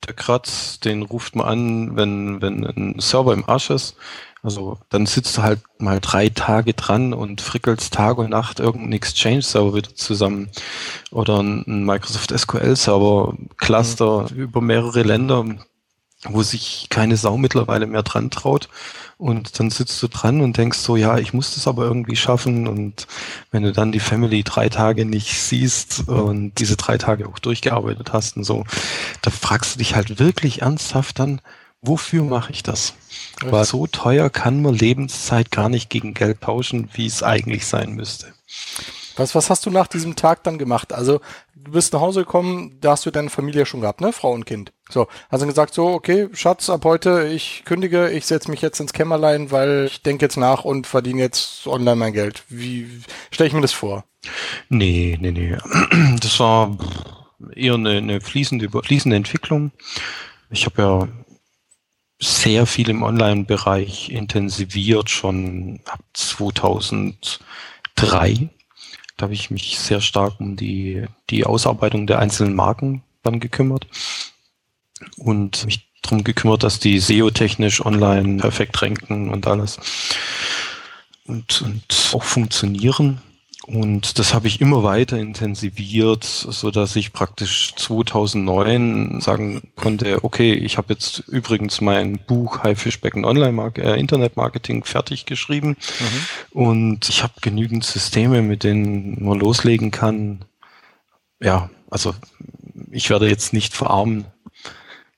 der 0.08 0.16
Kratz, 0.16 0.80
den 0.80 1.04
ruft 1.04 1.36
man 1.36 1.48
an, 1.48 1.96
wenn, 1.96 2.42
wenn 2.42 2.66
ein 2.66 3.00
Server 3.00 3.34
im 3.34 3.48
Arsch 3.48 3.70
ist. 3.70 3.96
Also 4.44 4.78
dann 4.90 5.08
sitzt 5.08 5.38
du 5.38 5.42
halt 5.42 5.60
mal 5.80 6.00
drei 6.00 6.30
Tage 6.30 6.76
dran 6.76 7.14
und 7.14 7.42
frickelst 7.42 7.94
Tag 7.94 8.20
und 8.20 8.30
Nacht 8.30 8.60
irgendeinen 8.60 8.94
Exchange-Server 8.94 9.74
wieder 9.74 9.96
zusammen. 9.96 10.50
Oder 11.12 11.40
ein 11.42 11.84
Microsoft 11.84 12.38
SQL-Server, 12.38 13.36
Cluster 13.58 14.28
über 14.36 14.62
mehrere 14.62 15.02
Länder, 15.02 15.46
wo 16.30 16.44
sich 16.44 16.88
keine 16.90 17.18
Sau 17.18 17.38
mittlerweile 17.38 17.88
mehr 17.88 18.04
dran 18.04 18.30
traut. 18.30 18.70
Und 19.18 19.60
dann 19.60 19.70
sitzt 19.70 20.02
du 20.04 20.08
dran 20.08 20.42
und 20.42 20.58
denkst 20.58 20.78
so, 20.78 20.98
ja, 20.98 21.18
ich 21.18 21.34
muss 21.34 21.56
das 21.56 21.68
aber 21.68 21.86
irgendwie 21.86 22.18
schaffen. 22.18 22.68
Und 22.68 23.08
wenn 23.52 23.64
du 23.64 23.72
dann 23.72 23.92
die 23.92 24.00
Family 24.00 24.44
drei 24.44 24.70
Tage 24.70 25.06
nicht 25.06 25.40
siehst 25.40 26.08
und 26.10 26.54
diese 26.60 26.76
drei 26.76 26.98
Tage 26.98 27.28
auch 27.28 27.40
durchgearbeitet 27.40 28.12
hast 28.12 28.36
und 28.36 28.44
so, 28.44 28.66
da 29.22 29.32
fragst 29.32 29.76
du 29.76 29.78
dich 29.80 29.96
halt 29.96 30.20
wirklich 30.20 30.64
ernsthaft 30.64 31.20
dann, 31.20 31.42
wofür 31.82 32.24
mache 32.24 32.52
ich 32.52 32.64
das? 32.64 32.94
Weil 33.42 33.66
so 33.66 33.88
teuer 33.88 34.30
kann 34.30 34.62
man 34.62 34.74
Lebenszeit 34.74 35.52
gar 35.52 35.70
nicht 35.70 35.90
gegen 35.90 36.14
Geld 36.14 36.42
tauschen, 36.42 36.90
wie 36.94 37.06
es 37.06 37.24
eigentlich 37.24 37.66
sein 37.66 37.94
müsste. 37.94 38.34
Was, 39.18 39.34
was 39.34 39.50
hast 39.50 39.66
du 39.66 39.72
nach 39.72 39.88
diesem 39.88 40.16
Tag 40.16 40.44
dann 40.44 40.58
gemacht? 40.58 40.92
Also, 40.92 41.22
du 41.66 41.72
bist 41.72 41.92
nach 41.94 42.00
Hause 42.00 42.22
gekommen, 42.22 42.78
da 42.80 42.92
hast 42.92 43.06
du 43.06 43.12
deine 43.12 43.30
Familie 43.30 43.66
schon 43.66 43.82
gehabt, 43.82 44.00
ne? 44.00 44.14
Frau 44.14 44.32
und 44.32 44.46
Kind. 44.46 44.72
So, 44.90 45.08
hast 45.30 45.42
du 45.42 45.48
gesagt, 45.48 45.74
so, 45.74 45.88
okay, 45.88 46.30
Schatz, 46.34 46.70
ab 46.70 46.86
heute, 46.86 47.28
ich 47.28 47.64
kündige, 47.66 48.10
ich 48.12 48.26
setze 48.26 48.52
mich 48.52 48.62
jetzt 48.62 48.80
ins 48.80 48.94
Kämmerlein, 48.94 49.52
weil 49.52 49.88
ich 49.88 50.04
denke 50.04 50.26
jetzt 50.26 50.38
nach 50.38 50.64
und 50.64 50.88
verdiene 50.88 51.22
jetzt 51.22 51.68
online 51.68 51.96
mein 51.96 52.14
Geld. 52.14 52.44
Wie 52.50 52.88
stelle 53.32 53.48
ich 53.48 53.54
mir 53.54 53.62
das 53.62 53.74
vor? 53.74 54.06
Nee, 54.70 55.18
nee, 55.20 55.32
nee. 55.32 55.58
Das 56.22 56.40
war 56.40 56.78
eher 57.56 57.74
eine, 57.74 57.98
eine 57.98 58.22
fließende, 58.22 58.70
fließende 58.70 59.18
Entwicklung. 59.18 59.72
Ich 60.50 60.66
habe 60.66 60.82
ja 60.82 61.08
sehr 62.20 62.66
viel 62.66 62.90
im 62.90 63.04
Online-Bereich 63.04 64.10
intensiviert, 64.10 65.10
schon 65.10 65.82
ab 65.86 66.00
2003. 66.14 68.50
Da 69.18 69.24
habe 69.24 69.34
ich 69.34 69.50
mich 69.50 69.80
sehr 69.80 70.02
stark 70.02 70.40
um 70.40 70.56
die, 70.56 71.06
die 71.30 71.46
Ausarbeitung 71.46 72.08
der 72.08 72.20
einzelnen 72.20 72.56
Marken 72.56 73.04
dann 73.24 73.40
gekümmert 73.40 73.88
und 75.18 75.66
mich 75.66 75.90
darum 76.02 76.24
gekümmert, 76.24 76.64
dass 76.64 76.80
die 76.80 77.00
SEO-technisch 77.00 77.86
online 77.86 78.38
perfekt 78.38 78.82
ranken 78.82 79.30
und 79.30 79.48
alles 79.48 79.80
und, 81.26 81.62
und 81.62 82.12
auch 82.14 82.24
funktionieren. 82.24 83.22
Und 83.68 84.20
das 84.20 84.36
habe 84.36 84.48
ich 84.48 84.62
immer 84.62 84.84
weiter 84.84 85.18
intensiviert, 85.18 86.24
so 86.24 86.70
dass 86.70 86.96
ich 86.96 87.14
praktisch 87.14 87.74
2009 87.76 89.22
sagen 89.22 89.72
konnte, 89.76 90.24
okay, 90.24 90.54
ich 90.54 90.78
habe 90.78 90.94
jetzt 90.94 91.24
übrigens 91.28 91.82
mein 91.82 92.20
Buch 92.20 92.62
Haifischbecken 92.62 93.26
Online 93.26 93.74
äh, 93.78 94.00
Internet 94.00 94.38
Marketing 94.38 94.84
fertig 94.84 95.26
geschrieben 95.26 95.78
und 96.52 97.10
ich 97.10 97.24
habe 97.24 97.34
genügend 97.42 97.84
Systeme, 97.84 98.44
mit 98.44 98.64
denen 98.64 99.24
man 99.26 99.40
loslegen 99.40 99.90
kann. 99.90 100.46
Ja, 101.42 101.72
also 101.90 102.14
ich 102.92 103.10
werde 103.10 103.28
jetzt 103.28 103.52
nicht 103.52 103.74
verarmen, 103.74 104.26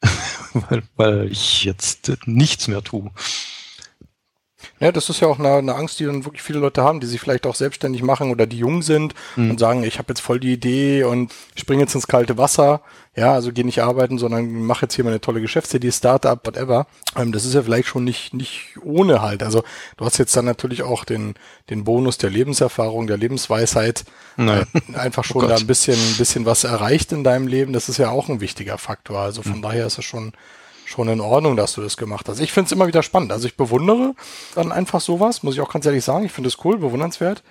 weil, 0.53 0.83
weil 0.95 1.31
ich 1.31 1.65
jetzt 1.65 2.13
nichts 2.25 2.69
mehr 2.69 2.81
tue. 2.81 3.11
Ja, 4.79 4.91
das 4.91 5.09
ist 5.09 5.19
ja 5.21 5.27
auch 5.27 5.39
eine, 5.39 5.53
eine 5.55 5.75
Angst, 5.75 5.99
die 5.99 6.05
dann 6.05 6.25
wirklich 6.25 6.43
viele 6.43 6.59
Leute 6.59 6.83
haben, 6.83 6.99
die 6.99 7.07
sich 7.07 7.19
vielleicht 7.19 7.47
auch 7.47 7.55
selbstständig 7.55 8.03
machen 8.03 8.29
oder 8.29 8.45
die 8.45 8.59
jung 8.59 8.83
sind 8.83 9.15
und 9.35 9.59
sagen, 9.59 9.83
ich 9.83 9.97
habe 9.97 10.09
jetzt 10.09 10.19
voll 10.19 10.39
die 10.39 10.53
Idee 10.53 11.03
und 11.03 11.33
springe 11.55 11.81
jetzt 11.81 11.95
ins 11.95 12.07
kalte 12.07 12.37
Wasser. 12.37 12.81
Ja, 13.15 13.33
also 13.33 13.51
geh 13.51 13.63
nicht 13.63 13.81
arbeiten, 13.81 14.19
sondern 14.19 14.47
mache 14.61 14.83
jetzt 14.83 14.93
hier 14.93 15.03
meine 15.03 15.19
tolle 15.19 15.41
Geschäftsidee, 15.41 15.91
Startup, 15.91 16.39
whatever. 16.45 16.85
Ähm, 17.15 17.31
das 17.31 17.45
ist 17.45 17.55
ja 17.55 17.63
vielleicht 17.63 17.87
schon 17.87 18.03
nicht, 18.03 18.35
nicht 18.35 18.77
ohne 18.83 19.23
halt. 19.23 19.41
Also 19.41 19.63
du 19.97 20.05
hast 20.05 20.19
jetzt 20.19 20.37
dann 20.37 20.45
natürlich 20.45 20.83
auch 20.83 21.03
den, 21.03 21.33
den 21.71 21.83
Bonus 21.83 22.19
der 22.19 22.29
Lebenserfahrung, 22.29 23.07
der 23.07 23.17
Lebensweisheit, 23.17 24.05
Nein. 24.35 24.67
äh, 24.93 24.97
einfach 24.97 25.23
schon 25.23 25.45
Oh 25.45 25.47
da 25.47 25.55
ein 25.55 25.65
bisschen, 25.65 25.95
ein 25.95 26.17
bisschen 26.17 26.45
was 26.45 26.63
erreicht 26.63 27.11
in 27.11 27.23
deinem 27.23 27.47
Leben. 27.47 27.73
Das 27.73 27.89
ist 27.89 27.97
ja 27.97 28.11
auch 28.11 28.29
ein 28.29 28.39
wichtiger 28.39 28.77
Faktor. 28.77 29.17
Also 29.17 29.41
von 29.41 29.63
daher 29.63 29.87
ist 29.87 29.97
es 29.97 30.05
schon, 30.05 30.33
schon 30.87 31.09
in 31.09 31.19
Ordnung, 31.19 31.57
dass 31.57 31.73
du 31.73 31.81
das 31.81 31.97
gemacht 31.97 32.29
hast. 32.29 32.39
Ich 32.39 32.53
finde 32.53 32.67
es 32.67 32.71
immer 32.71 32.87
wieder 32.87 33.03
spannend. 33.03 33.31
Also 33.31 33.47
ich 33.47 33.57
bewundere 33.57 34.15
dann 34.55 34.71
einfach 34.71 35.01
sowas, 35.01 35.43
muss 35.43 35.55
ich 35.55 35.61
auch 35.61 35.71
ganz 35.71 35.85
ehrlich 35.85 36.03
sagen. 36.03 36.25
Ich 36.25 36.31
finde 36.31 36.47
es 36.47 36.63
cool, 36.63 36.77
bewundernswert. 36.77 37.43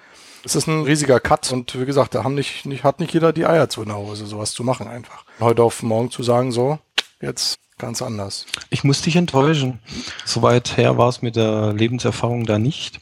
Es 0.44 0.56
ist 0.56 0.66
ein 0.68 0.84
riesiger 0.84 1.20
Cut 1.20 1.52
und 1.52 1.78
wie 1.78 1.84
gesagt, 1.86 2.14
da 2.14 2.24
haben 2.24 2.34
nicht, 2.34 2.66
nicht, 2.66 2.84
hat 2.84 3.00
nicht 3.00 3.12
jeder 3.12 3.32
die 3.32 3.46
Eier 3.46 3.68
zu 3.68 3.82
in 3.82 3.88
der 3.88 3.98
Hose, 3.98 4.26
sowas 4.26 4.52
zu 4.52 4.64
machen 4.64 4.86
einfach. 4.86 5.24
Heute 5.40 5.62
auf 5.62 5.82
morgen 5.82 6.10
zu 6.10 6.22
sagen, 6.22 6.50
so, 6.50 6.78
jetzt 7.20 7.58
ganz 7.78 8.00
anders. 8.00 8.46
Ich 8.70 8.84
muss 8.84 9.02
dich 9.02 9.16
enttäuschen. 9.16 9.80
Soweit 10.24 10.76
her 10.76 10.96
war 10.96 11.08
es 11.08 11.20
mit 11.20 11.36
der 11.36 11.74
Lebenserfahrung 11.74 12.46
da 12.46 12.58
nicht. 12.58 13.00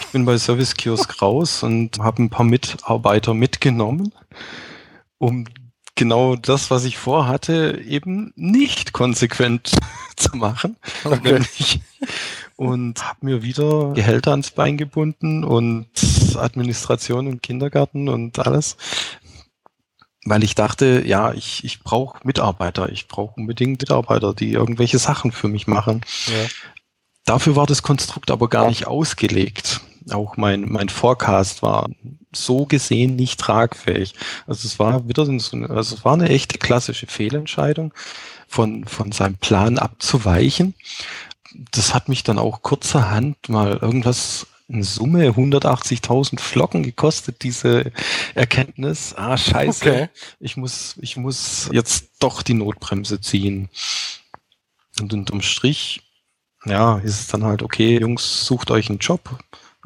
Ich 0.00 0.06
bin 0.08 0.24
bei 0.24 0.38
Service 0.38 0.74
Kiosk 0.74 1.20
raus 1.20 1.62
und 1.62 1.98
habe 1.98 2.22
ein 2.22 2.30
paar 2.30 2.46
Mitarbeiter 2.46 3.34
mitgenommen, 3.34 4.14
um 5.18 5.44
genau 5.96 6.36
das, 6.36 6.70
was 6.70 6.84
ich 6.84 6.98
vorhatte, 6.98 7.82
eben 7.84 8.32
nicht 8.36 8.92
konsequent 8.92 9.72
zu 10.16 10.36
machen. 10.36 10.76
Okay. 11.04 11.40
Und 12.54 13.06
habe 13.06 13.18
mir 13.26 13.42
wieder 13.42 13.92
Gehälter 13.92 14.30
ans 14.30 14.50
Bein 14.50 14.76
gebunden 14.78 15.44
und 15.44 15.88
Administration 16.36 17.26
und 17.26 17.42
Kindergarten 17.42 18.08
und 18.08 18.38
alles. 18.38 18.76
Weil 20.24 20.42
ich 20.42 20.54
dachte, 20.54 21.02
ja, 21.06 21.32
ich, 21.32 21.64
ich 21.64 21.82
brauche 21.82 22.18
Mitarbeiter, 22.24 22.90
ich 22.90 23.08
brauche 23.08 23.34
unbedingt 23.36 23.80
Mitarbeiter, 23.82 24.34
die 24.34 24.52
irgendwelche 24.52 24.98
Sachen 24.98 25.32
für 25.32 25.48
mich 25.48 25.66
machen. 25.66 26.00
Ja. 26.26 26.48
Dafür 27.24 27.56
war 27.56 27.66
das 27.66 27.82
Konstrukt 27.82 28.30
aber 28.30 28.48
gar 28.48 28.68
nicht 28.68 28.86
ausgelegt. 28.86 29.80
Auch 30.10 30.36
mein, 30.36 30.62
mein 30.70 30.88
Forecast 30.88 31.62
war 31.62 31.88
so 32.32 32.66
gesehen 32.66 33.16
nicht 33.16 33.40
tragfähig. 33.40 34.14
Also 34.46 34.66
es 34.66 34.78
war 34.78 35.08
wieder 35.08 35.26
so 35.26 35.32
eine, 35.56 35.70
also 35.70 35.96
es 35.96 36.04
war 36.04 36.14
eine 36.14 36.28
echte 36.28 36.58
klassische 36.58 37.06
Fehlentscheidung, 37.06 37.92
von, 38.46 38.84
von 38.84 39.12
seinem 39.12 39.36
Plan 39.36 39.78
abzuweichen. 39.78 40.74
Das 41.72 41.94
hat 41.94 42.08
mich 42.08 42.22
dann 42.22 42.38
auch 42.38 42.62
kurzerhand 42.62 43.48
mal 43.48 43.78
irgendwas 43.80 44.46
in 44.68 44.82
Summe 44.82 45.28
180.000 45.30 46.40
Flocken 46.40 46.82
gekostet, 46.82 47.42
diese 47.42 47.92
Erkenntnis. 48.34 49.14
Ah, 49.16 49.36
scheiße. 49.36 49.88
Okay. 49.88 50.08
Ich 50.40 50.56
muss, 50.56 50.96
ich 51.00 51.16
muss 51.16 51.68
jetzt 51.72 52.10
doch 52.18 52.42
die 52.42 52.54
Notbremse 52.54 53.20
ziehen. 53.20 53.68
Und 55.00 55.12
unterm 55.12 55.42
Strich, 55.42 56.02
ja, 56.64 56.98
ist 56.98 57.20
es 57.20 57.26
dann 57.28 57.44
halt, 57.44 57.62
okay, 57.62 58.00
Jungs, 58.00 58.44
sucht 58.44 58.70
euch 58.70 58.88
einen 58.88 58.98
Job. 58.98 59.38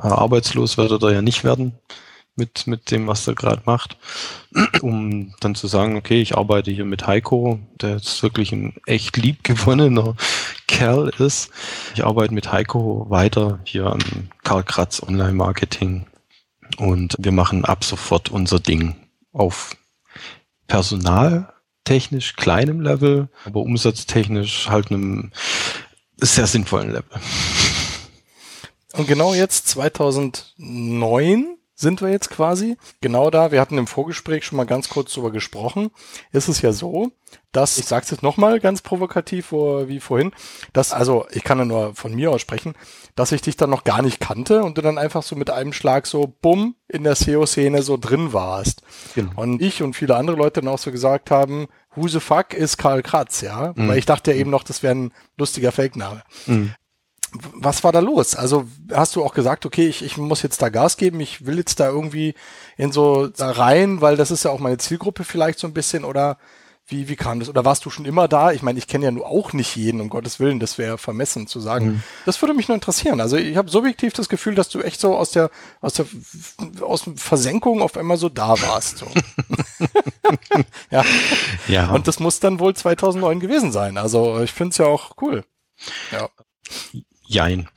Äh, 0.02 0.06
arbeitslos 0.06 0.76
werdet 0.78 1.02
ihr 1.02 1.12
ja 1.12 1.22
nicht 1.22 1.44
werden 1.44 1.74
mit, 2.36 2.66
mit 2.66 2.90
dem, 2.90 3.06
was 3.06 3.28
ihr 3.28 3.34
gerade 3.34 3.62
macht. 3.66 3.96
Um 4.80 5.34
dann 5.40 5.54
zu 5.54 5.66
sagen, 5.66 5.96
okay, 5.96 6.20
ich 6.20 6.36
arbeite 6.36 6.70
hier 6.70 6.86
mit 6.86 7.06
Heiko, 7.06 7.60
der 7.80 7.90
jetzt 7.90 8.22
wirklich 8.22 8.50
ein 8.52 8.74
echt 8.86 9.16
liebgewonnener 9.16 10.16
Kerl 10.66 11.10
ist. 11.18 11.50
Ich 11.94 12.04
arbeite 12.04 12.32
mit 12.34 12.50
Heiko 12.50 13.06
weiter 13.10 13.60
hier 13.64 13.86
an 13.86 14.30
Karl 14.42 14.64
Kratz 14.64 15.02
Online 15.02 15.34
Marketing 15.34 16.06
und 16.78 17.16
wir 17.18 17.32
machen 17.32 17.64
ab 17.64 17.84
sofort 17.84 18.30
unser 18.30 18.58
Ding 18.58 18.96
auf 19.32 19.76
personaltechnisch 20.66 22.36
kleinem 22.36 22.80
Level, 22.80 23.28
aber 23.44 23.60
umsatztechnisch 23.60 24.68
halt 24.68 24.90
einem 24.90 25.32
sehr 26.16 26.46
sinnvollen 26.46 26.90
Level. 26.90 27.20
Und 28.94 29.06
genau 29.06 29.34
jetzt 29.34 29.68
2009 29.68 31.56
sind 31.80 32.02
wir 32.02 32.10
jetzt 32.10 32.28
quasi. 32.28 32.76
Genau 33.00 33.30
da, 33.30 33.52
wir 33.52 33.60
hatten 33.60 33.78
im 33.78 33.86
Vorgespräch 33.86 34.44
schon 34.44 34.56
mal 34.56 34.66
ganz 34.66 34.90
kurz 34.90 35.14
drüber 35.14 35.30
gesprochen, 35.30 35.90
ist 36.30 36.48
es 36.48 36.60
ja 36.60 36.72
so, 36.72 37.10
dass, 37.52 37.78
ich 37.78 37.86
sage 37.86 38.04
es 38.04 38.10
jetzt 38.10 38.22
nochmal 38.22 38.60
ganz 38.60 38.82
provokativ 38.82 39.52
wie 39.52 39.98
vorhin, 39.98 40.32
dass, 40.74 40.92
also 40.92 41.26
ich 41.32 41.42
kann 41.42 41.58
ja 41.58 41.64
nur 41.64 41.94
von 41.94 42.14
mir 42.14 42.30
aus 42.32 42.42
sprechen, 42.42 42.74
dass 43.14 43.32
ich 43.32 43.40
dich 43.40 43.56
dann 43.56 43.70
noch 43.70 43.84
gar 43.84 44.02
nicht 44.02 44.20
kannte 44.20 44.62
und 44.62 44.76
du 44.76 44.82
dann 44.82 44.98
einfach 44.98 45.22
so 45.22 45.36
mit 45.36 45.48
einem 45.48 45.72
Schlag 45.72 46.06
so 46.06 46.34
bumm 46.42 46.74
in 46.86 47.02
der 47.02 47.14
SEO-Szene 47.14 47.82
so 47.82 47.96
drin 47.96 48.34
warst. 48.34 48.82
Genau. 49.14 49.30
Und 49.36 49.62
ich 49.62 49.82
und 49.82 49.94
viele 49.94 50.16
andere 50.16 50.36
Leute 50.36 50.60
dann 50.60 50.68
auch 50.68 50.78
so 50.78 50.92
gesagt 50.92 51.30
haben, 51.30 51.68
who 51.94 52.08
the 52.08 52.20
fuck 52.20 52.52
ist 52.52 52.76
Karl 52.76 53.02
Kratz, 53.02 53.40
ja? 53.40 53.72
Weil 53.74 53.98
ich 53.98 54.06
dachte 54.06 54.32
ja 54.32 54.36
eben 54.36 54.50
noch, 54.50 54.64
das 54.64 54.82
wäre 54.82 54.94
ein 54.94 55.12
lustiger 55.38 55.72
Fake-Name. 55.72 56.22
Mhm. 56.46 56.74
Was 57.32 57.84
war 57.84 57.92
da 57.92 58.00
los? 58.00 58.34
Also 58.34 58.66
hast 58.92 59.16
du 59.16 59.24
auch 59.24 59.34
gesagt, 59.34 59.66
okay, 59.66 59.86
ich, 59.86 60.02
ich 60.02 60.16
muss 60.16 60.42
jetzt 60.42 60.62
da 60.62 60.68
Gas 60.68 60.96
geben, 60.96 61.20
ich 61.20 61.46
will 61.46 61.58
jetzt 61.58 61.78
da 61.80 61.88
irgendwie 61.88 62.34
in 62.76 62.92
so 62.92 63.28
da 63.28 63.50
rein, 63.50 64.00
weil 64.00 64.16
das 64.16 64.30
ist 64.30 64.44
ja 64.44 64.50
auch 64.50 64.58
meine 64.58 64.78
Zielgruppe 64.78 65.24
vielleicht 65.24 65.58
so 65.58 65.66
ein 65.66 65.74
bisschen 65.74 66.04
oder 66.04 66.38
Wie, 66.86 67.06
wie 67.08 67.14
kam 67.14 67.38
das? 67.38 67.48
Oder 67.48 67.64
warst 67.64 67.84
du 67.84 67.90
schon 67.90 68.04
immer 68.04 68.26
da? 68.26 68.50
Ich 68.50 68.62
meine, 68.62 68.78
ich 68.78 68.88
kenne 68.88 69.04
ja 69.04 69.10
nur 69.12 69.26
auch 69.26 69.52
nicht 69.52 69.76
jeden, 69.76 70.00
um 70.00 70.08
Gottes 70.08 70.40
Willen, 70.40 70.58
das 70.58 70.76
wäre 70.76 70.98
vermessen 70.98 71.46
zu 71.46 71.60
sagen. 71.60 71.86
Mhm. 71.86 72.02
Das 72.26 72.42
würde 72.42 72.52
mich 72.52 72.66
nur 72.66 72.74
interessieren. 72.74 73.20
Also 73.20 73.36
ich 73.36 73.56
habe 73.56 73.70
subjektiv 73.70 74.12
das 74.12 74.28
Gefühl, 74.28 74.56
dass 74.56 74.70
du 74.70 74.80
echt 74.80 74.98
so 75.00 75.16
aus 75.16 75.30
der, 75.30 75.50
aus 75.80 75.94
der 75.94 76.06
aus 76.80 77.04
Versenkung 77.14 77.80
auf 77.80 77.96
einmal 77.96 78.16
so 78.16 78.28
da 78.28 78.60
warst. 78.60 78.98
So. 78.98 79.06
ja. 80.90 81.04
ja. 81.68 81.90
Und 81.92 82.08
das 82.08 82.18
muss 82.18 82.40
dann 82.40 82.58
wohl 82.58 82.74
2009 82.74 83.38
gewesen 83.38 83.70
sein. 83.70 83.96
Also 83.96 84.40
ich 84.40 84.52
finde 84.52 84.70
es 84.70 84.78
ja 84.78 84.86
auch 84.86 85.12
cool. 85.20 85.44
Ja. 86.10 86.28
Jein. 87.30 87.68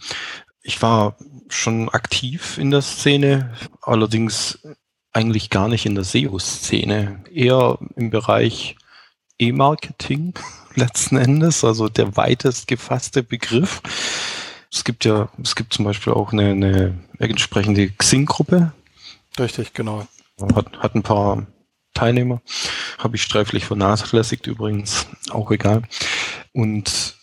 Ich 0.63 0.81
war 0.81 1.15
schon 1.47 1.87
aktiv 1.89 2.57
in 2.57 2.71
der 2.71 2.81
Szene, 2.81 3.53
allerdings 3.83 4.57
eigentlich 5.11 5.51
gar 5.51 5.67
nicht 5.67 5.85
in 5.85 5.93
der 5.93 6.03
SEO-Szene, 6.03 7.23
eher 7.31 7.77
im 7.95 8.09
Bereich 8.09 8.75
E-Marketing 9.37 10.33
letzten 10.75 11.17
Endes, 11.17 11.63
also 11.63 11.87
der 11.87 12.17
weitest 12.17 12.67
gefasste 12.67 13.21
Begriff. 13.21 13.83
Es 14.71 14.83
gibt 14.83 15.05
ja, 15.05 15.29
es 15.43 15.55
gibt 15.55 15.71
zum 15.71 15.85
Beispiel 15.85 16.13
auch 16.13 16.33
eine, 16.33 16.49
eine 16.49 16.99
entsprechende 17.19 17.91
Xing-Gruppe. 17.91 18.73
Richtig, 19.37 19.73
genau. 19.73 20.07
Hat, 20.55 20.79
hat 20.79 20.95
ein 20.95 21.03
paar 21.03 21.45
Teilnehmer. 21.93 22.41
Habe 22.97 23.17
ich 23.17 23.21
sträflich 23.21 23.65
vernachlässigt 23.65 24.47
übrigens, 24.47 25.05
auch 25.29 25.51
egal. 25.51 25.83
Und 26.53 27.17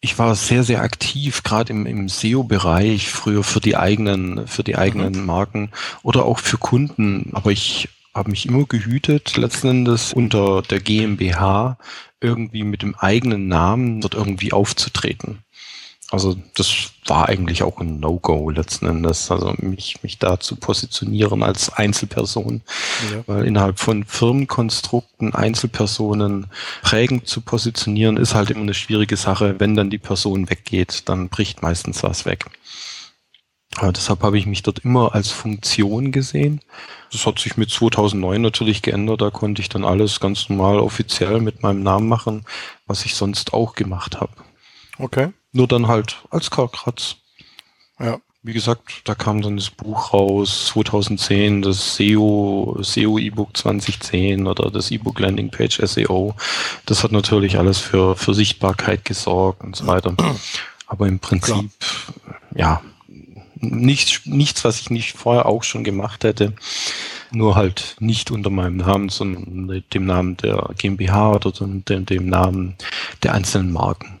ich 0.00 0.18
war 0.18 0.34
sehr, 0.34 0.62
sehr 0.62 0.82
aktiv, 0.82 1.42
gerade 1.42 1.72
im, 1.72 1.86
im 1.86 2.08
SEO-Bereich, 2.08 3.10
früher 3.10 3.42
für 3.42 3.60
die 3.60 3.76
eigenen, 3.76 4.46
für 4.46 4.62
die 4.62 4.76
eigenen 4.76 5.20
mhm. 5.20 5.26
Marken 5.26 5.70
oder 6.02 6.24
auch 6.24 6.38
für 6.38 6.58
Kunden. 6.58 7.30
Aber 7.32 7.50
ich 7.50 7.88
habe 8.14 8.30
mich 8.30 8.46
immer 8.46 8.64
gehütet, 8.64 9.36
letzten 9.36 9.68
Endes 9.68 10.12
unter 10.12 10.62
der 10.62 10.80
GmbH 10.80 11.78
irgendwie 12.20 12.64
mit 12.64 12.82
dem 12.82 12.94
eigenen 12.94 13.48
Namen 13.48 14.00
dort 14.00 14.14
irgendwie 14.14 14.52
aufzutreten. 14.52 15.40
Also 16.10 16.36
das 16.54 16.92
war 17.06 17.28
eigentlich 17.28 17.64
auch 17.64 17.80
ein 17.80 17.98
No-Go 17.98 18.50
letzten 18.50 18.86
Endes, 18.86 19.28
also 19.32 19.54
mich, 19.58 20.02
mich 20.04 20.20
da 20.20 20.38
zu 20.38 20.54
positionieren 20.54 21.42
als 21.42 21.68
Einzelperson, 21.72 22.62
ja. 23.12 23.24
weil 23.26 23.44
innerhalb 23.44 23.80
von 23.80 24.04
Firmenkonstrukten 24.04 25.34
Einzelpersonen 25.34 26.46
prägend 26.82 27.26
zu 27.26 27.40
positionieren, 27.40 28.18
ist 28.18 28.36
halt 28.36 28.50
immer 28.50 28.60
eine 28.60 28.74
schwierige 28.74 29.16
Sache. 29.16 29.56
Wenn 29.58 29.74
dann 29.74 29.90
die 29.90 29.98
Person 29.98 30.48
weggeht, 30.48 31.08
dann 31.08 31.28
bricht 31.28 31.62
meistens 31.62 32.04
was 32.04 32.24
weg. 32.24 32.46
Aber 33.78 33.92
deshalb 33.92 34.22
habe 34.22 34.38
ich 34.38 34.46
mich 34.46 34.62
dort 34.62 34.78
immer 34.80 35.14
als 35.14 35.30
Funktion 35.30 36.12
gesehen. 36.12 36.60
Das 37.10 37.26
hat 37.26 37.38
sich 37.38 37.56
mit 37.56 37.70
2009 37.70 38.40
natürlich 38.40 38.80
geändert. 38.80 39.20
Da 39.20 39.30
konnte 39.30 39.60
ich 39.60 39.68
dann 39.68 39.84
alles 39.84 40.20
ganz 40.20 40.48
normal 40.48 40.78
offiziell 40.78 41.40
mit 41.40 41.62
meinem 41.62 41.82
Namen 41.82 42.08
machen, 42.08 42.44
was 42.86 43.04
ich 43.04 43.16
sonst 43.16 43.52
auch 43.52 43.74
gemacht 43.74 44.20
habe. 44.20 44.32
Okay. 44.98 45.32
Nur 45.56 45.66
dann 45.66 45.88
halt 45.88 46.18
als 46.30 46.50
Karl 46.50 46.68
Kratz. 46.68 47.16
Ja. 47.98 48.18
Wie 48.42 48.52
gesagt, 48.52 49.00
da 49.04 49.14
kam 49.14 49.40
dann 49.40 49.56
das 49.56 49.70
Buch 49.70 50.12
raus, 50.12 50.66
2010, 50.66 51.62
das 51.62 51.96
SEO, 51.96 52.76
SEO 52.82 53.18
E-Book 53.18 53.56
2010 53.56 54.46
oder 54.46 54.70
das 54.70 54.90
E-Book 54.90 55.18
Landing 55.18 55.50
Page 55.50 55.80
SEO. 55.82 56.34
Das 56.84 57.02
hat 57.02 57.10
natürlich 57.10 57.58
alles 57.58 57.78
für, 57.78 58.16
für 58.16 58.34
Sichtbarkeit 58.34 59.06
gesorgt 59.06 59.64
und 59.64 59.74
so 59.74 59.86
weiter. 59.86 60.14
Aber 60.86 61.08
im 61.08 61.20
Prinzip, 61.20 61.54
Klar. 61.54 62.40
ja, 62.54 62.82
nichts, 63.56 64.26
nichts, 64.26 64.62
was 64.62 64.78
ich 64.78 64.90
nicht 64.90 65.16
vorher 65.16 65.46
auch 65.46 65.62
schon 65.62 65.84
gemacht 65.84 66.22
hätte. 66.22 66.52
Nur 67.32 67.56
halt 67.56 67.96
nicht 67.98 68.30
unter 68.30 68.50
meinem 68.50 68.76
Namen, 68.76 69.08
sondern 69.08 69.64
mit 69.64 69.94
dem 69.94 70.04
Namen 70.04 70.36
der 70.36 70.68
GmbH 70.76 71.32
oder 71.32 71.50
dem, 71.50 72.04
dem 72.04 72.28
Namen 72.28 72.76
der 73.22 73.32
einzelnen 73.32 73.72
Marken. 73.72 74.15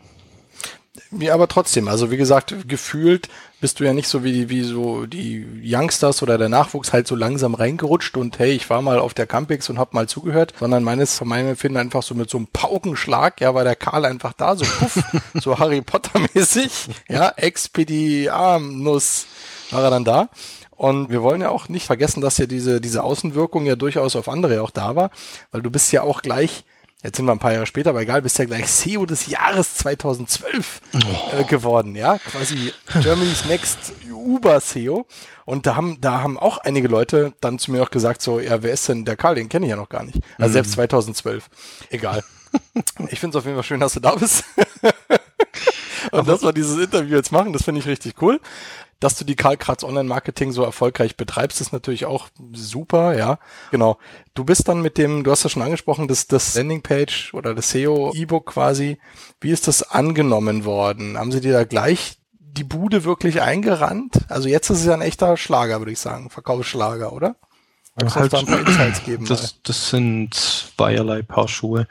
Ja, 1.12 1.34
aber 1.34 1.46
trotzdem, 1.48 1.88
also 1.88 2.10
wie 2.10 2.16
gesagt, 2.16 2.68
gefühlt 2.68 3.28
bist 3.60 3.80
du 3.80 3.84
ja 3.84 3.92
nicht 3.92 4.08
so 4.08 4.24
wie, 4.24 4.48
wie 4.48 4.62
so 4.62 5.06
die 5.06 5.46
Youngsters 5.64 6.22
oder 6.22 6.36
der 6.36 6.48
Nachwuchs 6.48 6.92
halt 6.92 7.06
so 7.06 7.14
langsam 7.14 7.54
reingerutscht 7.54 8.16
und 8.16 8.38
hey, 8.38 8.52
ich 8.52 8.68
war 8.68 8.82
mal 8.82 8.98
auf 8.98 9.14
der 9.14 9.26
Campix 9.26 9.70
und 9.70 9.78
hab 9.78 9.94
mal 9.94 10.08
zugehört, 10.08 10.54
sondern 10.58 10.82
meines, 10.82 11.16
von 11.16 11.28
meinem 11.28 11.50
Empfinden 11.50 11.78
einfach 11.78 12.02
so 12.02 12.14
mit 12.14 12.28
so 12.28 12.38
einem 12.38 12.48
Paukenschlag, 12.48 13.40
ja, 13.40 13.54
war 13.54 13.64
der 13.64 13.76
Karl 13.76 14.04
einfach 14.04 14.32
da, 14.32 14.56
so 14.56 14.64
puff, 14.64 15.02
so 15.34 15.58
Harry 15.58 15.80
Potter 15.80 16.20
mäßig, 16.34 16.88
ja, 17.08 17.28
Expediarmnuss 17.30 19.26
war 19.70 19.84
er 19.84 19.90
dann 19.90 20.04
da. 20.04 20.28
Und 20.76 21.08
wir 21.08 21.22
wollen 21.22 21.40
ja 21.40 21.48
auch 21.48 21.70
nicht 21.70 21.86
vergessen, 21.86 22.20
dass 22.20 22.36
ja 22.36 22.44
diese, 22.44 22.82
diese 22.82 23.02
Außenwirkung 23.02 23.64
ja 23.64 23.76
durchaus 23.76 24.14
auf 24.14 24.28
andere 24.28 24.60
auch 24.60 24.70
da 24.70 24.94
war, 24.94 25.10
weil 25.50 25.62
du 25.62 25.70
bist 25.70 25.90
ja 25.92 26.02
auch 26.02 26.20
gleich 26.20 26.64
jetzt 27.06 27.16
sind 27.16 27.26
wir 27.26 27.32
ein 27.32 27.38
paar 27.38 27.52
Jahre 27.52 27.66
später, 27.66 27.90
aber 27.90 28.02
egal, 28.02 28.20
bist 28.20 28.38
ja 28.38 28.44
gleich 28.44 28.66
SEO 28.66 29.06
des 29.06 29.28
Jahres 29.28 29.76
2012 29.76 30.80
oh. 30.94 30.98
äh, 31.38 31.44
geworden, 31.44 31.94
ja, 31.94 32.18
quasi 32.18 32.72
Germany's 33.00 33.44
Next 33.46 33.92
Uber 34.12 34.60
SEO. 34.60 35.06
Und 35.44 35.66
da 35.66 35.76
haben, 35.76 36.00
da 36.00 36.22
haben 36.22 36.36
auch 36.38 36.58
einige 36.58 36.88
Leute 36.88 37.32
dann 37.40 37.60
zu 37.60 37.70
mir 37.70 37.82
auch 37.82 37.90
gesagt, 37.90 38.20
so, 38.20 38.40
ja, 38.40 38.62
wer 38.62 38.72
ist 38.72 38.88
denn 38.88 39.04
der 39.04 39.16
Karl? 39.16 39.36
Den 39.36 39.48
kenne 39.48 39.66
ich 39.66 39.70
ja 39.70 39.76
noch 39.76 39.88
gar 39.88 40.02
nicht. 40.02 40.18
Also 40.38 40.50
mhm. 40.50 40.52
selbst 40.54 40.72
2012. 40.72 41.48
Egal. 41.90 42.24
ich 43.08 43.20
finde 43.20 43.38
es 43.38 43.40
auf 43.40 43.44
jeden 43.44 43.56
Fall 43.56 43.64
schön, 43.64 43.80
dass 43.80 43.94
du 43.94 44.00
da 44.00 44.16
bist. 44.16 44.44
Und 46.10 46.28
dass 46.28 46.42
wir 46.42 46.52
dieses 46.52 46.78
Interview 46.78 47.16
jetzt 47.16 47.32
machen, 47.32 47.52
das 47.52 47.64
finde 47.64 47.80
ich 47.80 47.86
richtig 47.86 48.20
cool 48.22 48.40
dass 49.00 49.16
du 49.16 49.24
die 49.24 49.36
Karl 49.36 49.56
Kratz 49.56 49.84
Online 49.84 50.08
Marketing 50.08 50.52
so 50.52 50.62
erfolgreich 50.62 51.16
betreibst, 51.16 51.60
ist 51.60 51.72
natürlich 51.72 52.06
auch 52.06 52.28
super, 52.52 53.16
ja. 53.16 53.38
Genau. 53.70 53.98
Du 54.34 54.44
bist 54.44 54.68
dann 54.68 54.80
mit 54.80 54.96
dem, 54.98 55.24
du 55.24 55.30
hast 55.30 55.44
ja 55.44 55.50
schon 55.50 55.62
angesprochen, 55.62 56.08
das, 56.08 56.26
das 56.26 56.54
Landingpage 56.54 57.34
oder 57.34 57.54
das 57.54 57.70
SEO 57.70 58.12
E-Book 58.14 58.46
quasi. 58.46 58.98
Wie 59.40 59.50
ist 59.50 59.68
das 59.68 59.82
angenommen 59.82 60.64
worden? 60.64 61.18
Haben 61.18 61.32
sie 61.32 61.40
dir 61.40 61.52
da 61.52 61.64
gleich 61.64 62.18
die 62.32 62.64
Bude 62.64 63.04
wirklich 63.04 63.42
eingerannt? 63.42 64.14
Also 64.28 64.48
jetzt 64.48 64.70
ist 64.70 64.80
es 64.80 64.86
ja 64.86 64.94
ein 64.94 65.02
echter 65.02 65.36
Schlager, 65.36 65.78
würde 65.80 65.92
ich 65.92 66.00
sagen. 66.00 66.30
Verkaufsschlager, 66.30 67.12
oder? 67.12 67.36
Magst 68.00 68.16
halt, 68.16 68.32
da 68.32 68.38
ein 68.38 68.46
paar 68.46 68.60
Insights 68.60 69.04
geben? 69.04 69.26
Das, 69.26 69.62
das 69.62 69.90
sind 69.90 70.34
zweierlei 70.34 71.22
Paar 71.22 71.48
Schuhe. 71.48 71.86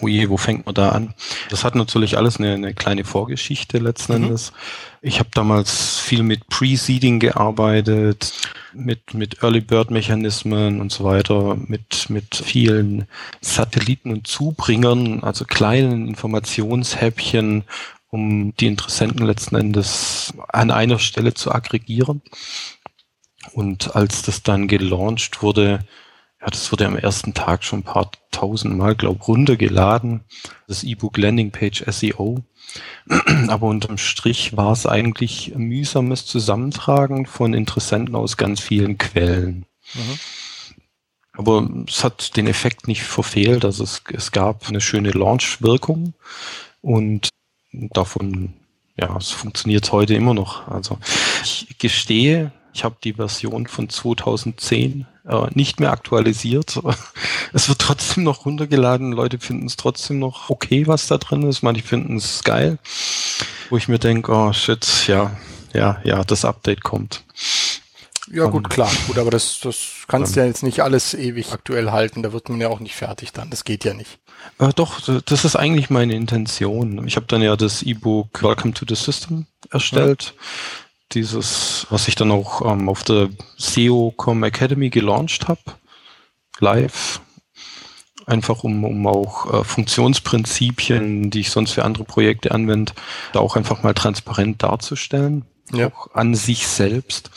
Oje, 0.00 0.28
wo 0.30 0.36
fängt 0.36 0.66
man 0.66 0.74
da 0.74 0.90
an? 0.90 1.14
Das 1.50 1.64
hat 1.64 1.74
natürlich 1.74 2.16
alles 2.16 2.38
eine, 2.38 2.54
eine 2.54 2.74
kleine 2.74 3.04
Vorgeschichte 3.04 3.78
letzten 3.78 4.16
mhm. 4.16 4.24
Endes. 4.24 4.52
Ich 5.00 5.18
habe 5.18 5.30
damals 5.32 5.98
viel 5.98 6.22
mit 6.22 6.48
Preceding 6.48 7.20
gearbeitet, 7.20 8.32
mit, 8.72 9.14
mit 9.14 9.42
Early 9.42 9.60
Bird 9.60 9.90
Mechanismen 9.90 10.80
und 10.80 10.92
so 10.92 11.04
weiter, 11.04 11.56
mit, 11.56 12.10
mit 12.10 12.34
vielen 12.34 13.06
Satelliten 13.40 14.10
und 14.10 14.26
Zubringern, 14.26 15.22
also 15.22 15.44
kleinen 15.44 16.08
Informationshäppchen, 16.08 17.64
um 18.10 18.54
die 18.56 18.66
Interessenten 18.66 19.26
letzten 19.26 19.56
Endes 19.56 20.32
an 20.48 20.70
einer 20.70 20.98
Stelle 20.98 21.34
zu 21.34 21.52
aggregieren. 21.52 22.22
Und 23.52 23.94
als 23.94 24.22
das 24.22 24.42
dann 24.42 24.68
gelauncht 24.68 25.42
wurde, 25.42 25.80
ja, 26.40 26.46
das 26.46 26.70
wurde 26.70 26.86
am 26.86 26.96
ersten 26.96 27.34
Tag 27.34 27.64
schon 27.64 27.80
ein 27.80 27.84
paar 27.84 28.10
tausend 28.30 28.76
Mal, 28.76 28.94
glaube 28.94 29.24
runtergeladen. 29.24 30.20
Das 30.68 30.84
E-Book 30.84 31.16
Landing 31.16 31.50
Page 31.50 31.84
SEO. 31.88 32.44
Aber 33.48 33.66
unterm 33.66 33.98
Strich 33.98 34.56
war 34.56 34.72
es 34.72 34.86
eigentlich 34.86 35.54
mühsames 35.56 36.26
Zusammentragen 36.26 37.26
von 37.26 37.54
Interessenten 37.54 38.14
aus 38.14 38.36
ganz 38.36 38.60
vielen 38.60 38.98
Quellen. 38.98 39.66
Mhm. 39.94 40.18
Aber 41.32 41.68
es 41.88 42.04
hat 42.04 42.36
den 42.36 42.46
Effekt 42.46 42.88
nicht 42.88 43.02
verfehlt. 43.02 43.64
Also 43.64 43.84
es, 43.84 44.02
es 44.12 44.30
gab 44.30 44.68
eine 44.68 44.80
schöne 44.80 45.10
Launch-Wirkung 45.10 46.14
und 46.82 47.30
davon, 47.72 48.54
ja, 48.96 49.16
es 49.16 49.30
funktioniert 49.30 49.90
heute 49.90 50.14
immer 50.14 50.34
noch. 50.34 50.68
Also 50.68 50.98
ich 51.42 51.78
gestehe, 51.78 52.52
ich 52.74 52.84
habe 52.84 52.96
die 53.02 53.14
Version 53.14 53.66
von 53.66 53.88
2010 53.88 55.06
äh, 55.28 55.46
nicht 55.54 55.80
mehr 55.80 55.92
aktualisiert. 55.92 56.80
Es 57.52 57.68
wird 57.68 57.78
trotzdem 57.78 58.24
noch 58.24 58.44
runtergeladen. 58.44 59.12
Leute 59.12 59.38
finden 59.38 59.66
es 59.66 59.76
trotzdem 59.76 60.18
noch 60.18 60.50
okay, 60.50 60.86
was 60.86 61.06
da 61.06 61.16
drin 61.16 61.42
ist. 61.44 61.62
Manche 61.62 61.82
finden 61.82 62.16
es 62.16 62.44
geil. 62.44 62.78
Wo 63.70 63.78
ich 63.78 63.88
mir 63.88 63.98
denke, 63.98 64.32
oh 64.32 64.52
shit, 64.52 65.06
ja, 65.06 65.34
ja, 65.72 65.98
ja, 66.04 66.24
das 66.24 66.44
Update 66.44 66.82
kommt. 66.82 67.24
Ja, 68.30 68.44
gut, 68.44 68.64
um, 68.64 68.68
klar. 68.68 68.90
Gut, 69.06 69.16
aber 69.16 69.30
das, 69.30 69.60
das 69.60 69.78
kannst 70.06 70.36
du 70.36 70.40
ja 70.40 70.46
jetzt 70.46 70.62
nicht 70.62 70.80
alles 70.80 71.14
ewig 71.14 71.52
aktuell 71.52 71.90
halten. 71.90 72.22
Da 72.22 72.34
wird 72.34 72.50
man 72.50 72.60
ja 72.60 72.68
auch 72.68 72.80
nicht 72.80 72.94
fertig 72.94 73.32
dann. 73.32 73.48
Das 73.48 73.64
geht 73.64 73.84
ja 73.84 73.94
nicht. 73.94 74.18
Äh, 74.58 74.74
doch, 74.74 75.00
das 75.00 75.44
ist 75.46 75.56
eigentlich 75.56 75.88
meine 75.88 76.14
Intention. 76.14 77.06
Ich 77.06 77.16
habe 77.16 77.26
dann 77.26 77.40
ja 77.40 77.56
das 77.56 77.82
E-Book 77.82 78.42
Welcome 78.42 78.74
to 78.74 78.84
the 78.86 78.94
System 78.94 79.46
erstellt. 79.70 80.34
Ja 80.36 80.42
dieses, 81.12 81.86
was 81.90 82.08
ich 82.08 82.14
dann 82.14 82.30
auch 82.30 82.62
ähm, 82.70 82.88
auf 82.88 83.02
der 83.02 83.30
SEO.com 83.56 84.42
Academy 84.44 84.90
gelauncht 84.90 85.48
habe, 85.48 85.60
live, 86.60 87.20
einfach 88.26 88.62
um, 88.64 88.84
um 88.84 89.06
auch 89.06 89.52
äh, 89.52 89.64
Funktionsprinzipien, 89.64 91.30
die 91.30 91.40
ich 91.40 91.50
sonst 91.50 91.72
für 91.72 91.84
andere 91.84 92.04
Projekte 92.04 92.52
anwende, 92.52 92.92
da 93.32 93.40
auch 93.40 93.56
einfach 93.56 93.82
mal 93.82 93.94
transparent 93.94 94.62
darzustellen, 94.62 95.44
ja. 95.72 95.88
auch 95.88 96.14
an 96.14 96.34
sich 96.34 96.66
selbst. 96.66 97.30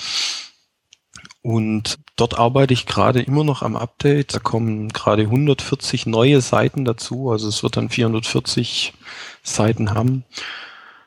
Und 1.43 1.97
dort 2.17 2.37
arbeite 2.37 2.73
ich 2.73 2.85
gerade 2.85 3.21
immer 3.21 3.43
noch 3.43 3.63
am 3.63 3.75
Update. 3.75 4.35
Da 4.35 4.39
kommen 4.39 4.89
gerade 4.89 5.23
140 5.23 6.05
neue 6.05 6.39
Seiten 6.39 6.85
dazu. 6.85 7.31
Also 7.31 7.47
es 7.47 7.63
wird 7.63 7.77
dann 7.77 7.89
440 7.89 8.93
Seiten 9.41 9.95
haben. 9.95 10.23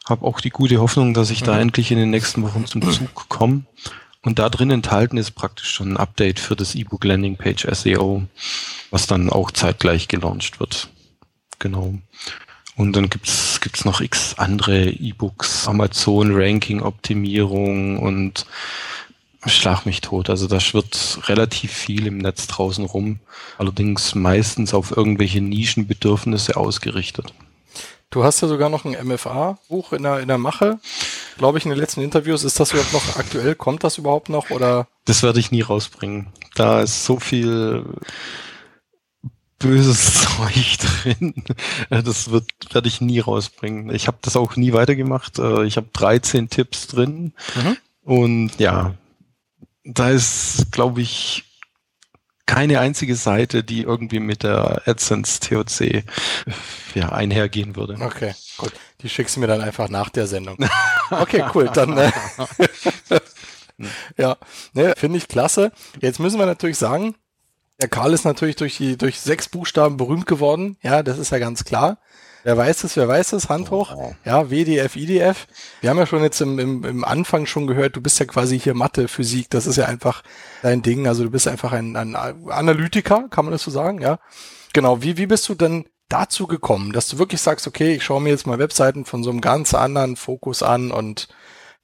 Habe 0.07 0.27
auch 0.27 0.41
die 0.41 0.51
gute 0.51 0.81
Hoffnung, 0.81 1.15
dass 1.15 1.31
ich 1.31 1.43
da 1.43 1.55
Mhm. 1.55 1.61
endlich 1.61 1.91
in 1.91 1.99
den 1.99 2.11
nächsten 2.11 2.43
Wochen 2.43 2.67
zum 2.67 2.83
Zug 2.91 3.29
komme. 3.29 3.63
Und 4.23 4.39
da 4.39 4.49
drin 4.49 4.71
enthalten 4.71 5.17
ist 5.19 5.33
praktisch 5.33 5.71
schon 5.71 5.93
ein 5.93 5.97
Update 5.97 6.41
für 6.41 6.57
das 6.57 6.75
E-Book 6.75 7.05
Landing 7.05 7.37
Page 7.37 7.67
SEO, 7.71 8.23
was 8.91 9.07
dann 9.07 9.29
auch 9.31 9.51
zeitgleich 9.51 10.09
gelauncht 10.09 10.61
wird. 10.61 10.89
Genau. 11.59 11.95
Und 12.77 12.97
dann 12.97 13.09
gibt's 13.11 13.61
gibt's 13.61 13.85
noch 13.85 14.01
x 14.01 14.35
andere 14.37 14.91
E-Books, 14.91 15.69
Amazon 15.69 16.33
Ranking 16.35 16.83
Optimierung 16.83 17.99
und 17.99 18.47
schlag 19.47 19.85
mich 19.87 20.01
tot. 20.01 20.29
Also 20.31 20.49
da 20.49 20.59
schwirrt 20.59 21.21
relativ 21.29 21.73
viel 21.73 22.07
im 22.07 22.19
Netz 22.19 22.47
draußen 22.47 22.85
rum. 22.85 23.21
Allerdings 23.59 24.15
meistens 24.15 24.75
auf 24.75 24.97
irgendwelche 24.97 25.41
Nischenbedürfnisse 25.41 26.57
ausgerichtet. 26.57 27.33
Du 28.15 28.23
hast 28.23 28.41
ja 28.43 28.47
sogar 28.47 28.69
noch 28.69 28.85
ein 28.85 28.97
MFA-Buch 29.09 29.93
in 29.93 30.05
der, 30.05 30.21
in 30.21 30.29
der 30.29 30.39
Mache. 30.39 30.79
Glaube 31.37 31.59
ich, 31.59 31.65
in 31.65 31.71
den 31.71 31.81
letzten 31.81 32.01
Interviews. 32.01 32.45
Ist 32.45 32.61
das 32.61 32.71
überhaupt 32.71 32.93
noch 32.93 33.17
aktuell? 33.17 33.57
Kommt 33.57 33.83
das 33.83 33.99
überhaupt 33.99 34.29
noch? 34.29 34.51
Oder? 34.51 34.87
Das 35.05 35.25
werde 35.25 35.41
ich 35.41 35.51
nie 35.51 35.63
rausbringen. 35.63 36.29
Da 36.55 36.83
ist 36.83 37.05
so 37.05 37.19
viel 37.19 37.85
böses 39.59 40.23
Zeug 40.37 40.77
drin. 40.79 41.35
Das 41.91 42.31
wird 42.31 42.45
werde 42.71 42.87
ich 42.87 43.01
nie 43.01 43.19
rausbringen. 43.19 43.93
Ich 43.93 44.07
habe 44.07 44.19
das 44.23 44.37
auch 44.37 44.55
nie 44.55 44.73
weitergemacht. 44.73 45.41
Äh, 45.41 45.65
Ich 45.65 45.77
habe 45.77 45.89
13 45.93 46.49
Tipps 46.49 46.87
drin 46.87 47.33
Mhm. 47.57 47.77
und 48.05 48.51
ja, 48.61 48.95
da 49.85 50.11
ist, 50.11 50.71
glaube 50.71 51.01
ich, 51.03 51.54
keine 52.47 52.81
einzige 52.81 53.17
Seite, 53.17 53.65
die 53.65 53.83
irgendwie 53.83 54.21
mit 54.21 54.43
der 54.43 54.83
AdSense 54.87 55.41
TOC 55.41 56.05
ja, 56.95 57.11
einhergehen 57.11 57.77
würde. 57.77 57.97
Okay, 58.01 58.35
gut. 58.59 58.73
Die 59.01 59.09
schickst 59.09 59.37
du 59.37 59.41
mir 59.41 59.47
dann 59.47 59.61
einfach 59.61 59.89
nach 59.89 60.11
der 60.11 60.27
Sendung. 60.27 60.57
Okay, 61.11 61.45
cool. 61.55 61.71
Dann 61.73 61.99
äh, 61.99 62.11
ja, 64.17 64.37
ne, 64.73 64.95
finde 64.97 65.19
ich 65.19 65.29
klasse. 65.29 65.73
Jetzt 66.01 66.19
müssen 66.19 66.39
wir 66.39 66.47
natürlich 66.47 66.79
sagen, 66.79 67.15
der 67.81 67.89
Karl 67.89 68.13
ist 68.15 68.25
natürlich 68.25 68.57
durch 68.57 68.77
die 68.77 68.97
durch 68.97 69.21
sechs 69.21 69.49
Buchstaben 69.49 69.97
berühmt 69.97 70.27
geworden. 70.27 70.77
Ja, 70.83 71.03
das 71.03 71.19
ist 71.19 71.31
ja 71.31 71.39
ganz 71.39 71.65
klar. 71.65 71.99
Wer 72.45 72.59
weiß 72.59 72.85
es, 72.85 72.95
wer 72.97 73.09
weiß 73.09 73.33
es, 73.33 73.49
Hand 73.49 73.71
hoch. 73.71 73.97
Ja, 74.25 74.51
WDF, 74.51 74.97
IDF. 74.97 75.47
Wir 75.81 75.89
haben 75.89 75.97
ja 75.97 76.07
schon 76.07 76.23
jetzt 76.23 76.43
im, 76.43 76.59
im, 76.59 76.85
im 76.85 77.03
Anfang 77.03 77.47
schon 77.47 77.67
gehört, 77.67 77.97
du 77.97 78.03
bist 78.03 78.21
ja 78.21 78.27
quasi 78.27 78.61
hier 78.61 78.75
Mathe, 78.75 79.09
Physik, 79.09 79.49
das 79.49 79.67
ist 79.67 79.77
ja 79.77 79.87
einfach 79.87 80.23
dein 80.63 80.83
Ding. 80.83 81.09
Also 81.09 81.25
du 81.25 81.31
bist 81.31 81.49
einfach 81.49 81.73
ein, 81.73 81.97
ein 81.97 82.15
Analytiker, 82.15 83.29
kann 83.31 83.47
man 83.47 83.53
das 83.53 83.63
so 83.63 83.71
sagen, 83.71 84.03
ja. 84.03 84.19
Genau, 84.75 85.03
wie, 85.03 85.17
wie 85.17 85.27
bist 85.27 85.49
du 85.49 85.55
denn 85.55 85.87
dazu 86.11 86.47
gekommen, 86.47 86.93
dass 86.93 87.09
du 87.09 87.19
wirklich 87.19 87.41
sagst, 87.41 87.67
okay, 87.67 87.95
ich 87.95 88.05
schaue 88.05 88.21
mir 88.21 88.29
jetzt 88.29 88.47
mal 88.47 88.59
Webseiten 88.59 89.07
von 89.07 89.25
so 89.25 89.31
einem 89.31 89.41
ganz 89.41 89.73
anderen 89.73 90.17
Fokus 90.17 90.63
an 90.63 90.91
und 90.91 91.29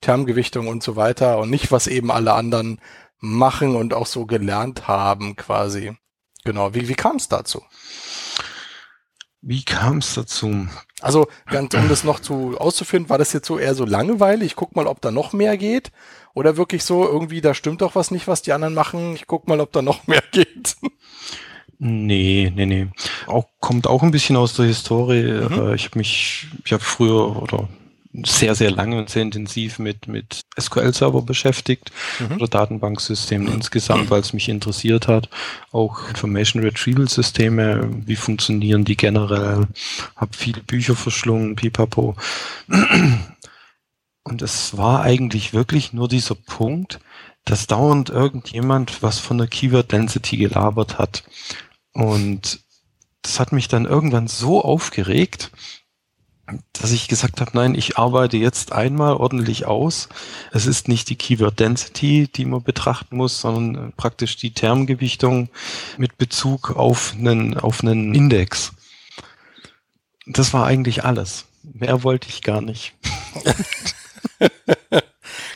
Termgewichtung 0.03 0.69
und 0.69 0.83
so 0.83 0.95
weiter 0.95 1.39
und 1.39 1.49
nicht, 1.49 1.73
was 1.73 1.87
eben 1.87 2.11
alle 2.11 2.35
anderen 2.35 2.81
machen 3.19 3.77
und 3.77 3.95
auch 3.95 4.07
so 4.07 4.27
gelernt 4.27 4.89
haben 4.89 5.37
quasi. 5.37 5.97
Genau, 6.45 6.75
wie, 6.75 6.89
wie 6.89 6.95
kam 6.95 7.17
es 7.17 7.29
dazu? 7.29 7.63
Wie 9.43 9.65
kam 9.65 9.99
es 9.99 10.15
dazu? 10.15 10.69
Also, 11.01 11.27
ganz, 11.47 11.75
um 11.75 11.89
das 11.89 12.05
noch 12.05 12.21
zu 12.21 12.59
auszuführen, 12.59 13.09
war 13.09 13.17
das 13.17 13.33
jetzt 13.33 13.47
so 13.47 13.59
eher 13.59 13.75
so 13.75 13.87
Langeweile? 13.87 14.45
Ich 14.45 14.55
guck 14.55 14.77
mal, 14.77 14.87
ob 14.87 15.01
da 15.01 15.11
noch 15.11 15.33
mehr 15.33 15.57
geht. 15.57 15.93
Oder 16.35 16.57
wirklich 16.57 16.85
so, 16.85 17.05
irgendwie, 17.05 17.41
da 17.41 17.55
stimmt 17.55 17.81
doch 17.81 17.95
was 17.95 18.11
nicht, 18.11 18.29
was 18.29 18.43
die 18.43 18.53
anderen 18.53 18.75
machen. 18.75 19.15
Ich 19.15 19.27
guck 19.27 19.49
mal, 19.49 19.61
ob 19.61 19.73
da 19.73 19.83
noch 19.83 20.07
mehr 20.07 20.23
geht. 20.33 20.77
Nee, 21.79 22.53
nee, 22.55 22.67
nee. 22.67 22.89
Auch, 23.27 23.47
kommt 23.61 23.87
auch 23.87 24.03
ein 24.03 24.11
bisschen 24.11 24.37
aus 24.37 24.55
der 24.55 24.67
Historie. 24.67 25.23
Mhm. 25.23 25.73
Ich 25.73 25.87
habe 25.87 25.99
mich, 25.99 26.49
ich 26.65 26.73
habe 26.73 26.85
früher 26.85 27.43
oder 27.43 27.69
sehr, 28.13 28.57
sehr 28.57 28.73
lange 28.73 28.99
und 28.99 29.09
sehr 29.09 29.23
intensiv 29.23 29.79
mit, 29.79 30.09
mit 30.09 30.41
SQL-Server 30.59 31.23
beschäftigt 31.23 31.93
Mhm. 32.19 32.33
oder 32.37 32.49
Datenbanksystemen 32.49 33.47
insgesamt, 33.53 34.11
weil 34.11 34.21
es 34.21 34.33
mich 34.33 34.49
interessiert 34.49 35.07
hat. 35.07 35.29
Auch 35.71 36.09
Information 36.09 36.63
Retrieval-Systeme, 36.63 37.89
wie 38.07 38.17
funktionieren 38.17 38.85
die 38.85 38.97
generell? 38.97 39.69
Habe 40.17 40.37
viele 40.37 40.61
Bücher 40.61 40.97
verschlungen, 40.97 41.55
pipapo. 41.55 42.17
Und 44.25 44.43
es 44.43 44.77
war 44.77 45.03
eigentlich 45.03 45.53
wirklich 45.53 45.93
nur 45.93 46.09
dieser 46.09 46.35
Punkt, 46.35 47.01
dass 47.45 47.67
dauernd 47.67 48.11
irgendjemand 48.11 49.03
was 49.03 49.19
von 49.19 49.39
der 49.39 49.47
Keyword 49.47 49.93
Density 49.93 50.37
gelabert 50.37 50.99
hat. 50.99 51.23
Und 51.93 52.61
das 53.23 53.41
hat 53.41 53.53
mich 53.53 53.69
dann 53.69 53.87
irgendwann 53.87 54.29
so 54.29 54.63
aufgeregt, 54.63 55.51
dass 56.73 56.93
ich 56.93 57.09
gesagt 57.09 57.41
habe, 57.41 57.51
nein, 57.55 57.75
ich 57.75 57.99
arbeite 57.99 58.37
jetzt 58.37 58.73
einmal 58.73 59.15
ordentlich 59.15 59.67
aus. 59.67 60.09
Es 60.53 60.67
ist 60.67 60.89
nicht 60.89 61.09
die 61.09 61.17
Keyword 61.17 61.59
Density, 61.59 62.29
die 62.29 62.45
man 62.45 62.63
betrachten 62.63 63.17
muss, 63.17 63.41
sondern 63.41 63.93
praktisch 63.97 64.37
die 64.37 64.53
Termgewichtung 64.53 65.49
mit 65.99 66.19
Bezug 66.19 66.77
auf 66.77 67.15
einen, 67.17 67.59
auf 67.59 67.83
einen 67.83 68.15
Index. 68.15 68.73
Das 70.27 70.53
war 70.53 70.67
eigentlich 70.67 71.05
alles. 71.05 71.47
Mehr 71.63 72.03
wollte 72.03 72.29
ich 72.29 72.43
gar 72.43 72.61
nicht. 72.61 72.95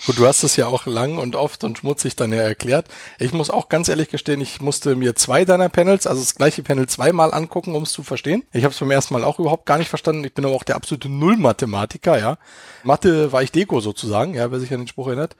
Gut, 0.06 0.18
du 0.18 0.26
hast 0.26 0.42
es 0.42 0.56
ja 0.56 0.66
auch 0.66 0.84
lang 0.84 1.16
und 1.16 1.34
oft 1.34 1.64
und 1.64 1.78
schmutzig 1.78 2.14
dann 2.14 2.30
ja 2.30 2.42
erklärt. 2.42 2.88
Ich 3.18 3.32
muss 3.32 3.48
auch 3.48 3.70
ganz 3.70 3.88
ehrlich 3.88 4.10
gestehen, 4.10 4.38
ich 4.42 4.60
musste 4.60 4.96
mir 4.96 5.14
zwei 5.14 5.46
deiner 5.46 5.70
Panels, 5.70 6.06
also 6.06 6.20
das 6.20 6.34
gleiche 6.34 6.62
Panel 6.62 6.86
zweimal 6.86 7.32
angucken, 7.32 7.74
um 7.74 7.84
es 7.84 7.92
zu 7.92 8.02
verstehen. 8.02 8.44
Ich 8.52 8.64
habe 8.64 8.74
es 8.74 8.80
beim 8.80 8.90
ersten 8.90 9.14
Mal 9.14 9.24
auch 9.24 9.38
überhaupt 9.38 9.64
gar 9.64 9.78
nicht 9.78 9.88
verstanden. 9.88 10.22
Ich 10.24 10.34
bin 10.34 10.44
aber 10.44 10.54
auch 10.54 10.62
der 10.62 10.76
absolute 10.76 11.08
Null-Mathematiker, 11.08 12.18
ja. 12.18 12.36
Mathe 12.82 13.32
war 13.32 13.42
ich 13.42 13.50
Deko 13.50 13.80
sozusagen, 13.80 14.34
ja, 14.34 14.50
wer 14.50 14.60
sich 14.60 14.74
an 14.74 14.80
den 14.80 14.88
Spruch 14.88 15.06
erinnert. 15.06 15.36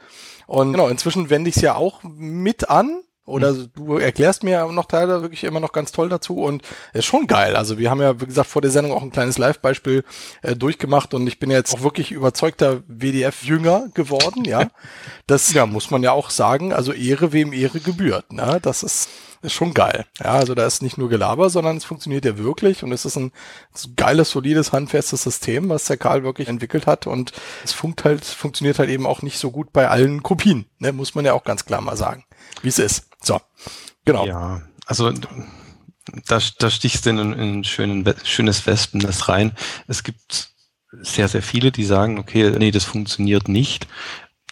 Und 0.46 0.72
genau, 0.72 0.88
inzwischen 0.88 1.28
wende 1.28 1.50
ich 1.50 1.56
es 1.56 1.62
ja 1.62 1.74
auch 1.74 2.02
mit 2.02 2.70
an. 2.70 3.02
Oder 3.26 3.54
du 3.54 3.96
erklärst 3.96 4.42
mir 4.42 4.66
noch 4.66 4.84
Teile 4.84 5.22
wirklich 5.22 5.44
immer 5.44 5.60
noch 5.60 5.72
ganz 5.72 5.92
toll 5.92 6.10
dazu 6.10 6.42
und 6.42 6.62
ist 6.92 7.06
schon 7.06 7.26
geil. 7.26 7.56
Also 7.56 7.78
wir 7.78 7.90
haben 7.90 8.02
ja, 8.02 8.20
wie 8.20 8.26
gesagt, 8.26 8.50
vor 8.50 8.60
der 8.60 8.70
Sendung 8.70 8.92
auch 8.92 9.02
ein 9.02 9.12
kleines 9.12 9.38
Live-Beispiel 9.38 10.04
äh, 10.42 10.54
durchgemacht 10.54 11.14
und 11.14 11.26
ich 11.26 11.38
bin 11.38 11.50
ja 11.50 11.56
jetzt 11.56 11.74
auch 11.74 11.82
wirklich 11.82 12.12
überzeugter 12.12 12.82
WDF-Jünger 12.86 13.88
geworden, 13.94 14.44
ja. 14.44 14.68
Das 15.26 15.54
ja, 15.54 15.64
muss 15.64 15.90
man 15.90 16.02
ja 16.02 16.12
auch 16.12 16.28
sagen, 16.28 16.74
also 16.74 16.92
Ehre 16.92 17.32
wem 17.32 17.54
Ehre 17.54 17.80
gebührt, 17.80 18.30
ne? 18.30 18.58
Das 18.60 18.82
ist, 18.82 19.08
ist 19.40 19.54
schon 19.54 19.72
geil. 19.72 20.04
Ja, 20.22 20.32
also 20.32 20.54
da 20.54 20.66
ist 20.66 20.82
nicht 20.82 20.98
nur 20.98 21.08
Gelaber, 21.08 21.48
sondern 21.48 21.78
es 21.78 21.84
funktioniert 21.86 22.26
ja 22.26 22.36
wirklich 22.36 22.82
und 22.82 22.92
es 22.92 23.06
ist 23.06 23.16
ein, 23.16 23.32
es 23.72 23.80
ist 23.80 23.86
ein 23.88 23.96
geiles, 23.96 24.30
solides, 24.30 24.72
handfestes 24.72 25.22
System, 25.22 25.70
was 25.70 25.86
der 25.86 25.96
Karl 25.96 26.24
wirklich 26.24 26.48
entwickelt 26.48 26.86
hat 26.86 27.06
und 27.06 27.32
es 27.64 27.72
funkt 27.72 28.04
halt, 28.04 28.22
funktioniert 28.22 28.78
halt 28.78 28.90
eben 28.90 29.06
auch 29.06 29.22
nicht 29.22 29.38
so 29.38 29.50
gut 29.50 29.72
bei 29.72 29.88
allen 29.88 30.22
Kopien, 30.22 30.66
ne? 30.78 30.92
Muss 30.92 31.14
man 31.14 31.24
ja 31.24 31.32
auch 31.32 31.44
ganz 31.44 31.64
klar 31.64 31.80
mal 31.80 31.96
sagen, 31.96 32.24
wie 32.62 32.68
es 32.68 32.78
ist. 32.78 33.08
So, 33.22 33.40
genau. 34.04 34.26
Ja, 34.26 34.62
also 34.86 35.12
da, 36.26 36.38
da 36.58 36.70
stichst 36.70 37.06
du 37.06 37.10
in, 37.10 37.18
in 37.18 37.60
ein 37.60 37.64
schönes 37.64 38.66
Wespennest 38.66 39.28
rein. 39.28 39.52
Es 39.86 40.02
gibt 40.02 40.50
sehr, 41.02 41.28
sehr 41.28 41.42
viele, 41.42 41.72
die 41.72 41.84
sagen, 41.84 42.18
okay, 42.18 42.50
nee, 42.50 42.70
das 42.70 42.84
funktioniert 42.84 43.48
nicht. 43.48 43.86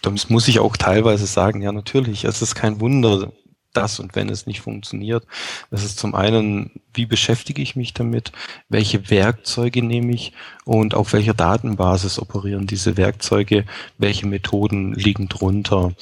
Das 0.01 0.29
muss 0.29 0.47
ich 0.47 0.59
auch 0.59 0.75
teilweise 0.75 1.25
sagen, 1.25 1.61
ja, 1.61 1.71
natürlich, 1.71 2.25
es 2.25 2.41
ist 2.41 2.55
kein 2.55 2.81
Wunder, 2.81 3.31
dass 3.73 3.99
und 3.99 4.15
wenn 4.15 4.29
es 4.29 4.45
nicht 4.45 4.61
funktioniert. 4.61 5.25
Das 5.71 5.83
ist 5.83 5.99
zum 5.99 6.15
einen, 6.15 6.71
wie 6.93 7.05
beschäftige 7.05 7.61
ich 7.61 7.75
mich 7.75 7.93
damit? 7.93 8.31
Welche 8.69 9.09
Werkzeuge 9.09 9.83
nehme 9.83 10.13
ich? 10.13 10.33
Und 10.65 10.93
auf 10.93 11.13
welcher 11.13 11.33
Datenbasis 11.33 12.19
operieren 12.19 12.67
diese 12.67 12.97
Werkzeuge? 12.97 13.65
Welche 13.97 14.27
Methoden 14.27 14.93
liegen 14.93 15.27
drunter? 15.27 15.93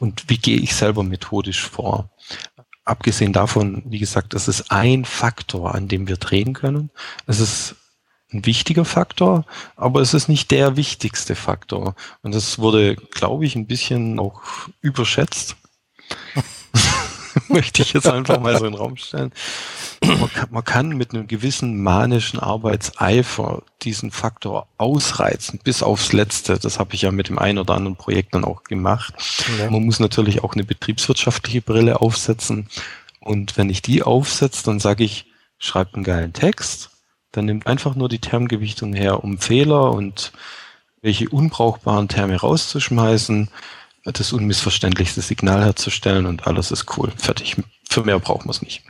Und 0.00 0.24
wie 0.28 0.38
gehe 0.38 0.58
ich 0.58 0.74
selber 0.74 1.02
methodisch 1.02 1.62
vor? 1.62 2.10
Abgesehen 2.84 3.32
davon, 3.32 3.82
wie 3.86 3.98
gesagt, 3.98 4.32
das 4.34 4.46
ist 4.46 4.70
ein 4.70 5.04
Faktor, 5.04 5.74
an 5.74 5.88
dem 5.88 6.06
wir 6.06 6.16
drehen 6.16 6.54
können. 6.54 6.90
Es 7.26 7.40
ist 7.40 7.74
ein 8.32 8.46
wichtiger 8.46 8.84
Faktor, 8.84 9.44
aber 9.76 10.00
es 10.00 10.14
ist 10.14 10.28
nicht 10.28 10.50
der 10.50 10.76
wichtigste 10.76 11.34
Faktor. 11.34 11.94
Und 12.22 12.34
das 12.34 12.58
wurde, 12.58 12.96
glaube 12.96 13.46
ich, 13.46 13.56
ein 13.56 13.66
bisschen 13.66 14.18
auch 14.18 14.42
überschätzt. 14.80 15.56
Möchte 17.52 17.82
ich 17.82 17.92
jetzt 17.92 18.08
einfach 18.08 18.40
mal 18.40 18.58
so 18.58 18.64
in 18.64 18.72
den 18.72 18.78
Raum 18.78 18.96
stellen. 18.96 19.32
Man 20.02 20.32
kann, 20.32 20.48
man 20.50 20.64
kann 20.64 20.88
mit 20.88 21.14
einem 21.14 21.26
gewissen 21.26 21.82
manischen 21.82 22.38
Arbeitseifer 22.38 23.62
diesen 23.82 24.10
Faktor 24.10 24.68
ausreizen 24.78 25.60
bis 25.62 25.82
aufs 25.82 26.12
Letzte. 26.12 26.58
Das 26.58 26.78
habe 26.78 26.94
ich 26.94 27.02
ja 27.02 27.10
mit 27.10 27.28
dem 27.28 27.38
einen 27.38 27.58
oder 27.58 27.74
anderen 27.74 27.96
Projekt 27.96 28.34
dann 28.34 28.44
auch 28.44 28.64
gemacht. 28.64 29.14
Ja. 29.58 29.70
Man 29.70 29.84
muss 29.84 30.00
natürlich 30.00 30.44
auch 30.44 30.54
eine 30.54 30.64
betriebswirtschaftliche 30.64 31.62
Brille 31.62 32.00
aufsetzen. 32.00 32.68
Und 33.20 33.56
wenn 33.56 33.70
ich 33.70 33.82
die 33.82 34.02
aufsetze, 34.02 34.64
dann 34.64 34.78
sage 34.80 35.04
ich, 35.04 35.26
schreibt 35.58 35.94
einen 35.94 36.04
geilen 36.04 36.32
Text, 36.32 36.90
dann 37.32 37.46
nimmt 37.46 37.66
einfach 37.66 37.94
nur 37.94 38.08
die 38.08 38.20
Termgewichtung 38.20 38.92
her, 38.94 39.24
um 39.24 39.38
Fehler 39.38 39.92
und 39.92 40.32
welche 41.02 41.28
unbrauchbaren 41.28 42.08
Terme 42.08 42.36
rauszuschmeißen. 42.36 43.48
Das 44.12 44.32
unmissverständlichste 44.32 45.20
Signal 45.20 45.64
herzustellen 45.64 46.26
und 46.26 46.46
alles 46.46 46.70
ist 46.70 46.96
cool. 46.96 47.12
Fertig. 47.16 47.56
Für 47.88 48.04
mehr 48.04 48.18
braucht 48.18 48.46
man 48.46 48.50
es 48.50 48.62
nicht. 48.62 48.82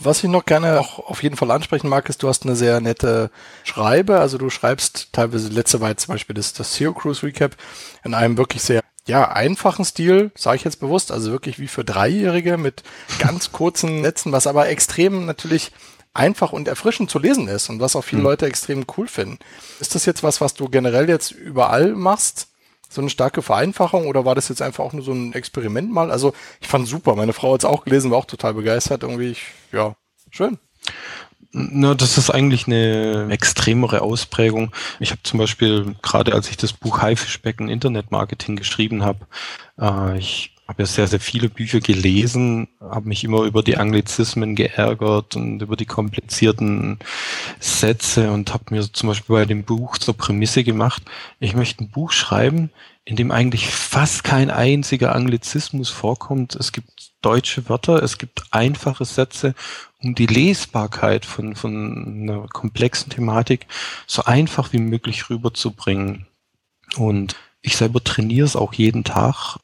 Was 0.00 0.22
ich 0.22 0.30
noch 0.30 0.44
gerne 0.44 0.78
auch 0.78 1.00
auf 1.00 1.24
jeden 1.24 1.36
Fall 1.36 1.50
ansprechen 1.50 1.88
mag, 1.88 2.08
ist, 2.08 2.22
du 2.22 2.28
hast 2.28 2.44
eine 2.44 2.54
sehr 2.54 2.80
nette 2.80 3.30
Schreibe. 3.64 4.20
Also 4.20 4.38
du 4.38 4.48
schreibst 4.48 5.12
teilweise, 5.12 5.48
letzte 5.48 5.80
war 5.80 5.96
zum 5.96 6.14
Beispiel 6.14 6.34
das, 6.34 6.52
das 6.52 6.74
SEO 6.74 6.92
Cruise 6.94 7.24
Recap 7.24 7.56
in 8.04 8.14
einem 8.14 8.36
wirklich 8.36 8.62
sehr 8.62 8.80
ja, 9.06 9.28
einfachen 9.32 9.84
Stil, 9.84 10.30
sage 10.36 10.56
ich 10.56 10.64
jetzt 10.64 10.80
bewusst, 10.80 11.10
also 11.10 11.32
wirklich 11.32 11.58
wie 11.58 11.66
für 11.66 11.84
Dreijährige 11.84 12.58
mit 12.58 12.82
ganz 13.18 13.52
kurzen 13.52 14.02
Sätzen, 14.02 14.32
was 14.32 14.46
aber 14.46 14.68
extrem 14.68 15.26
natürlich 15.26 15.72
einfach 16.14 16.52
und 16.52 16.68
erfrischend 16.68 17.10
zu 17.10 17.18
lesen 17.18 17.48
ist 17.48 17.70
und 17.70 17.80
was 17.80 17.96
auch 17.96 18.04
viele 18.04 18.20
mhm. 18.20 18.28
Leute 18.28 18.46
extrem 18.46 18.84
cool 18.96 19.08
finden. 19.08 19.38
Ist 19.80 19.94
das 19.94 20.04
jetzt 20.04 20.22
was, 20.22 20.40
was 20.40 20.54
du 20.54 20.68
generell 20.68 21.08
jetzt 21.08 21.30
überall 21.30 21.94
machst? 21.94 22.48
So 22.88 23.00
eine 23.00 23.10
starke 23.10 23.42
Vereinfachung 23.42 24.06
oder 24.06 24.24
war 24.24 24.34
das 24.34 24.48
jetzt 24.48 24.62
einfach 24.62 24.84
auch 24.84 24.92
nur 24.92 25.02
so 25.02 25.12
ein 25.12 25.32
Experiment 25.34 25.92
mal? 25.92 26.10
Also 26.10 26.32
ich 26.60 26.68
fand 26.68 26.88
super. 26.88 27.14
Meine 27.16 27.32
Frau 27.32 27.52
hat 27.52 27.60
es 27.60 27.64
auch 27.64 27.84
gelesen, 27.84 28.10
war 28.10 28.18
auch 28.18 28.24
total 28.24 28.54
begeistert. 28.54 29.02
Irgendwie, 29.02 29.30
ich, 29.32 29.42
ja, 29.72 29.94
schön. 30.30 30.58
Na, 31.50 31.94
das 31.94 32.18
ist 32.18 32.30
eigentlich 32.30 32.66
eine 32.66 33.28
extremere 33.30 34.02
Ausprägung. 34.02 34.72
Ich 35.00 35.10
habe 35.10 35.22
zum 35.22 35.38
Beispiel, 35.38 35.96
gerade 36.02 36.34
als 36.34 36.50
ich 36.50 36.58
das 36.58 36.74
Buch 36.74 37.00
Haifischbecken 37.00 37.68
Internet 37.68 38.10
Marketing 38.10 38.56
geschrieben 38.56 39.02
habe, 39.02 39.26
äh, 39.80 40.18
ich 40.18 40.54
habe 40.68 40.82
ja 40.82 40.86
sehr, 40.86 41.06
sehr 41.08 41.20
viele 41.20 41.48
Bücher 41.48 41.80
gelesen, 41.80 42.68
habe 42.78 43.08
mich 43.08 43.24
immer 43.24 43.42
über 43.44 43.62
die 43.62 43.78
Anglizismen 43.78 44.54
geärgert 44.54 45.34
und 45.34 45.62
über 45.62 45.76
die 45.76 45.86
komplizierten 45.86 46.98
Sätze 47.58 48.30
und 48.30 48.52
habe 48.52 48.64
mir 48.70 48.92
zum 48.92 49.08
Beispiel 49.08 49.36
bei 49.36 49.44
dem 49.46 49.64
Buch 49.64 49.96
zur 49.96 50.14
Prämisse 50.14 50.64
gemacht, 50.64 51.02
ich 51.40 51.54
möchte 51.54 51.82
ein 51.82 51.90
Buch 51.90 52.12
schreiben, 52.12 52.70
in 53.06 53.16
dem 53.16 53.30
eigentlich 53.30 53.70
fast 53.70 54.22
kein 54.22 54.50
einziger 54.50 55.14
Anglizismus 55.14 55.88
vorkommt. 55.88 56.54
Es 56.54 56.72
gibt 56.72 57.12
deutsche 57.22 57.66
Wörter, 57.70 58.02
es 58.02 58.18
gibt 58.18 58.42
einfache 58.50 59.06
Sätze, 59.06 59.54
um 60.02 60.14
die 60.14 60.26
Lesbarkeit 60.26 61.24
von, 61.24 61.56
von 61.56 62.22
einer 62.22 62.46
komplexen 62.48 63.08
Thematik 63.08 63.66
so 64.06 64.24
einfach 64.24 64.74
wie 64.74 64.78
möglich 64.78 65.30
rüberzubringen. 65.30 66.26
Und 66.96 67.36
ich 67.62 67.78
selber 67.78 68.04
trainiere 68.04 68.44
es 68.44 68.54
auch 68.54 68.74
jeden 68.74 69.04
Tag 69.04 69.56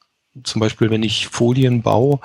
zum 0.42 0.60
Beispiel, 0.60 0.90
wenn 0.90 1.02
ich 1.02 1.28
Folien 1.28 1.82
baue, 1.82 2.18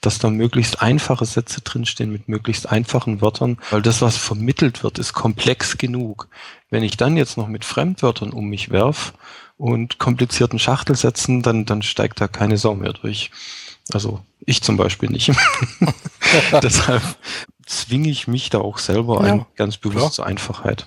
dass 0.00 0.18
da 0.18 0.30
möglichst 0.30 0.80
einfache 0.80 1.24
Sätze 1.24 1.62
drinstehen 1.62 2.12
mit 2.12 2.28
möglichst 2.28 2.70
einfachen 2.70 3.20
Wörtern, 3.20 3.58
weil 3.70 3.82
das, 3.82 4.02
was 4.02 4.16
vermittelt 4.16 4.82
wird, 4.82 4.98
ist 4.98 5.12
komplex 5.12 5.76
genug. 5.76 6.28
Wenn 6.70 6.84
ich 6.84 6.96
dann 6.96 7.16
jetzt 7.16 7.36
noch 7.36 7.48
mit 7.48 7.64
Fremdwörtern 7.64 8.32
um 8.32 8.48
mich 8.48 8.70
werf 8.70 9.14
und 9.56 9.98
komplizierten 9.98 10.58
Schachtelsätzen, 10.58 11.42
dann, 11.42 11.64
dann 11.64 11.82
steigt 11.82 12.20
da 12.20 12.28
keine 12.28 12.56
Sau 12.56 12.74
mehr 12.74 12.92
durch. 12.92 13.30
Also 13.92 14.20
ich 14.40 14.62
zum 14.62 14.76
Beispiel 14.76 15.10
nicht. 15.10 15.32
Deshalb 16.62 17.02
zwinge 17.66 18.08
ich 18.08 18.28
mich 18.28 18.50
da 18.50 18.58
auch 18.58 18.78
selber 18.78 19.26
ja, 19.26 19.32
ein, 19.32 19.46
ganz 19.56 19.76
bewusst 19.76 19.98
klar. 19.98 20.10
zur 20.12 20.26
Einfachheit. 20.26 20.86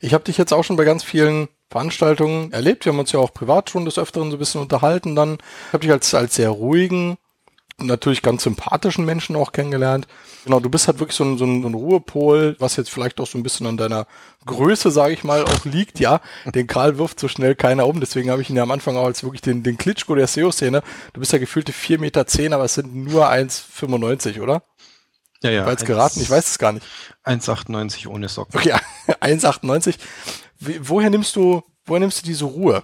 Ich 0.00 0.14
habe 0.14 0.24
dich 0.24 0.38
jetzt 0.38 0.52
auch 0.52 0.64
schon 0.64 0.76
bei 0.76 0.84
ganz 0.84 1.02
vielen 1.02 1.48
Veranstaltungen 1.70 2.52
erlebt. 2.52 2.84
Wir 2.84 2.92
haben 2.92 2.98
uns 2.98 3.12
ja 3.12 3.20
auch 3.20 3.34
privat 3.34 3.70
schon 3.70 3.84
des 3.84 3.98
Öfteren 3.98 4.30
so 4.30 4.36
ein 4.36 4.38
bisschen 4.38 4.60
unterhalten 4.60 5.16
dann. 5.16 5.38
Ich 5.68 5.72
habe 5.72 5.82
dich 5.82 5.90
als, 5.90 6.14
als 6.14 6.36
sehr 6.36 6.50
ruhigen 6.50 7.16
und 7.78 7.88
natürlich 7.88 8.22
ganz 8.22 8.44
sympathischen 8.44 9.04
Menschen 9.04 9.36
auch 9.36 9.52
kennengelernt. 9.52 10.06
Genau, 10.44 10.60
du 10.60 10.70
bist 10.70 10.86
halt 10.86 10.98
wirklich 10.98 11.16
so 11.16 11.24
ein, 11.24 11.36
so 11.36 11.44
ein, 11.44 11.62
so 11.62 11.68
ein 11.68 11.74
Ruhepol, 11.74 12.56
was 12.58 12.76
jetzt 12.76 12.90
vielleicht 12.90 13.20
auch 13.20 13.26
so 13.26 13.36
ein 13.36 13.42
bisschen 13.42 13.66
an 13.66 13.76
deiner 13.76 14.06
Größe, 14.46 14.90
sage 14.90 15.12
ich 15.12 15.24
mal, 15.24 15.44
auch 15.44 15.64
liegt. 15.64 16.00
Ja, 16.00 16.20
den 16.46 16.68
Karl 16.68 16.98
wirft 16.98 17.20
so 17.20 17.28
schnell 17.28 17.54
keiner 17.54 17.86
um, 17.86 18.00
deswegen 18.00 18.30
habe 18.30 18.40
ich 18.40 18.48
ihn 18.48 18.56
ja 18.56 18.62
am 18.62 18.70
Anfang 18.70 18.96
auch 18.96 19.04
als 19.04 19.24
wirklich 19.24 19.42
den, 19.42 19.62
den 19.62 19.76
Klitschko 19.76 20.14
der 20.14 20.26
SEO-Szene. 20.26 20.82
Du 21.12 21.20
bist 21.20 21.32
ja 21.32 21.38
gefühlte 21.38 21.72
4,10 21.72 21.98
Meter, 21.98 22.54
aber 22.54 22.64
es 22.64 22.74
sind 22.74 22.94
nur 22.94 23.28
1,95, 23.28 24.40
oder? 24.40 24.62
Ja, 25.46 25.52
ja. 25.52 25.66
Weil 25.66 25.76
geraten, 25.76 26.20
ich 26.20 26.30
weiß 26.30 26.50
es 26.50 26.58
gar 26.58 26.72
nicht. 26.72 26.86
1,98 27.24 28.06
ohne 28.08 28.28
Socken. 28.28 28.58
Okay, 28.58 28.72
1,98. 29.20 29.96
Woher 30.80 31.10
nimmst 31.10 31.36
du, 31.36 31.62
woher 31.84 32.00
nimmst 32.00 32.22
du 32.22 32.26
diese 32.26 32.44
Ruhe? 32.44 32.82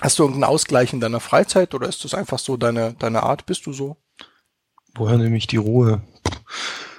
Hast 0.00 0.18
du 0.18 0.22
irgendeinen 0.22 0.50
Ausgleich 0.50 0.92
in 0.92 1.00
deiner 1.00 1.20
Freizeit 1.20 1.74
oder 1.74 1.88
ist 1.88 2.04
das 2.04 2.14
einfach 2.14 2.38
so 2.38 2.56
deine, 2.56 2.94
deine 2.94 3.22
Art? 3.22 3.46
Bist 3.46 3.66
du 3.66 3.72
so? 3.72 3.96
Woher 4.94 5.18
nehme 5.18 5.36
ich 5.36 5.46
die 5.46 5.56
Ruhe? 5.56 6.02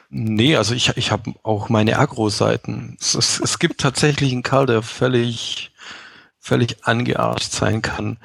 Nee, 0.10 0.56
also 0.58 0.76
ich, 0.76 0.96
ich 0.96 1.12
habe 1.12 1.34
auch 1.42 1.70
meine 1.70 1.98
Agro-Seiten. 1.98 2.98
Es, 3.00 3.16
es, 3.16 3.40
es 3.40 3.58
gibt 3.58 3.82
tatsächlich 3.82 4.32
einen 4.32 4.44
Karl, 4.44 4.68
der 4.68 4.84
völlig, 4.84 5.72
völlig 6.40 6.86
angearscht 6.86 7.52
sein 7.52 7.82
kann. 7.82 8.20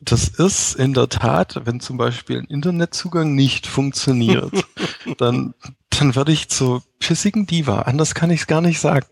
Das 0.00 0.28
ist 0.28 0.74
in 0.74 0.94
der 0.94 1.08
Tat, 1.08 1.60
wenn 1.64 1.80
zum 1.80 1.98
Beispiel 1.98 2.38
ein 2.38 2.46
Internetzugang 2.46 3.34
nicht 3.34 3.66
funktioniert, 3.66 4.52
dann, 5.18 5.54
dann 6.00 6.14
werde 6.14 6.32
ich 6.32 6.48
zur 6.48 6.82
pissigen 6.98 7.46
Diva. 7.46 7.82
Anders 7.82 8.14
kann 8.14 8.30
ich 8.30 8.40
es 8.40 8.46
gar 8.46 8.60
nicht 8.60 8.80
sagen. 8.80 9.06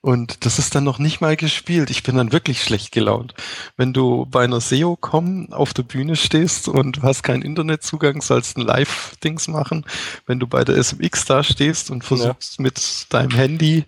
Und 0.00 0.44
das 0.44 0.58
ist 0.58 0.74
dann 0.74 0.84
noch 0.84 0.98
nicht 0.98 1.20
mal 1.20 1.36
gespielt. 1.36 1.90
Ich 1.90 2.02
bin 2.02 2.16
dann 2.16 2.32
wirklich 2.32 2.62
schlecht 2.62 2.92
gelaunt. 2.92 3.34
Wenn 3.76 3.92
du 3.92 4.26
bei 4.26 4.44
einer 4.44 4.60
SEO-Com 4.60 5.52
auf 5.52 5.74
der 5.74 5.82
Bühne 5.82 6.16
stehst 6.16 6.68
und 6.68 6.98
du 6.98 7.02
hast 7.02 7.22
keinen 7.22 7.42
Internetzugang, 7.42 8.22
sollst 8.22 8.56
ein 8.56 8.62
Live-Dings 8.62 9.48
machen. 9.48 9.84
Wenn 10.26 10.40
du 10.40 10.46
bei 10.46 10.64
der 10.64 10.82
SMX 10.82 11.24
da 11.26 11.42
stehst 11.42 11.90
und 11.90 12.04
versuchst 12.04 12.58
ja. 12.58 12.62
mit 12.62 13.06
deinem 13.10 13.32
Handy 13.32 13.84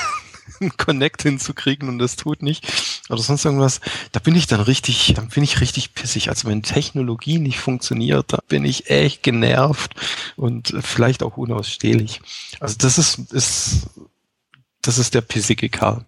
Connect 0.76 1.22
hinzukriegen 1.22 1.88
und 1.88 1.98
das 1.98 2.16
tut 2.16 2.42
nicht 2.42 2.99
oder 3.10 3.22
sonst 3.22 3.44
irgendwas, 3.44 3.80
da 4.12 4.20
bin 4.20 4.36
ich 4.36 4.46
dann 4.46 4.60
richtig, 4.60 5.12
dann 5.16 5.28
bin 5.28 5.42
ich 5.42 5.60
richtig 5.60 5.94
pissig. 5.94 6.28
Also 6.28 6.48
wenn 6.48 6.62
Technologie 6.62 7.38
nicht 7.38 7.58
funktioniert, 7.58 8.32
da 8.32 8.38
bin 8.48 8.64
ich 8.64 8.90
echt 8.90 9.22
genervt 9.22 9.94
und 10.36 10.74
vielleicht 10.80 11.22
auch 11.22 11.36
unausstehlich. 11.36 12.20
Also 12.60 12.76
das 12.78 12.98
ist, 12.98 13.32
ist 13.32 13.88
das 14.82 14.98
ist 14.98 15.14
der 15.14 15.20
pissige 15.20 15.68
Karl. 15.68 16.06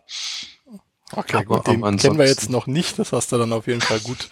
Okay, 1.15 1.37
aber, 1.37 1.57
gut, 1.57 1.67
den 1.67 1.97
kennen 1.99 2.19
wir 2.19 2.27
jetzt 2.27 2.49
noch 2.49 2.67
nicht. 2.67 2.99
Das 2.99 3.13
hast 3.13 3.33
du 3.33 3.39
dann 3.39 3.53
auf 3.53 3.67
jeden 3.67 3.83
Fall 3.83 4.01
gut, 4.01 4.29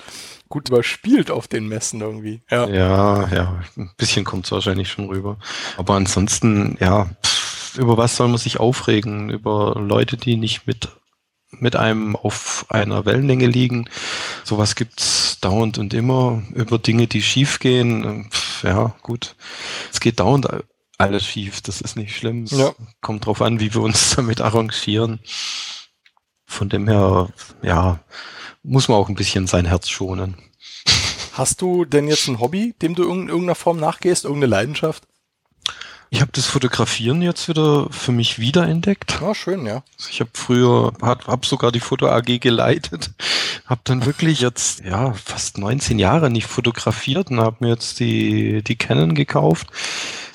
gut 0.49 0.69
überspielt 0.69 1.31
auf 1.31 1.47
den 1.47 1.69
Messen 1.69 2.01
irgendwie. 2.01 2.41
Ja, 2.51 2.67
ja, 2.69 3.29
ja 3.29 3.63
ein 3.77 3.91
bisschen 3.99 4.25
kommt 4.25 4.47
es 4.47 4.53
wahrscheinlich 4.53 4.89
schon 4.91 5.07
rüber. 5.07 5.39
Aber 5.77 5.95
ansonsten, 5.95 6.79
ja, 6.81 7.11
pff, 7.23 7.77
über 7.77 7.99
was 7.99 8.17
soll 8.17 8.29
man 8.29 8.39
sich 8.39 8.61
aufregen? 8.61 9.29
Über 9.29 9.75
Leute, 9.79 10.17
die 10.17 10.37
nicht 10.37 10.67
mit 10.67 10.89
mit 11.59 11.77
einem 11.77 12.17
auf 12.17 12.67
einer 12.69 13.05
Wellenlänge 13.05 13.47
liegen. 13.47 13.89
Sowas 14.45 14.75
gibt's 14.75 15.39
dauernd 15.41 15.79
und 15.79 15.95
immer 15.95 16.43
über 16.55 16.79
Dinge, 16.79 17.07
die 17.07 17.23
schief 17.23 17.59
gehen. 17.59 18.29
Pff, 18.31 18.65
ja, 18.65 18.95
gut. 19.03 19.37
Es 19.93 20.01
geht 20.01 20.21
dauernd 20.21 20.49
alles 20.99 21.25
schief, 21.25 21.63
das 21.63 21.81
ist 21.81 21.97
nicht 21.97 22.15
schlimm. 22.15 22.45
Es 22.45 22.53
ja. 22.53 22.73
kommt 23.01 23.27
drauf 23.27 23.41
an, 23.41 23.59
wie 23.59 23.73
wir 23.75 23.81
uns 23.81 24.11
damit 24.17 24.41
arrangieren. 24.41 25.21
Von 26.45 26.69
dem 26.69 26.89
her, 26.89 27.31
ja, 27.63 28.01
muss 28.63 28.89
man 28.89 28.99
auch 28.99 29.09
ein 29.09 29.15
bisschen 29.15 29.47
sein 29.47 29.67
Herz 29.67 29.89
schonen. 29.89 30.37
Hast 31.33 31.63
du 31.63 31.85
denn 31.85 32.09
jetzt 32.09 32.29
ein 32.29 32.41
Hobby, 32.41 32.75
dem 32.83 32.95
du 32.95 33.05
in 33.05 33.29
irgendeiner 33.29 33.55
Form 33.55 33.79
nachgehst, 33.79 34.25
irgendeine 34.25 34.51
Leidenschaft? 34.51 35.05
Ich 36.13 36.21
habe 36.21 36.33
das 36.33 36.47
Fotografieren 36.47 37.23
jetzt 37.23 37.49
wieder 37.49 37.87
für 37.91 38.11
mich 38.11 38.41
wiederentdeckt. 38.41 39.23
Ah, 39.23 39.33
schön, 39.33 39.65
ja. 39.65 39.85
Also 39.97 40.11
ich 40.11 40.19
habe 40.19 40.31
früher, 40.35 40.93
habe 41.01 41.25
hab 41.29 41.47
sogar 41.47 41.71
die 41.71 41.79
Foto 41.79 42.09
AG 42.09 42.41
geleitet, 42.41 43.13
habe 43.67 43.81
dann 43.85 44.05
wirklich 44.05 44.41
jetzt 44.41 44.81
ja 44.85 45.13
fast 45.13 45.59
19 45.59 46.01
Jahre 46.01 46.29
nicht 46.29 46.49
fotografiert 46.49 47.31
und 47.31 47.39
habe 47.39 47.59
mir 47.61 47.69
jetzt 47.69 48.01
die 48.01 48.61
die 48.65 48.75
Canon 48.75 49.15
gekauft 49.15 49.69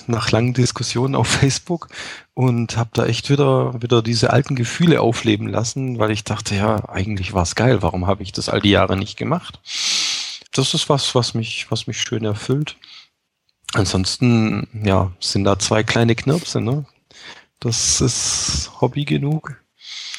nach 0.07 0.31
langen 0.31 0.53
Diskussionen 0.53 1.13
auf 1.13 1.27
Facebook 1.41 1.89
und 2.33 2.77
habe 2.77 2.91
da 2.93 3.05
echt 3.05 3.29
wieder 3.29 3.81
wieder 3.81 4.01
diese 4.01 4.31
alten 4.31 4.55
Gefühle 4.55 5.01
aufleben 5.01 5.49
lassen, 5.49 5.99
weil 5.99 6.11
ich 6.11 6.23
dachte, 6.23 6.55
ja, 6.55 6.87
eigentlich 6.87 7.33
war 7.33 7.43
es 7.43 7.55
geil, 7.55 7.81
warum 7.81 8.07
habe 8.07 8.23
ich 8.23 8.31
das 8.31 8.47
all 8.47 8.61
die 8.61 8.69
Jahre 8.71 8.95
nicht 8.95 9.17
gemacht? 9.17 9.59
Das 10.53 10.73
ist 10.73 10.87
was, 10.87 11.15
was 11.15 11.33
mich 11.33 11.69
was 11.69 11.85
mich 11.85 11.99
schön 11.99 12.23
erfüllt. 12.23 12.77
Ansonsten, 13.75 14.67
ja, 14.85 15.11
sind 15.19 15.43
da 15.43 15.59
zwei 15.59 15.83
kleine 15.83 16.15
Knirpse, 16.15 16.61
ne? 16.61 16.85
Das 17.59 17.99
ist 17.99 18.71
Hobby 18.79 19.05
genug. 19.05 19.61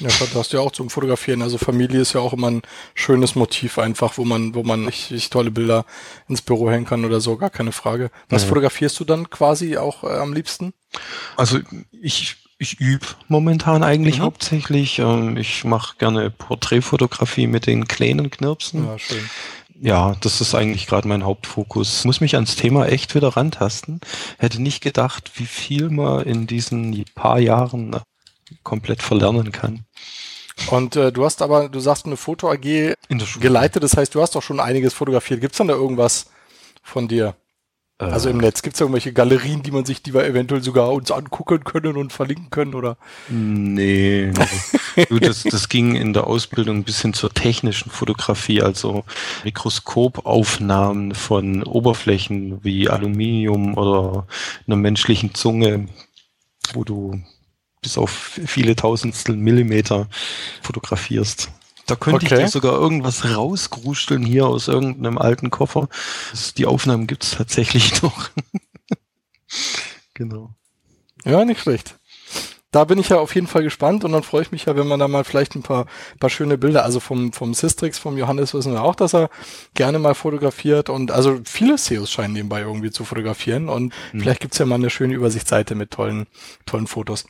Ja, 0.00 0.08
das 0.08 0.34
hast 0.34 0.52
du 0.52 0.58
ja 0.58 0.62
auch 0.62 0.72
zum 0.72 0.90
Fotografieren. 0.90 1.40
Also 1.40 1.56
Familie 1.56 2.00
ist 2.00 2.12
ja 2.12 2.20
auch 2.20 2.34
immer 2.34 2.50
ein 2.50 2.62
schönes 2.94 3.34
Motiv 3.34 3.78
einfach, 3.78 4.18
wo 4.18 4.26
man, 4.26 4.54
wo 4.54 4.62
man 4.62 4.84
richtig 4.84 5.30
tolle 5.30 5.50
Bilder 5.50 5.86
ins 6.28 6.42
Büro 6.42 6.70
hängen 6.70 6.84
kann 6.84 7.06
oder 7.06 7.20
so, 7.20 7.38
gar 7.38 7.48
keine 7.48 7.72
Frage. 7.72 8.10
Was 8.28 8.42
ja. 8.42 8.48
fotografierst 8.48 9.00
du 9.00 9.04
dann 9.04 9.30
quasi 9.30 9.78
auch 9.78 10.04
äh, 10.04 10.18
am 10.18 10.34
liebsten? 10.34 10.74
Also 11.36 11.60
ich, 11.90 12.36
ich 12.58 12.78
übe 12.78 13.06
momentan 13.28 13.82
eigentlich 13.82 14.18
mhm. 14.18 14.24
hauptsächlich. 14.24 14.98
Ähm, 14.98 15.38
ich 15.38 15.64
mache 15.64 15.96
gerne 15.96 16.30
Porträtfotografie 16.30 17.46
mit 17.46 17.66
den 17.66 17.88
kleinen 17.88 18.28
Knirpsen. 18.30 18.84
Ja, 18.84 18.98
schön 18.98 19.24
ja, 19.80 20.14
das 20.20 20.40
ist 20.40 20.54
eigentlich 20.54 20.86
gerade 20.86 21.08
mein 21.08 21.24
Hauptfokus. 21.24 22.04
Muss 22.04 22.20
mich 22.20 22.34
ans 22.34 22.56
Thema 22.56 22.86
echt 22.86 23.14
wieder 23.14 23.36
rantasten. 23.36 24.00
Hätte 24.38 24.62
nicht 24.62 24.82
gedacht, 24.82 25.32
wie 25.34 25.46
viel 25.46 25.90
man 25.90 26.24
in 26.24 26.46
diesen 26.46 27.04
paar 27.14 27.38
Jahren 27.38 27.96
komplett 28.62 29.02
verlernen 29.02 29.52
kann. 29.52 29.84
Und 30.70 30.96
äh, 30.96 31.12
du 31.12 31.24
hast 31.24 31.42
aber, 31.42 31.68
du 31.68 31.80
sagst 31.80 32.06
eine 32.06 32.16
Foto 32.16 32.50
AG 32.50 32.94
geleitet, 33.40 33.82
das 33.82 33.96
heißt, 33.96 34.14
du 34.14 34.22
hast 34.22 34.34
doch 34.34 34.42
schon 34.42 34.60
einiges 34.60 34.94
fotografiert. 34.94 35.40
Gibt's 35.40 35.58
dann 35.58 35.68
da 35.68 35.74
irgendwas 35.74 36.30
von 36.82 37.08
dir? 37.08 37.34
Also 37.98 38.28
im 38.28 38.36
Netz 38.36 38.60
gibt's 38.60 38.78
da 38.78 38.84
irgendwelche 38.84 39.14
Galerien, 39.14 39.62
die 39.62 39.70
man 39.70 39.86
sich, 39.86 40.02
die 40.02 40.12
wir 40.12 40.26
eventuell 40.26 40.62
sogar 40.62 40.92
uns 40.92 41.10
angucken 41.10 41.64
können 41.64 41.96
und 41.96 42.12
verlinken 42.12 42.50
können, 42.50 42.74
oder? 42.74 42.98
Nee, 43.30 44.32
nee. 44.96 45.06
du, 45.08 45.18
das, 45.18 45.44
das 45.44 45.70
ging 45.70 45.96
in 45.96 46.12
der 46.12 46.26
Ausbildung 46.26 46.76
ein 46.76 46.84
bisschen 46.84 47.14
zur 47.14 47.32
technischen 47.32 47.90
Fotografie, 47.90 48.60
also 48.60 49.04
Mikroskopaufnahmen 49.44 51.14
von 51.14 51.62
Oberflächen 51.62 52.62
wie 52.62 52.90
Aluminium 52.90 53.78
oder 53.78 54.26
einer 54.66 54.76
menschlichen 54.76 55.34
Zunge, 55.34 55.88
wo 56.74 56.84
du 56.84 57.22
bis 57.80 57.96
auf 57.96 58.10
viele 58.10 58.76
Tausendstel 58.76 59.36
Millimeter 59.36 60.06
fotografierst. 60.60 61.50
Da 61.86 61.94
könnte 61.96 62.26
Okay. 62.26 62.34
ich 62.34 62.40
dir 62.42 62.48
sogar 62.48 62.72
irgendwas 62.74 63.24
rausgrusteln 63.36 64.24
hier 64.24 64.46
aus 64.46 64.68
irgendeinem 64.68 65.18
alten 65.18 65.50
Koffer. 65.50 65.88
Die 66.56 66.66
Aufnahmen 66.66 67.06
gibt's 67.06 67.32
tatsächlich 67.32 68.02
noch. 68.02 68.30
genau. 70.14 70.50
Ja, 71.24 71.44
nicht 71.44 71.60
schlecht. 71.60 71.96
Da 72.72 72.84
bin 72.84 72.98
ich 72.98 73.08
ja 73.08 73.18
auf 73.18 73.34
jeden 73.34 73.46
Fall 73.46 73.62
gespannt 73.62 74.04
und 74.04 74.12
dann 74.12 74.22
freue 74.24 74.42
ich 74.42 74.52
mich 74.52 74.66
ja, 74.66 74.76
wenn 74.76 74.86
man 74.88 74.98
da 75.00 75.08
mal 75.08 75.24
vielleicht 75.24 75.54
ein 75.54 75.62
paar, 75.62 75.86
paar 76.20 76.28
schöne 76.28 76.58
Bilder, 76.58 76.84
also 76.84 77.00
vom, 77.00 77.32
vom 77.32 77.54
Sistrix, 77.54 77.98
vom 77.98 78.18
Johannes 78.18 78.52
wissen 78.52 78.72
wir 78.72 78.82
auch, 78.82 78.94
dass 78.96 79.14
er 79.14 79.30
gerne 79.74 79.98
mal 79.98 80.14
fotografiert 80.14 80.90
und 80.90 81.10
also 81.10 81.40
viele 81.44 81.78
SEOs 81.78 82.10
scheinen 82.10 82.34
nebenbei 82.34 82.60
irgendwie 82.60 82.90
zu 82.90 83.04
fotografieren 83.04 83.68
und 83.70 83.94
vielleicht 84.12 84.40
gibt's 84.40 84.58
ja 84.58 84.66
mal 84.66 84.74
eine 84.74 84.90
schöne 84.90 85.14
Übersichtsseite 85.14 85.74
mit 85.74 85.92
tollen, 85.92 86.26
tollen 86.66 86.86
Fotos. 86.86 87.24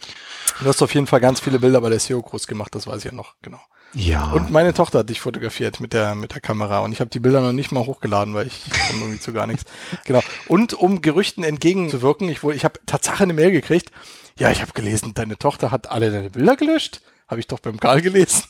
Du 0.60 0.66
hast 0.66 0.82
auf 0.82 0.94
jeden 0.94 1.06
Fall 1.06 1.20
ganz 1.20 1.38
viele 1.38 1.60
Bilder 1.60 1.80
bei 1.80 1.90
der 1.90 2.00
SEO 2.00 2.22
groß 2.22 2.48
gemacht, 2.48 2.74
das 2.74 2.86
weiß 2.88 2.98
ich 2.98 3.04
ja 3.04 3.12
noch, 3.12 3.34
genau. 3.42 3.60
Ja. 3.96 4.30
Und 4.32 4.50
meine 4.50 4.74
Tochter 4.74 4.98
hat 4.98 5.08
dich 5.08 5.20
fotografiert 5.20 5.80
mit 5.80 5.94
der, 5.94 6.14
mit 6.14 6.34
der 6.34 6.42
Kamera 6.42 6.80
und 6.80 6.92
ich 6.92 7.00
habe 7.00 7.08
die 7.08 7.18
Bilder 7.18 7.40
noch 7.40 7.52
nicht 7.52 7.72
mal 7.72 7.86
hochgeladen, 7.86 8.34
weil 8.34 8.46
ich, 8.46 8.66
ich 8.66 8.72
komme 8.72 9.00
irgendwie 9.00 9.20
zu 9.20 9.32
gar 9.32 9.46
nichts. 9.46 9.64
Genau. 10.04 10.20
Und 10.48 10.74
um 10.74 11.00
Gerüchten 11.00 11.42
entgegenzuwirken, 11.42 12.28
ich, 12.28 12.42
ich 12.42 12.64
habe 12.64 12.78
Tatsache 12.84 13.22
eine 13.22 13.32
Mail 13.32 13.50
gekriegt. 13.50 13.90
Ja, 14.38 14.50
ich 14.50 14.60
habe 14.60 14.72
gelesen, 14.72 15.14
deine 15.14 15.38
Tochter 15.38 15.70
hat 15.70 15.90
alle 15.90 16.10
deine 16.10 16.28
Bilder 16.28 16.56
gelöscht. 16.56 17.00
Habe 17.26 17.40
ich 17.40 17.46
doch 17.46 17.58
beim 17.58 17.80
Karl 17.80 18.02
gelesen. 18.02 18.44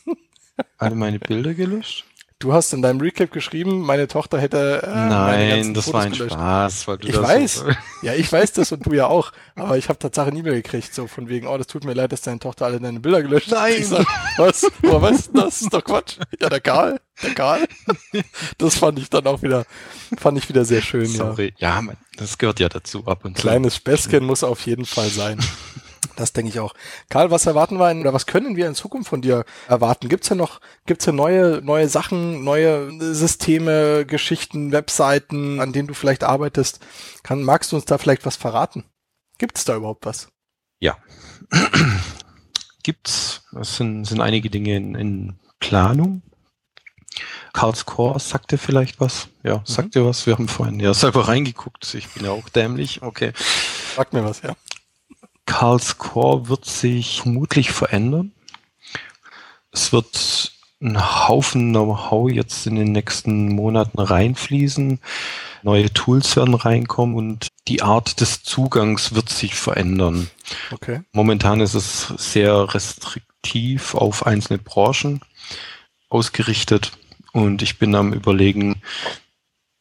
alle 0.77 0.95
meine 0.95 1.17
Bilder 1.17 1.53
gelöscht? 1.53 2.03
Du 2.39 2.53
hast 2.53 2.71
in 2.71 2.83
deinem 2.83 3.01
Recap 3.01 3.31
geschrieben, 3.31 3.81
meine 3.81 4.07
Tochter 4.07 4.39
hätte 4.39 4.83
äh, 4.83 4.87
Nein, 4.87 5.73
das 5.73 5.85
Fotos 5.85 5.93
war 5.95 6.01
ein 6.03 6.11
gelöscht. 6.11 6.33
Spaß. 6.33 6.87
Weil 6.87 6.97
du 6.99 7.07
Ich 7.07 7.15
das 7.15 7.23
weiß. 7.23 7.55
So, 7.55 7.65
Ja, 8.03 8.13
ich 8.13 8.31
weiß 8.31 8.51
das 8.53 8.71
und 8.71 8.85
du 8.85 8.93
ja 8.93 9.07
auch. 9.07 9.31
Aber 9.55 9.75
ich 9.75 9.89
habe 9.89 9.97
Tatsache 9.97 10.27
eine 10.27 10.37
E-Mail 10.37 10.61
gekriegt, 10.61 10.93
so 10.93 11.07
von 11.07 11.29
wegen, 11.29 11.47
oh, 11.47 11.57
das 11.57 11.65
tut 11.65 11.83
mir 11.83 11.93
leid, 11.93 12.11
dass 12.11 12.21
deine 12.21 12.37
Tochter 12.37 12.65
alle 12.65 12.79
deine 12.79 12.99
Bilder 12.99 13.23
gelöscht 13.23 13.51
hat. 13.51 13.57
Nein. 13.57 13.83
Sag, 13.83 14.05
was? 14.37 14.67
Weißt 14.83 15.29
du 15.33 15.41
das? 15.41 15.61
Ist 15.63 15.73
doch 15.73 15.83
Quatsch. 15.83 16.17
Ja, 16.39 16.49
der 16.49 16.59
Karl. 16.61 16.99
Der 17.23 17.33
Karl. 17.33 17.67
Das 18.59 18.75
fand 18.77 18.99
ich 18.99 19.09
dann 19.09 19.25
auch 19.25 19.41
wieder, 19.41 19.65
fand 20.17 20.37
ich 20.37 20.47
wieder 20.47 20.63
sehr 20.63 20.83
schön, 20.83 21.05
ja. 21.05 21.17
sorry. 21.17 21.55
Ja, 21.57 21.81
man, 21.81 21.97
das 22.17 22.37
gehört 22.37 22.59
ja 22.59 22.69
dazu 22.69 23.07
ab 23.07 23.25
und 23.25 23.35
zu. 23.35 23.41
Kleines 23.41 23.75
Späßchen 23.77 24.23
muss 24.23 24.43
auf 24.43 24.63
jeden 24.67 24.85
Fall 24.85 25.09
sein. 25.09 25.39
Das 26.15 26.33
denke 26.33 26.49
ich 26.49 26.59
auch. 26.59 26.73
Karl, 27.09 27.31
was 27.31 27.45
erwarten 27.45 27.77
wir 27.77 27.91
in, 27.91 28.01
oder 28.01 28.13
was 28.13 28.25
können 28.25 28.55
wir 28.55 28.67
in 28.67 28.75
Zukunft 28.75 29.09
von 29.09 29.21
dir 29.21 29.45
erwarten? 29.67 30.09
Gibt's 30.09 30.29
ja 30.29 30.35
noch, 30.35 30.59
gibt's 30.85 31.05
ja 31.05 31.11
neue, 31.11 31.61
neue 31.63 31.87
Sachen, 31.89 32.43
neue 32.43 32.91
Systeme, 33.13 34.05
Geschichten, 34.05 34.71
Webseiten, 34.71 35.59
an 35.59 35.73
denen 35.73 35.87
du 35.87 35.93
vielleicht 35.93 36.23
arbeitest? 36.23 36.79
Kann, 37.23 37.43
magst 37.43 37.71
du 37.71 37.75
uns 37.75 37.85
da 37.85 37.97
vielleicht 37.97 38.25
was 38.25 38.35
verraten? 38.35 38.83
Gibt's 39.37 39.65
da 39.65 39.75
überhaupt 39.75 40.05
was? 40.05 40.29
Ja. 40.79 40.97
Gibt's. 42.83 43.43
Es 43.59 43.77
sind, 43.77 44.05
sind 44.05 44.21
einige 44.21 44.49
Dinge 44.49 44.75
in, 44.75 44.95
in 44.95 45.39
Planung. 45.59 46.21
Karls 47.53 47.85
Core 47.85 48.19
sagte 48.19 48.57
vielleicht 48.57 48.99
was. 48.99 49.29
Ja, 49.43 49.61
sagt 49.65 49.95
dir 49.95 50.05
was. 50.05 50.25
Wir 50.25 50.33
haben 50.33 50.47
vorhin 50.47 50.79
ja 50.79 50.93
selber 50.93 51.27
reingeguckt. 51.27 51.93
Ich 51.93 52.07
bin 52.09 52.25
ja 52.25 52.31
auch 52.31 52.49
dämlich. 52.49 53.01
Okay. 53.01 53.33
Sag 53.95 54.13
mir 54.13 54.23
was, 54.23 54.41
ja. 54.41 54.55
Karls 55.47 55.97
Core 55.97 56.49
wird 56.49 56.65
sich 56.65 57.21
vermutlich 57.21 57.71
verändern. 57.71 58.33
Es 59.71 59.91
wird 59.91 60.51
ein 60.79 61.27
Haufen 61.27 61.71
Know-how 61.71 62.29
jetzt 62.29 62.67
in 62.67 62.75
den 62.75 62.91
nächsten 62.91 63.49
Monaten 63.55 63.97
reinfließen. 63.97 64.99
Neue 65.63 65.91
Tools 65.91 66.35
werden 66.35 66.53
reinkommen 66.53 67.15
und 67.15 67.47
die 67.67 67.81
Art 67.81 68.21
des 68.21 68.43
Zugangs 68.43 69.15
wird 69.15 69.29
sich 69.29 69.55
verändern. 69.55 70.29
Okay. 70.71 71.01
Momentan 71.13 71.61
ist 71.61 71.73
es 71.73 72.07
sehr 72.17 72.75
restriktiv 72.75 73.95
auf 73.95 74.27
einzelne 74.27 74.59
Branchen 74.59 75.21
ausgerichtet 76.09 76.91
und 77.31 77.61
ich 77.63 77.79
bin 77.79 77.95
am 77.95 78.13
überlegen, 78.13 78.81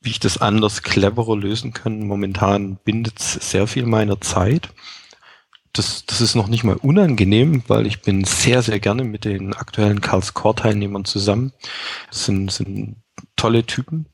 wie 0.01 0.11
ich 0.11 0.21
das 0.21 0.39
anders, 0.39 0.83
cleverer 0.83 1.37
lösen 1.37 1.73
kann. 1.73 2.07
Momentan 2.07 2.77
bindet 2.77 3.19
es 3.19 3.33
sehr 3.35 3.67
viel 3.67 3.85
meiner 3.85 4.21
Zeit. 4.21 4.71
Das, 5.77 6.07
das 6.07 6.21
ist 6.21 6.35
noch 6.35 6.49
nicht 6.49 6.65
mal 6.65 6.77
unangenehm, 6.77 7.63
weil 7.69 7.87
ich 7.87 8.03
bin 8.03 8.25
sehr, 8.25 8.63
sehr 8.63 8.81
gerne 8.81 9.05
mit 9.05 9.25
den 9.25 9.53
aktuellen 9.53 10.01
Karls 10.01 10.35
Core 10.35 10.55
Teilnehmern 10.55 11.05
zusammen. 11.05 11.53
Das 12.09 12.25
sind, 12.25 12.51
sind 12.51 12.97
tolle 13.37 13.65
Typen, 13.67 14.07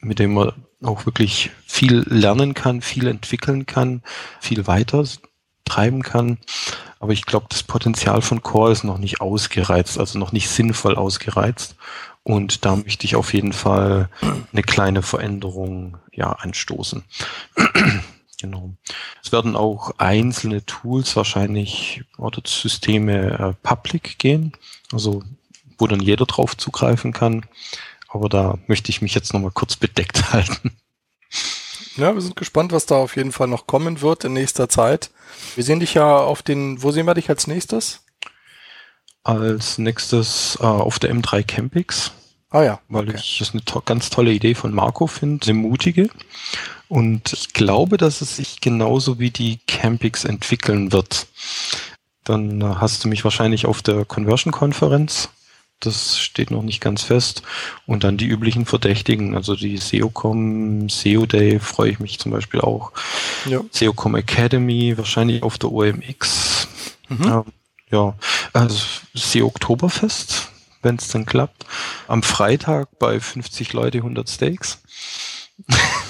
mit 0.00 0.18
denen 0.18 0.34
man 0.34 0.52
auch 0.82 1.06
wirklich 1.06 1.50
viel 1.66 2.04
lernen 2.08 2.54
kann, 2.54 2.80
viel 2.80 3.06
entwickeln 3.06 3.66
kann, 3.66 4.02
viel 4.40 4.66
weiter 4.66 5.04
treiben 5.64 6.02
kann. 6.02 6.38
Aber 6.98 7.12
ich 7.12 7.26
glaube, 7.26 7.46
das 7.48 7.62
Potenzial 7.62 8.22
von 8.22 8.42
Core 8.42 8.72
ist 8.72 8.84
noch 8.84 8.98
nicht 8.98 9.20
ausgereizt, 9.20 9.98
also 9.98 10.18
noch 10.18 10.32
nicht 10.32 10.48
sinnvoll 10.48 10.96
ausgereizt. 10.96 11.76
Und 12.22 12.64
da 12.64 12.76
möchte 12.76 13.04
ich 13.06 13.16
auf 13.16 13.32
jeden 13.32 13.52
Fall 13.52 14.08
eine 14.52 14.62
kleine 14.62 15.02
Veränderung 15.02 15.96
ja 16.12 16.32
anstoßen. 16.32 17.04
Genau. 18.40 18.74
Es 19.22 19.32
werden 19.32 19.56
auch 19.56 19.92
einzelne 19.98 20.64
Tools 20.64 21.16
wahrscheinlich 21.16 22.02
oder 22.18 22.42
Systeme 22.44 23.38
äh, 23.38 23.66
public 23.66 24.18
gehen, 24.18 24.52
also 24.92 25.22
wo 25.78 25.86
dann 25.86 26.00
jeder 26.00 26.26
drauf 26.26 26.56
zugreifen 26.56 27.12
kann. 27.12 27.46
Aber 28.08 28.28
da 28.28 28.58
möchte 28.66 28.90
ich 28.90 29.02
mich 29.02 29.14
jetzt 29.14 29.32
nochmal 29.32 29.52
kurz 29.52 29.76
bedeckt 29.76 30.32
halten. 30.32 30.76
Ja, 31.96 32.14
wir 32.14 32.20
sind 32.20 32.36
gespannt, 32.36 32.72
was 32.72 32.86
da 32.86 32.96
auf 32.96 33.16
jeden 33.16 33.32
Fall 33.32 33.48
noch 33.48 33.66
kommen 33.66 34.00
wird 34.00 34.24
in 34.24 34.32
nächster 34.32 34.68
Zeit. 34.68 35.10
Wir 35.54 35.64
sehen 35.64 35.80
dich 35.80 35.94
ja 35.94 36.16
auf 36.16 36.42
den, 36.42 36.82
wo 36.82 36.90
sehen 36.90 37.06
wir 37.06 37.14
dich 37.14 37.28
als 37.28 37.46
nächstes? 37.46 38.00
Als 39.22 39.78
nächstes 39.78 40.56
äh, 40.60 40.64
auf 40.64 40.98
der 40.98 41.12
M3 41.12 41.42
Campix. 41.42 42.12
Ah 42.50 42.62
ja, 42.62 42.80
weil 42.88 43.08
okay. 43.08 43.18
ich 43.18 43.38
das 43.38 43.52
eine 43.52 43.64
to 43.64 43.80
ganz 43.80 44.10
tolle 44.10 44.32
Idee 44.32 44.54
von 44.54 44.74
Marco 44.74 45.06
finde, 45.06 45.46
eine 45.46 45.54
mutige. 45.54 46.10
Und 46.90 47.32
ich 47.32 47.52
glaube, 47.52 47.98
dass 47.98 48.20
es 48.20 48.34
sich 48.34 48.60
genauso 48.60 49.20
wie 49.20 49.30
die 49.30 49.60
Campix 49.68 50.24
entwickeln 50.24 50.90
wird. 50.90 51.28
Dann 52.24 52.80
hast 52.80 53.04
du 53.04 53.08
mich 53.08 53.22
wahrscheinlich 53.22 53.64
auf 53.66 53.80
der 53.80 54.04
Conversion-Konferenz. 54.04 55.28
Das 55.78 56.18
steht 56.18 56.50
noch 56.50 56.64
nicht 56.64 56.80
ganz 56.80 57.04
fest. 57.04 57.44
Und 57.86 58.02
dann 58.02 58.16
die 58.16 58.26
üblichen 58.26 58.66
Verdächtigen, 58.66 59.36
also 59.36 59.54
die 59.54 59.76
SEOcom, 59.76 60.88
SEO 60.88 61.26
Day 61.26 61.60
freue 61.60 61.92
ich 61.92 62.00
mich 62.00 62.18
zum 62.18 62.32
Beispiel 62.32 62.60
auch. 62.60 62.90
Ja. 63.46 63.60
SEOcom 63.70 64.16
Academy, 64.16 64.98
wahrscheinlich 64.98 65.44
auf 65.44 65.58
der 65.58 65.70
OMX. 65.70 66.66
Mhm. 67.08 67.24
Ja, 67.24 67.44
ja, 67.92 68.14
also 68.52 68.84
SEO 69.14 69.46
Oktoberfest, 69.46 70.50
wenn 70.82 70.96
es 70.96 71.06
dann 71.06 71.24
klappt. 71.24 71.66
Am 72.08 72.24
Freitag 72.24 72.98
bei 72.98 73.20
50 73.20 73.74
Leute 73.74 73.98
100 73.98 74.28
Steaks. 74.28 74.82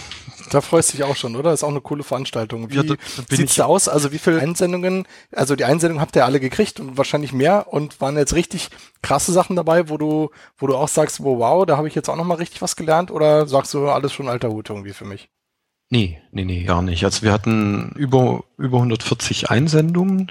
Da 0.51 0.61
freust 0.61 0.93
du 0.93 0.97
dich 0.97 1.05
auch 1.05 1.17
schon, 1.17 1.37
oder? 1.37 1.51
Das 1.51 1.61
ist 1.61 1.65
auch 1.65 1.69
eine 1.71 1.81
coole 1.81 2.03
Veranstaltung. 2.03 2.71
Wie 2.71 2.77
Ja, 2.77 2.83
da- 2.83 2.95
da 3.29 3.37
sieht's 3.37 3.55
da 3.55 3.65
aus? 3.67 3.89
Also 3.89 4.13
wie 4.13 4.19
viele 4.19 4.41
Einsendungen? 4.41 5.07
Also 5.33 5.57
die 5.57 5.65
Einsendungen 5.65 6.01
habt 6.01 6.17
ihr 6.17 6.25
alle 6.25 6.41
gekriegt 6.41 6.81
und 6.81 6.99
wahrscheinlich 6.99 7.33
mehr 7.33 7.73
und 7.73 8.01
waren 8.01 8.17
jetzt 8.17 8.35
richtig 8.35 8.69
krasse 9.03 9.33
Sachen 9.33 9.57
dabei, 9.57 9.89
wo 9.89 9.97
du, 9.97 10.31
wo 10.59 10.67
du 10.67 10.77
auch 10.77 10.89
sagst, 10.89 11.23
wow, 11.23 11.39
wow, 11.39 11.67
da 11.67 11.77
habe 11.77 11.89
ich 11.89 11.95
jetzt 11.95 12.09
auch 12.09 12.17
noch 12.17 12.25
mal 12.25 12.35
richtig 12.35 12.61
was 12.63 12.77
gelernt 12.77 13.11
oder 13.11 13.47
sagst 13.47 13.73
du 13.75 13.89
alles 13.89 14.13
schon 14.13 14.29
alter 14.29 14.51
Hut 14.51 14.69
irgendwie 14.71 14.93
für 14.93 15.05
mich? 15.05 15.29
Nee, 15.89 16.21
nee, 16.31 16.45
nee, 16.45 16.63
gar 16.65 16.83
nicht. 16.83 17.05
Also 17.05 17.23
wir 17.23 17.33
hatten 17.33 17.93
über, 17.97 18.45
über 18.59 18.79
140 18.79 19.51
Einsendungen 19.51 20.31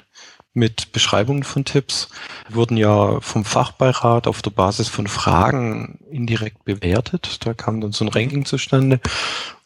mit 0.53 0.91
Beschreibungen 0.93 1.43
von 1.43 1.63
Tipps, 1.63 2.09
wurden 2.49 2.75
ja 2.75 3.19
vom 3.21 3.45
Fachbeirat 3.45 4.25
auf 4.25 4.41
der 4.41 4.49
Basis 4.51 4.87
von 4.87 5.07
Fragen 5.07 5.99
indirekt 6.09 6.63
bewertet. 6.65 7.45
Da 7.45 7.53
kam 7.53 7.81
dann 7.81 7.91
so 7.91 8.03
ein 8.05 8.09
Ranking 8.09 8.45
zustande. 8.45 8.99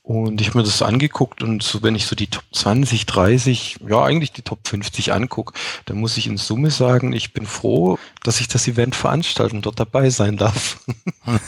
Und 0.05 0.41
ich 0.41 0.49
habe 0.49 0.57
mir 0.57 0.63
das 0.65 0.79
so 0.79 0.85
angeguckt 0.85 1.41
und 1.43 1.63
so, 1.63 1.81
wenn 1.81 1.95
ich 1.95 2.05
so 2.07 2.15
die 2.15 2.27
Top 2.27 2.43
20, 2.51 3.05
30, 3.05 3.77
ja 3.87 4.03
eigentlich 4.03 4.33
die 4.33 4.41
Top 4.41 4.67
50 4.67 5.13
angucke, 5.13 5.53
dann 5.85 5.97
muss 5.97 6.17
ich 6.17 6.27
in 6.27 6.35
Summe 6.37 6.71
sagen, 6.71 7.13
ich 7.13 7.31
bin 7.31 7.45
froh, 7.45 7.97
dass 8.21 8.41
ich 8.41 8.49
das 8.49 8.67
Event 8.67 8.95
veranstalte 8.95 9.55
und 9.55 9.65
dort 9.65 9.79
dabei 9.79 10.09
sein 10.09 10.35
darf. 10.37 10.79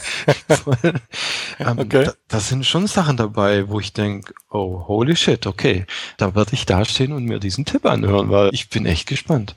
Ähm, 1.60 1.80
Okay. 1.80 2.06
da, 2.06 2.14
da 2.28 2.39
sind 2.39 2.66
schon 2.66 2.88
Sachen 2.88 3.18
dabei, 3.18 3.70
wo 3.70 3.80
ich 3.80 3.93
denke, 3.93 4.34
oh, 4.49 4.88
holy 4.88 5.16
shit, 5.16 5.45
okay, 5.47 5.86
da 6.18 6.36
werde 6.36 6.53
ich 6.53 6.66
dastehen 6.66 7.12
und 7.12 7.26
mir 7.26 7.39
diesen 7.39 7.66
Tipp 7.66 7.86
anhören, 7.86 8.30
weil 8.30 8.49
ich 8.53 8.70
bin 8.70 8.86
echt 8.86 9.08
gespannt. 9.08 9.56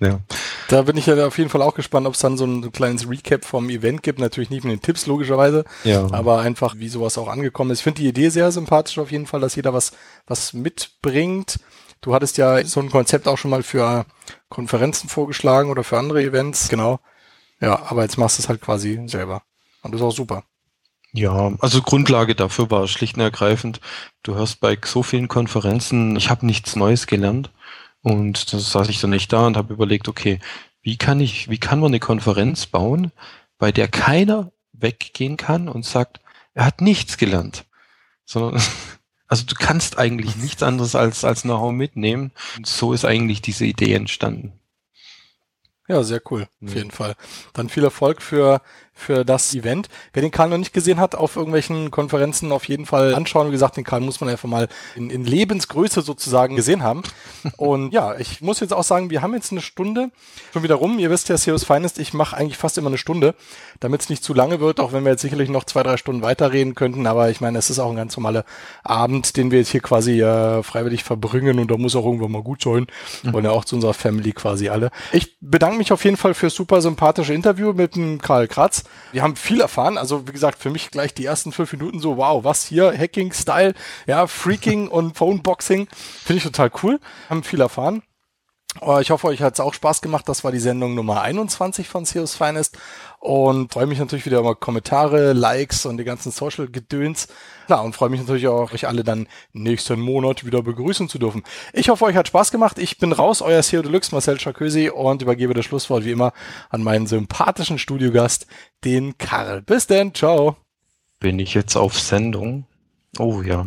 Ja. 0.00 0.20
Da 0.68 0.82
bin 0.82 0.96
ich 0.96 1.06
ja 1.06 1.26
auf 1.26 1.38
jeden 1.38 1.50
Fall 1.50 1.62
auch 1.62 1.74
gespannt, 1.74 2.06
ob 2.06 2.14
es 2.14 2.20
dann 2.20 2.36
so 2.36 2.44
ein 2.44 2.70
kleines 2.72 3.08
Recap 3.08 3.44
vom 3.44 3.68
Event 3.70 4.02
gibt. 4.02 4.18
Natürlich 4.18 4.50
nicht 4.50 4.64
mit 4.64 4.72
den 4.72 4.82
Tipps, 4.82 5.06
logischerweise, 5.06 5.64
Ja. 5.84 6.06
aber 6.12 6.40
einfach, 6.40 6.74
wie 6.78 6.88
sowas 6.88 7.18
auch 7.18 7.28
angekommen 7.28 7.70
ist. 7.70 7.78
Ich 7.78 7.84
finde 7.84 8.02
die 8.02 8.08
Idee 8.08 8.28
sehr 8.28 8.52
sympathisch 8.52 8.98
auf 8.98 9.10
jeden 9.10 9.26
Fall, 9.26 9.40
dass 9.40 9.56
jeder 9.56 9.72
was, 9.72 9.92
was 10.26 10.52
mitbringt. 10.52 11.58
Du 12.00 12.14
hattest 12.14 12.38
ja 12.38 12.64
so 12.64 12.80
ein 12.80 12.90
Konzept 12.90 13.26
auch 13.26 13.38
schon 13.38 13.50
mal 13.50 13.62
für 13.62 14.04
Konferenzen 14.48 15.08
vorgeschlagen 15.08 15.70
oder 15.70 15.82
für 15.84 15.98
andere 15.98 16.22
Events, 16.22 16.68
genau. 16.68 17.00
Ja, 17.60 17.82
aber 17.90 18.02
jetzt 18.02 18.18
machst 18.18 18.38
du 18.38 18.42
es 18.42 18.48
halt 18.48 18.60
quasi 18.60 19.00
selber. 19.06 19.42
Und 19.82 19.92
das 19.92 20.00
ist 20.00 20.06
auch 20.06 20.12
super. 20.12 20.44
Ja, 21.12 21.52
also 21.60 21.80
Grundlage 21.80 22.34
dafür 22.34 22.70
war 22.70 22.86
schlicht 22.86 23.16
und 23.16 23.22
ergreifend, 23.22 23.80
du 24.22 24.34
hörst 24.34 24.60
bei 24.60 24.76
so 24.84 25.02
vielen 25.02 25.26
Konferenzen, 25.26 26.14
ich 26.16 26.28
habe 26.28 26.44
nichts 26.44 26.76
Neues 26.76 27.06
gelernt. 27.06 27.50
Und 28.08 28.52
da 28.52 28.58
saß 28.58 28.88
ich 28.88 29.00
dann 29.00 29.10
nicht 29.10 29.32
da 29.32 29.46
und 29.46 29.56
habe 29.56 29.72
überlegt, 29.72 30.08
okay, 30.08 30.38
wie 30.80 30.96
kann 30.96 31.20
ich, 31.20 31.50
wie 31.50 31.58
kann 31.58 31.80
man 31.80 31.90
eine 31.90 32.00
Konferenz 32.00 32.66
bauen, 32.66 33.12
bei 33.58 33.72
der 33.72 33.88
keiner 33.88 34.52
weggehen 34.72 35.36
kann 35.36 35.68
und 35.68 35.84
sagt, 35.84 36.20
er 36.54 36.64
hat 36.64 36.80
nichts 36.80 37.18
gelernt. 37.18 37.66
Sondern, 38.24 38.62
also 39.28 39.44
du 39.44 39.54
kannst 39.54 39.98
eigentlich 39.98 40.36
nichts 40.36 40.62
anderes 40.62 40.94
als, 40.94 41.24
als 41.24 41.42
Know-how 41.42 41.72
mitnehmen. 41.72 42.32
Und 42.56 42.66
so 42.66 42.92
ist 42.92 43.04
eigentlich 43.04 43.42
diese 43.42 43.66
Idee 43.66 43.92
entstanden. 43.94 44.52
Ja, 45.88 46.02
sehr 46.02 46.20
cool, 46.30 46.46
auf 46.62 46.74
jeden 46.74 46.90
Fall. 46.90 47.14
Dann 47.54 47.70
viel 47.70 47.84
Erfolg 47.84 48.20
für, 48.20 48.60
für 48.98 49.24
das 49.24 49.54
Event. 49.54 49.88
Wer 50.12 50.22
den 50.22 50.30
Karl 50.30 50.50
noch 50.50 50.58
nicht 50.58 50.72
gesehen 50.72 51.00
hat, 51.00 51.14
auf 51.14 51.36
irgendwelchen 51.36 51.90
Konferenzen 51.90 52.52
auf 52.52 52.68
jeden 52.68 52.86
Fall 52.86 53.14
anschauen. 53.14 53.48
Wie 53.48 53.52
gesagt, 53.52 53.76
den 53.76 53.84
Karl 53.84 54.00
muss 54.00 54.20
man 54.20 54.28
einfach 54.28 54.48
mal 54.48 54.68
in, 54.96 55.10
in 55.10 55.24
Lebensgröße 55.24 56.02
sozusagen 56.02 56.56
gesehen 56.56 56.82
haben. 56.82 57.02
Und 57.56 57.92
ja, 57.92 58.16
ich 58.18 58.40
muss 58.40 58.60
jetzt 58.60 58.72
auch 58.72 58.84
sagen, 58.84 59.10
wir 59.10 59.22
haben 59.22 59.34
jetzt 59.34 59.52
eine 59.52 59.60
Stunde 59.60 60.10
schon 60.52 60.62
wieder 60.62 60.74
rum. 60.74 60.98
Ihr 60.98 61.10
wisst 61.10 61.28
ja, 61.28 61.36
Seos 61.36 61.64
Finest, 61.64 61.98
ich 61.98 62.12
mache 62.12 62.36
eigentlich 62.36 62.58
fast 62.58 62.76
immer 62.78 62.88
eine 62.88 62.98
Stunde, 62.98 63.34
damit 63.80 64.02
es 64.02 64.10
nicht 64.10 64.24
zu 64.24 64.34
lange 64.34 64.60
wird, 64.60 64.80
auch 64.80 64.92
wenn 64.92 65.04
wir 65.04 65.12
jetzt 65.12 65.22
sicherlich 65.22 65.48
noch 65.48 65.64
zwei, 65.64 65.82
drei 65.82 65.96
Stunden 65.96 66.22
weiterreden 66.22 66.74
könnten. 66.74 67.06
Aber 67.06 67.30
ich 67.30 67.40
meine, 67.40 67.58
es 67.58 67.70
ist 67.70 67.78
auch 67.78 67.90
ein 67.90 67.96
ganz 67.96 68.16
normaler 68.16 68.44
Abend, 68.82 69.36
den 69.36 69.50
wir 69.50 69.58
jetzt 69.58 69.70
hier 69.70 69.80
quasi 69.80 70.20
äh, 70.20 70.62
freiwillig 70.62 71.04
verbringen 71.04 71.58
und 71.58 71.70
da 71.70 71.76
muss 71.76 71.96
auch 71.96 72.04
irgendwann 72.04 72.32
mal 72.32 72.42
gut 72.42 72.62
sein. 72.62 72.86
Wollen 73.22 73.44
ja 73.44 73.50
auch 73.52 73.64
zu 73.64 73.76
unserer 73.76 73.94
Family 73.94 74.32
quasi 74.32 74.68
alle. 74.68 74.90
Ich 75.12 75.36
bedanke 75.40 75.78
mich 75.78 75.92
auf 75.92 76.04
jeden 76.04 76.16
Fall 76.16 76.34
für 76.34 76.50
super 76.50 76.80
sympathische 76.80 77.34
Interview 77.34 77.72
mit 77.72 77.96
dem 77.96 78.20
Karl 78.20 78.48
Kratz. 78.48 78.84
Wir 79.12 79.22
haben 79.22 79.36
viel 79.36 79.60
erfahren. 79.60 79.98
Also 79.98 80.26
wie 80.28 80.32
gesagt, 80.32 80.58
für 80.58 80.70
mich 80.70 80.90
gleich 80.90 81.14
die 81.14 81.24
ersten 81.24 81.52
fünf 81.52 81.72
Minuten 81.72 82.00
so, 82.00 82.16
wow, 82.16 82.44
was 82.44 82.64
hier, 82.64 82.96
Hacking-Style, 82.96 83.74
ja, 84.06 84.26
Freaking 84.26 84.88
und 84.88 85.16
Phoneboxing. 85.16 85.88
Finde 86.24 86.38
ich 86.38 86.44
total 86.44 86.70
cool. 86.82 87.00
Haben 87.28 87.42
viel 87.42 87.60
erfahren. 87.60 88.02
Aber 88.80 89.00
ich 89.00 89.10
hoffe, 89.10 89.28
euch 89.28 89.42
hat 89.42 89.54
es 89.54 89.60
auch 89.60 89.74
Spaß 89.74 90.02
gemacht. 90.02 90.28
Das 90.28 90.44
war 90.44 90.52
die 90.52 90.58
Sendung 90.58 90.94
Nummer 90.94 91.22
21 91.22 91.88
von 91.88 92.04
CEOs 92.04 92.36
Finest. 92.36 92.78
Und 93.18 93.72
freue 93.72 93.86
mich 93.86 93.98
natürlich 93.98 94.26
wieder 94.26 94.38
über 94.38 94.54
Kommentare, 94.54 95.32
Likes 95.32 95.86
und 95.86 95.96
die 95.96 96.04
ganzen 96.04 96.30
Social-Gedöns. 96.30 97.28
Klar, 97.66 97.82
und 97.82 97.94
freue 97.94 98.10
mich 98.10 98.20
natürlich 98.20 98.46
auch, 98.46 98.72
euch 98.72 98.86
alle 98.86 99.02
dann 99.02 99.26
nächsten 99.52 99.98
Monat 99.98 100.44
wieder 100.44 100.62
begrüßen 100.62 101.08
zu 101.08 101.18
dürfen. 101.18 101.42
Ich 101.72 101.88
hoffe, 101.88 102.04
euch 102.04 102.14
hat 102.14 102.28
Spaß 102.28 102.52
gemacht. 102.52 102.78
Ich 102.78 102.98
bin 102.98 103.12
raus, 103.12 103.42
euer 103.42 103.62
CEO 103.62 103.82
Deluxe, 103.82 104.14
Marcel 104.14 104.38
Charkösi, 104.38 104.90
und 104.90 105.22
übergebe 105.22 105.54
das 105.54 105.64
Schlusswort 105.64 106.04
wie 106.04 106.12
immer 106.12 106.32
an 106.70 106.82
meinen 106.82 107.06
sympathischen 107.06 107.78
Studiogast, 107.78 108.46
den 108.84 109.18
Karl. 109.18 109.62
Bis 109.62 109.86
denn, 109.86 110.14
ciao. 110.14 110.56
Bin 111.18 111.38
ich 111.40 111.54
jetzt 111.54 111.76
auf 111.76 111.98
Sendung? 111.98 112.66
Oh 113.18 113.42
ja. 113.42 113.66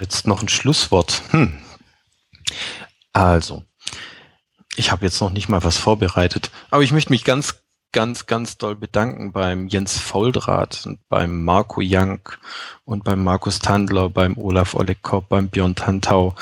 Jetzt 0.00 0.26
noch 0.26 0.42
ein 0.42 0.48
Schlusswort. 0.48 1.22
Hm. 1.30 1.58
Also, 3.12 3.64
ich 4.80 4.90
habe 4.90 5.04
jetzt 5.04 5.20
noch 5.20 5.30
nicht 5.30 5.48
mal 5.48 5.62
was 5.62 5.76
vorbereitet, 5.76 6.50
aber 6.70 6.82
ich 6.82 6.90
möchte 6.90 7.12
mich 7.12 7.24
ganz, 7.24 7.62
ganz, 7.92 8.24
ganz 8.24 8.56
doll 8.56 8.76
bedanken 8.76 9.30
beim 9.30 9.68
Jens 9.68 9.98
Fauldrath 9.98 10.86
und 10.86 11.00
beim 11.10 11.44
Marco 11.44 11.82
Jank 11.82 12.38
und 12.84 13.04
beim 13.04 13.22
Markus 13.22 13.58
Tandler, 13.58 14.08
beim 14.08 14.38
Olaf 14.38 14.74
Olekop, 14.74 15.28
beim 15.28 15.48
Björn 15.48 15.74
Tantau, 15.74 16.34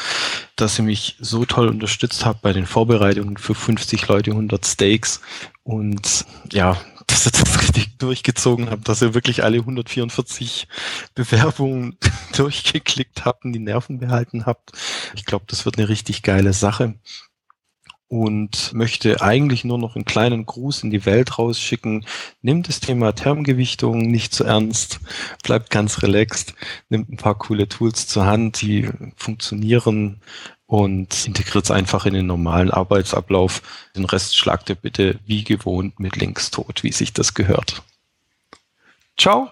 dass 0.54 0.78
ihr 0.78 0.84
mich 0.84 1.16
so 1.18 1.44
toll 1.46 1.68
unterstützt 1.68 2.24
habt 2.24 2.42
bei 2.42 2.52
den 2.52 2.66
Vorbereitungen 2.66 3.38
für 3.38 3.56
50 3.56 4.06
Leute, 4.06 4.30
100 4.30 4.64
Steaks. 4.64 5.20
Und 5.64 6.24
ja, 6.52 6.76
dass 7.08 7.26
ihr 7.26 7.32
das 7.32 7.60
richtig 7.60 7.98
durchgezogen 7.98 8.70
habt, 8.70 8.88
dass 8.88 9.02
ihr 9.02 9.14
wirklich 9.14 9.42
alle 9.42 9.58
144 9.58 10.68
Bewerbungen 11.14 11.96
durchgeklickt 12.36 13.24
habt 13.24 13.44
und 13.44 13.52
die 13.52 13.58
Nerven 13.58 13.98
behalten 13.98 14.46
habt. 14.46 14.72
Ich 15.16 15.24
glaube, 15.24 15.46
das 15.48 15.64
wird 15.64 15.76
eine 15.76 15.88
richtig 15.88 16.22
geile 16.22 16.52
Sache 16.52 16.94
und 18.08 18.72
möchte 18.72 19.20
eigentlich 19.20 19.64
nur 19.64 19.78
noch 19.78 19.94
einen 19.94 20.06
kleinen 20.06 20.46
Gruß 20.46 20.82
in 20.82 20.90
die 20.90 21.04
Welt 21.04 21.38
rausschicken. 21.38 22.06
Nimmt 22.40 22.68
das 22.68 22.80
Thema 22.80 23.12
Termgewichtung 23.12 24.02
nicht 24.02 24.34
zu 24.34 24.44
ernst, 24.44 25.00
bleibt 25.42 25.70
ganz 25.70 26.02
relaxed, 26.02 26.54
nimmt 26.88 27.10
ein 27.10 27.18
paar 27.18 27.36
coole 27.36 27.68
Tools 27.68 28.06
zur 28.06 28.24
Hand, 28.24 28.62
die 28.62 28.88
funktionieren 29.16 30.20
und 30.66 31.26
integriert 31.26 31.64
es 31.64 31.70
einfach 31.70 32.06
in 32.06 32.14
den 32.14 32.26
normalen 32.26 32.70
Arbeitsablauf. 32.70 33.62
Den 33.94 34.06
Rest 34.06 34.36
schlagt 34.36 34.70
ihr 34.70 34.76
bitte 34.76 35.18
wie 35.26 35.44
gewohnt 35.44 36.00
mit 36.00 36.16
Links 36.16 36.50
tot, 36.50 36.82
wie 36.82 36.92
sich 36.92 37.12
das 37.12 37.34
gehört. 37.34 37.82
Ciao! 39.18 39.50